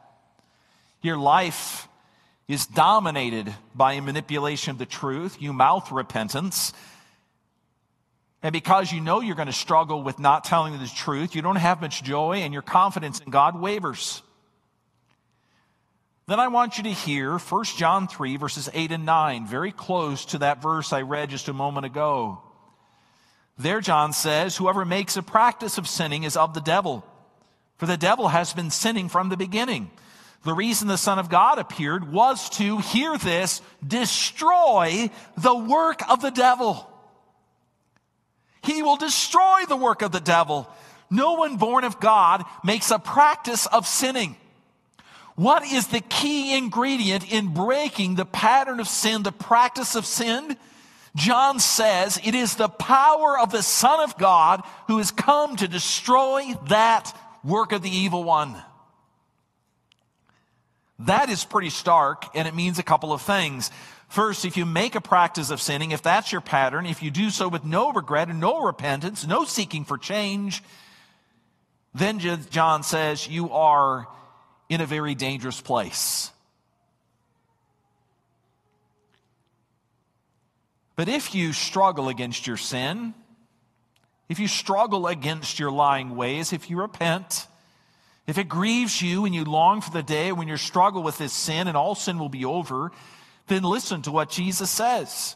Your 1.02 1.18
life 1.18 1.88
is 2.48 2.66
dominated 2.66 3.54
by 3.76 3.94
a 3.94 4.02
manipulation 4.02 4.72
of 4.72 4.78
the 4.78 4.86
truth. 4.86 5.42
You 5.42 5.54
mouth 5.54 5.92
repentance. 5.92 6.74
And 8.42 8.52
because 8.52 8.92
you 8.92 9.00
know 9.00 9.22
you're 9.22 9.36
going 9.36 9.48
to 9.48 9.54
struggle 9.54 10.04
with 10.04 10.20
not 10.20 10.44
telling 10.44 10.78
the 10.78 10.88
truth, 10.88 11.36
you 11.36 11.42
don't 11.42 11.56
have 11.56 11.82
much 11.82 12.04
joy 12.04 12.38
and 12.38 12.52
your 12.52 12.62
confidence 12.62 13.20
in 13.20 13.30
God 13.30 13.60
wavers. 13.60 14.22
Then 16.26 16.40
I 16.40 16.48
want 16.48 16.78
you 16.78 16.84
to 16.86 16.92
hear 16.92 17.38
1 17.38 17.64
John 17.78 18.08
3, 18.08 18.38
verses 18.38 18.70
8 18.74 18.92
and 18.94 19.06
9, 19.06 19.46
very 19.46 19.72
close 19.74 20.24
to 20.26 20.38
that 20.38 20.62
verse 20.62 20.94
I 20.94 21.02
read 21.02 21.30
just 21.30 21.50
a 21.50 21.54
moment 21.54 21.86
ago. 21.86 22.42
There, 23.58 23.82
John 23.82 24.14
says, 24.14 24.56
Whoever 24.56 24.86
makes 24.86 25.18
a 25.18 25.24
practice 25.24 25.78
of 25.78 25.88
sinning 25.88 26.24
is 26.24 26.38
of 26.38 26.54
the 26.54 26.62
devil, 26.62 27.06
for 27.78 27.86
the 27.88 27.98
devil 27.98 28.30
has 28.30 28.54
been 28.54 28.72
sinning 28.72 29.10
from 29.10 29.30
the 29.30 29.38
beginning. 29.38 29.92
The 30.44 30.54
reason 30.54 30.88
the 30.88 30.98
Son 30.98 31.20
of 31.20 31.30
God 31.30 31.60
appeared 31.60 32.12
was 32.12 32.50
to, 32.52 32.80
hear 32.80 33.18
this, 33.18 33.62
destroy 33.86 35.10
the 35.38 35.56
work 35.56 36.10
of 36.10 36.22
the 36.22 36.32
devil. 36.32 36.90
He 38.64 38.82
will 38.82 38.98
destroy 38.98 39.64
the 39.68 39.78
work 39.78 40.02
of 40.02 40.14
the 40.14 40.20
devil. 40.22 40.70
No 41.10 41.34
one 41.34 41.58
born 41.58 41.84
of 41.84 42.00
God 42.00 42.44
makes 42.64 42.92
a 42.92 43.00
practice 43.00 43.66
of 43.68 43.86
sinning. 43.86 44.38
What 45.36 45.64
is 45.64 45.88
the 45.88 46.02
key 46.02 46.56
ingredient 46.56 47.32
in 47.32 47.54
breaking 47.54 48.16
the 48.16 48.26
pattern 48.26 48.80
of 48.80 48.88
sin, 48.88 49.24
the 49.24 49.32
practice 49.32 49.96
of 49.96 50.06
sin? 50.06 50.58
John 51.16 51.60
says 51.60 52.20
it 52.24 52.36
is 52.36 52.56
the 52.56 52.70
power 52.70 53.38
of 53.40 53.52
the 53.52 53.64
Son 53.64 54.00
of 54.00 54.18
God 54.18 54.62
who 54.88 54.98
has 54.98 55.12
come 55.12 55.56
to 55.58 55.68
destroy 55.68 56.54
that 56.68 57.16
work 57.44 57.72
of 57.72 57.82
the 57.82 57.90
evil 57.90 58.24
one. 58.24 58.56
That 61.00 61.30
is 61.30 61.44
pretty 61.44 61.70
stark, 61.70 62.26
and 62.36 62.48
it 62.48 62.56
means 62.56 62.80
a 62.80 62.84
couple 62.84 63.12
of 63.12 63.22
things. 63.22 63.72
First, 64.08 64.46
if 64.46 64.58
you 64.58 64.66
make 64.66 64.94
a 64.96 65.02
practice 65.02 65.50
of 65.50 65.60
sinning, 65.60 65.92
if 65.92 66.04
that's 66.04 66.32
your 66.32 66.42
pattern, 66.42 66.86
if 66.86 67.02
you 67.02 67.10
do 67.10 67.32
so 67.32 67.48
with 67.48 67.66
no 67.66 67.92
regret 67.92 68.30
and 68.30 68.40
no 68.40 68.62
repentance, 68.62 69.26
no 69.26 69.44
seeking 69.44 69.86
for 69.86 69.98
change, 69.98 70.64
then 71.96 72.20
John 72.20 72.84
says 72.84 73.28
you 73.28 73.52
are 73.52 74.08
in 74.70 74.82
a 74.82 74.86
very 74.86 75.16
dangerous 75.16 75.62
place. 75.62 76.32
But 80.96 81.10
if 81.10 81.34
you 81.34 81.54
struggle 81.54 82.10
against 82.10 82.46
your 82.46 82.58
sin, 82.58 83.14
if 84.30 84.40
you 84.40 84.48
struggle 84.48 85.08
against 85.08 85.60
your 85.60 85.72
lying 85.72 86.16
ways, 86.16 86.54
if 86.54 86.70
you 86.70 86.80
repent, 86.80 87.48
if 88.26 88.38
it 88.38 88.48
grieves 88.48 89.02
you 89.02 89.26
and 89.26 89.36
you 89.36 89.44
long 89.44 89.82
for 89.82 89.92
the 89.92 90.04
day 90.04 90.32
when 90.32 90.48
you 90.48 90.58
struggle 90.58 91.04
with 91.04 91.18
this 91.18 91.34
sin 91.34 91.68
and 91.68 91.76
all 91.76 91.96
sin 91.96 92.20
will 92.20 92.30
be 92.30 92.46
over, 92.46 92.92
then 93.48 93.64
listen 93.64 94.02
to 94.04 94.12
what 94.12 94.30
Jesus 94.30 94.70
says. 94.70 95.36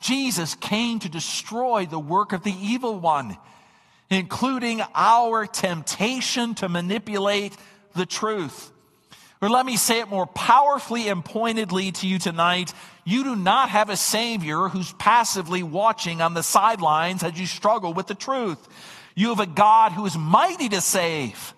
Jesus 0.00 0.54
came 0.54 0.98
to 1.00 1.10
destroy 1.10 1.84
the 1.84 1.98
work 1.98 2.32
of 2.32 2.42
the 2.42 2.54
evil 2.58 2.98
one, 2.98 3.36
including 4.08 4.80
our 4.94 5.46
temptation 5.46 6.54
to 6.56 6.68
manipulate 6.68 7.54
the 7.94 8.06
truth. 8.06 8.70
Or 9.42 9.48
let 9.48 9.64
me 9.64 9.76
say 9.76 10.00
it 10.00 10.08
more 10.08 10.26
powerfully 10.26 11.08
and 11.08 11.24
pointedly 11.24 11.92
to 11.92 12.06
you 12.06 12.18
tonight. 12.18 12.74
You 13.04 13.24
do 13.24 13.34
not 13.34 13.70
have 13.70 13.88
a 13.88 13.96
Savior 13.96 14.68
who's 14.68 14.92
passively 14.94 15.62
watching 15.62 16.20
on 16.20 16.34
the 16.34 16.42
sidelines 16.42 17.22
as 17.22 17.40
you 17.40 17.46
struggle 17.46 17.94
with 17.94 18.06
the 18.06 18.14
truth. 18.14 18.68
You 19.14 19.30
have 19.30 19.40
a 19.40 19.46
God 19.46 19.92
who 19.92 20.04
is 20.04 20.16
mighty 20.16 20.68
to 20.68 20.80
save. 20.80 21.54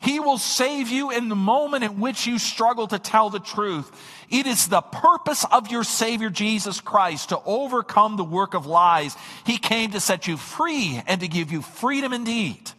He 0.00 0.18
will 0.18 0.38
save 0.38 0.88
you 0.88 1.12
in 1.12 1.28
the 1.28 1.36
moment 1.36 1.84
in 1.84 2.00
which 2.00 2.26
you 2.26 2.38
struggle 2.38 2.88
to 2.88 2.98
tell 2.98 3.30
the 3.30 3.38
truth. 3.38 3.88
It 4.30 4.46
is 4.46 4.66
the 4.66 4.80
purpose 4.80 5.44
of 5.52 5.70
your 5.70 5.84
Savior 5.84 6.28
Jesus 6.28 6.80
Christ 6.80 7.28
to 7.28 7.40
overcome 7.44 8.16
the 8.16 8.24
work 8.24 8.54
of 8.54 8.66
lies. 8.66 9.14
He 9.46 9.58
came 9.58 9.92
to 9.92 10.00
set 10.00 10.26
you 10.26 10.36
free 10.36 11.00
and 11.06 11.20
to 11.20 11.28
give 11.28 11.52
you 11.52 11.62
freedom 11.62 12.12
indeed. 12.12 12.72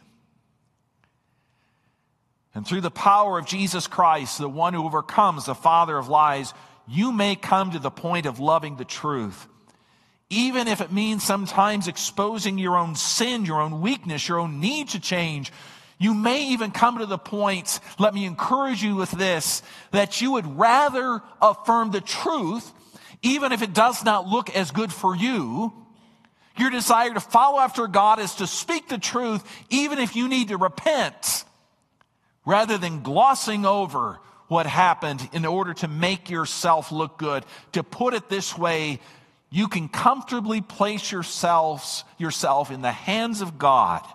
And 2.55 2.67
through 2.67 2.81
the 2.81 2.91
power 2.91 3.39
of 3.39 3.47
Jesus 3.47 3.87
Christ, 3.87 4.37
the 4.37 4.49
one 4.49 4.73
who 4.73 4.85
overcomes 4.85 5.45
the 5.45 5.55
father 5.55 5.97
of 5.97 6.07
lies, 6.07 6.53
you 6.87 7.11
may 7.11 7.35
come 7.35 7.71
to 7.71 7.79
the 7.79 7.89
point 7.89 8.25
of 8.25 8.39
loving 8.39 8.75
the 8.75 8.85
truth. 8.85 9.47
Even 10.29 10.67
if 10.67 10.81
it 10.81 10.91
means 10.91 11.23
sometimes 11.23 11.87
exposing 11.87 12.57
your 12.57 12.77
own 12.77 12.95
sin, 12.95 13.45
your 13.45 13.61
own 13.61 13.81
weakness, 13.81 14.27
your 14.27 14.39
own 14.39 14.59
need 14.59 14.89
to 14.89 14.99
change. 14.99 15.51
You 15.97 16.13
may 16.13 16.49
even 16.49 16.71
come 16.71 16.99
to 16.99 17.05
the 17.05 17.17
point, 17.17 17.79
let 17.97 18.13
me 18.13 18.25
encourage 18.25 18.83
you 18.83 18.95
with 18.95 19.11
this, 19.11 19.63
that 19.91 20.21
you 20.21 20.31
would 20.33 20.57
rather 20.57 21.21
affirm 21.41 21.91
the 21.91 22.01
truth, 22.01 22.71
even 23.21 23.51
if 23.51 23.61
it 23.61 23.73
does 23.73 24.03
not 24.03 24.27
look 24.27 24.55
as 24.55 24.71
good 24.71 24.91
for 24.91 25.15
you. 25.15 25.73
Your 26.57 26.69
desire 26.69 27.13
to 27.13 27.19
follow 27.19 27.59
after 27.59 27.87
God 27.87 28.19
is 28.19 28.35
to 28.35 28.47
speak 28.47 28.89
the 28.89 28.97
truth, 28.97 29.43
even 29.69 29.97
if 29.97 30.15
you 30.15 30.27
need 30.27 30.49
to 30.49 30.57
repent 30.57 31.45
rather 32.45 32.77
than 32.77 33.01
glossing 33.01 33.65
over 33.65 34.19
what 34.47 34.65
happened 34.65 35.27
in 35.33 35.45
order 35.45 35.73
to 35.73 35.87
make 35.87 36.29
yourself 36.29 36.91
look 36.91 37.17
good. 37.17 37.45
To 37.73 37.83
put 37.83 38.13
it 38.13 38.29
this 38.29 38.57
way, 38.57 38.99
you 39.49 39.67
can 39.67 39.87
comfortably 39.87 40.61
place 40.61 41.11
yourselves, 41.11 42.03
yourself 42.17 42.71
in 42.71 42.81
the 42.81 42.91
hands 42.91 43.41
of 43.41 43.57
God, 43.57 44.05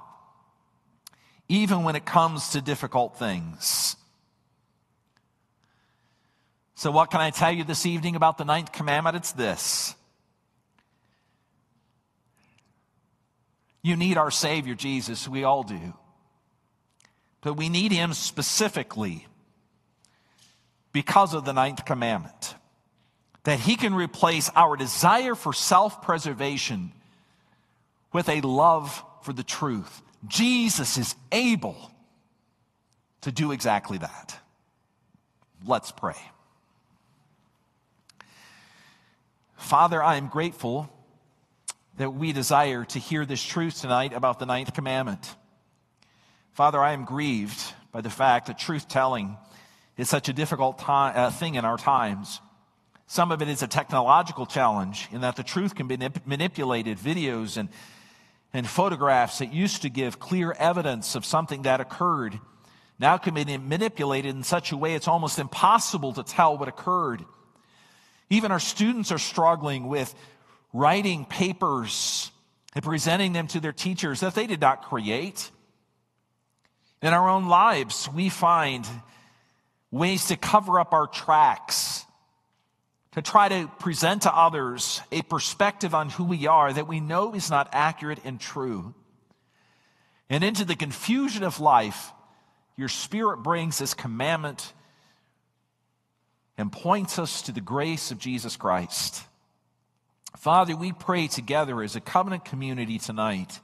even 1.49 1.85
when 1.85 1.97
it 1.97 2.05
comes 2.05 2.51
to 2.51 2.61
difficult 2.61 3.19
things. 3.19 3.97
So, 6.75 6.93
what 6.93 7.11
can 7.11 7.21
I 7.21 7.31
tell 7.31 7.51
you 7.51 7.65
this 7.65 7.87
evening 7.87 8.15
about 8.15 8.39
the 8.39 8.45
ninth 8.45 8.71
commandment? 8.71 9.17
It's 9.17 9.33
this 9.33 9.97
You 13.83 13.97
need 13.97 14.17
our 14.17 14.31
Savior, 14.31 14.75
Jesus. 14.75 15.29
We 15.29 15.45
all 15.45 15.63
do. 15.63 15.95
But 17.41 17.55
we 17.55 17.69
need 17.69 17.93
him 17.93 18.13
specifically 18.13 19.27
because 20.93 21.35
of 21.35 21.45
the 21.45 21.53
ninth 21.53 21.85
commandment. 21.85 22.55
That 23.45 23.61
he 23.61 23.77
can 23.77 23.95
replace 23.95 24.51
our 24.55 24.77
desire 24.77 25.35
for 25.35 25.53
self 25.53 26.03
preservation 26.03 26.93
with 28.13 28.29
a 28.29 28.41
love 28.41 29.05
for 29.23 29.33
the 29.33 29.45
truth. 29.45 30.03
Jesus 30.27 30.99
is 30.99 31.15
able 31.31 31.93
to 33.23 33.33
do 33.33 33.53
exactly 33.53 33.99
that. 33.99 34.39
Let's 35.65 35.93
pray. 35.93 36.17
Father, 39.57 40.03
I 40.03 40.17
am 40.17 40.29
grateful 40.29 40.91
that 41.99 42.11
we 42.11 42.33
desire 42.33 42.85
to 42.85 42.99
hear 42.99 43.27
this 43.27 43.43
truth 43.43 43.81
tonight 43.81 44.13
about 44.13 44.39
the 44.39 44.47
ninth 44.47 44.73
commandment. 44.73 45.35
Father, 46.59 46.83
I 46.83 46.93
am 46.93 47.05
grieved 47.05 47.73
by 47.93 48.01
the 48.01 48.11
fact 48.11 48.49
that 48.49 48.59
truth 48.59 48.89
telling 48.89 49.37
is 49.97 50.09
such 50.09 50.29
a 50.29 50.33
difficult 50.33 50.81
time, 50.81 51.13
uh, 51.15 51.31
thing 51.31 51.55
in 51.55 51.65
our 51.65 51.77
times. 51.77 52.41
Some 53.07 53.31
of 53.31 53.41
it 53.41 53.49
is 53.49 53.63
a 53.63 53.69
technological 53.69 54.45
challenge 54.45 55.09
in 55.13 55.21
that 55.21 55.37
the 55.37 55.45
truth 55.45 55.77
can 55.77 55.87
be 55.87 55.97
manipulated. 56.27 56.99
Videos 56.99 57.59
and, 57.59 57.69
and 58.53 58.67
photographs 58.67 59.39
that 59.39 59.53
used 59.53 59.83
to 59.83 59.89
give 59.89 60.19
clear 60.19 60.51
evidence 60.51 61.15
of 61.15 61.25
something 61.25 61.63
that 61.63 61.81
occurred 61.81 62.41
now 62.99 63.19
can 63.19 63.35
be 63.35 63.57
manipulated 63.57 64.35
in 64.35 64.43
such 64.43 64.73
a 64.73 64.77
way 64.77 64.95
it's 64.95 65.07
almost 65.07 65.39
impossible 65.39 66.13
to 66.15 66.25
tell 66.25 66.59
what 66.59 66.67
occurred. 66.67 67.25
Even 68.31 68.51
our 68.51 68.59
students 68.59 69.13
are 69.13 69.19
struggling 69.19 69.87
with 69.87 70.13
writing 70.73 71.25
papers 71.25 72.33
and 72.75 72.83
presenting 72.83 73.33
them 73.33 73.47
to 73.47 73.61
their 73.61 73.73
teachers 73.73 74.19
that 74.19 74.35
they 74.35 74.49
did 74.49 74.61
not 74.61 74.83
create. 74.83 75.53
In 77.03 77.13
our 77.13 77.29
own 77.29 77.49
lives, 77.49 78.09
we 78.13 78.29
find 78.29 78.87
ways 79.91 80.27
to 80.27 80.37
cover 80.37 80.81
up 80.81 80.93
our 80.93 81.07
tracks 81.07 82.05
to 83.13 83.23
try 83.23 83.49
to 83.49 83.69
present 83.81 84.23
to 84.23 84.33
others 84.35 85.01
a 85.11 85.23
perspective 85.23 85.95
on 85.95 86.09
who 86.09 86.25
we 86.25 86.47
are 86.47 86.73
that 86.73 86.87
we 86.87 87.01
know 87.01 87.35
is 87.35 87.51
not 87.51 87.69
accurate 87.73 88.21
and 88.25 88.41
true. 88.41 88.95
And 90.31 90.45
into 90.45 90.65
the 90.65 90.77
confusion 90.77 91.43
of 91.43 91.59
life, 91.59 92.13
your 92.77 92.89
Spirit 92.89 93.39
brings 93.39 93.79
this 93.79 93.95
commandment 93.95 94.73
and 96.57 96.71
points 96.71 97.19
us 97.19 97.43
to 97.43 97.53
the 97.53 97.61
grace 97.61 98.11
of 98.11 98.19
Jesus 98.19 98.57
Christ. 98.57 99.23
Father, 100.37 100.77
we 100.77 100.93
pray 100.93 101.27
together 101.27 101.83
as 101.83 101.97
a 101.97 102.01
covenant 102.01 102.45
community 102.45 102.99
tonight 102.99 103.59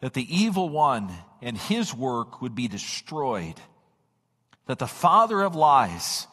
that 0.00 0.14
the 0.14 0.34
evil 0.34 0.68
one 0.68 1.12
and 1.42 1.56
his 1.56 1.94
work 1.94 2.40
would 2.42 2.54
be 2.54 2.68
destroyed, 2.68 3.54
that 4.66 4.78
the 4.78 4.86
father 4.86 5.40
of 5.42 5.54
lies 5.54 6.26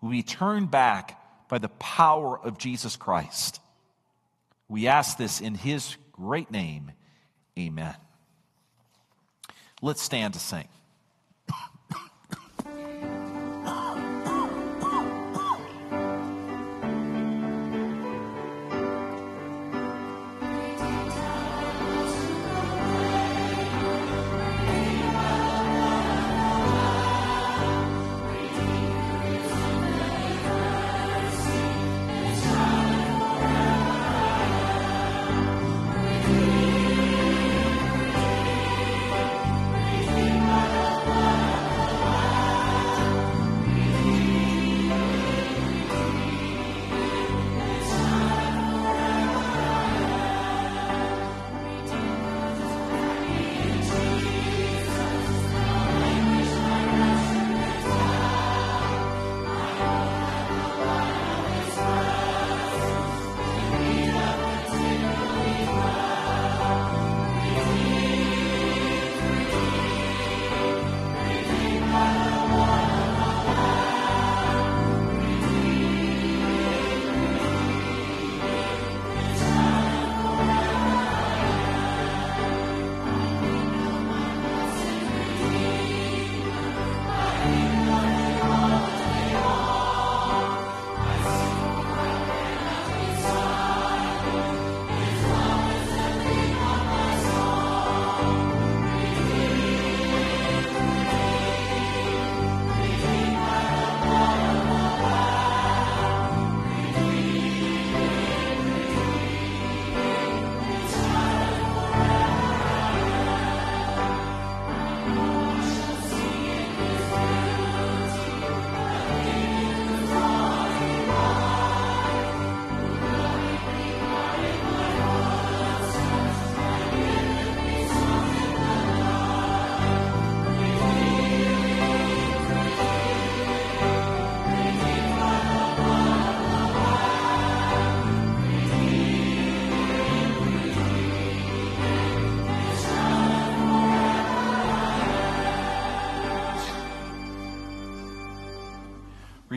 would 0.00 0.10
be 0.10 0.22
turned 0.22 0.70
back 0.70 1.20
by 1.48 1.58
the 1.58 1.68
power 1.68 2.38
of 2.38 2.58
Jesus 2.58 2.96
Christ. 2.96 3.60
We 4.68 4.86
ask 4.88 5.16
this 5.16 5.40
in 5.40 5.54
his 5.54 5.96
great 6.12 6.50
name. 6.50 6.92
Amen. 7.58 7.94
Let's 9.80 10.02
stand 10.02 10.34
to 10.34 10.40
sing. 10.40 10.68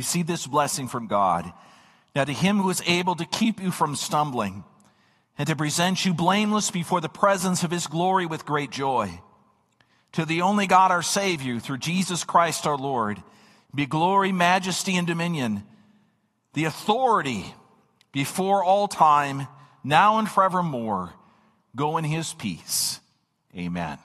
Receive 0.07 0.25
this 0.25 0.47
blessing 0.47 0.87
from 0.87 1.07
God. 1.07 1.51
Now, 2.15 2.23
to 2.23 2.31
him 2.31 2.59
who 2.59 2.69
is 2.69 2.81
able 2.87 3.15
to 3.15 3.25
keep 3.25 3.59
you 3.59 3.71
from 3.71 3.97
stumbling 3.97 4.63
and 5.37 5.45
to 5.49 5.55
present 5.57 6.05
you 6.05 6.13
blameless 6.13 6.71
before 6.71 7.01
the 7.01 7.09
presence 7.09 7.61
of 7.63 7.71
his 7.71 7.87
glory 7.87 8.25
with 8.25 8.45
great 8.45 8.71
joy, 8.71 9.19
to 10.13 10.23
the 10.23 10.43
only 10.43 10.65
God 10.65 10.91
our 10.91 11.01
Savior, 11.01 11.59
through 11.59 11.79
Jesus 11.79 12.23
Christ 12.23 12.65
our 12.65 12.77
Lord, 12.77 13.21
be 13.75 13.85
glory, 13.85 14.31
majesty, 14.31 14.95
and 14.95 15.05
dominion, 15.05 15.63
the 16.53 16.63
authority 16.63 17.53
before 18.13 18.63
all 18.63 18.87
time, 18.87 19.45
now 19.83 20.19
and 20.19 20.29
forevermore. 20.29 21.11
Go 21.75 21.97
in 21.97 22.05
his 22.05 22.33
peace. 22.33 23.01
Amen. 23.53 23.97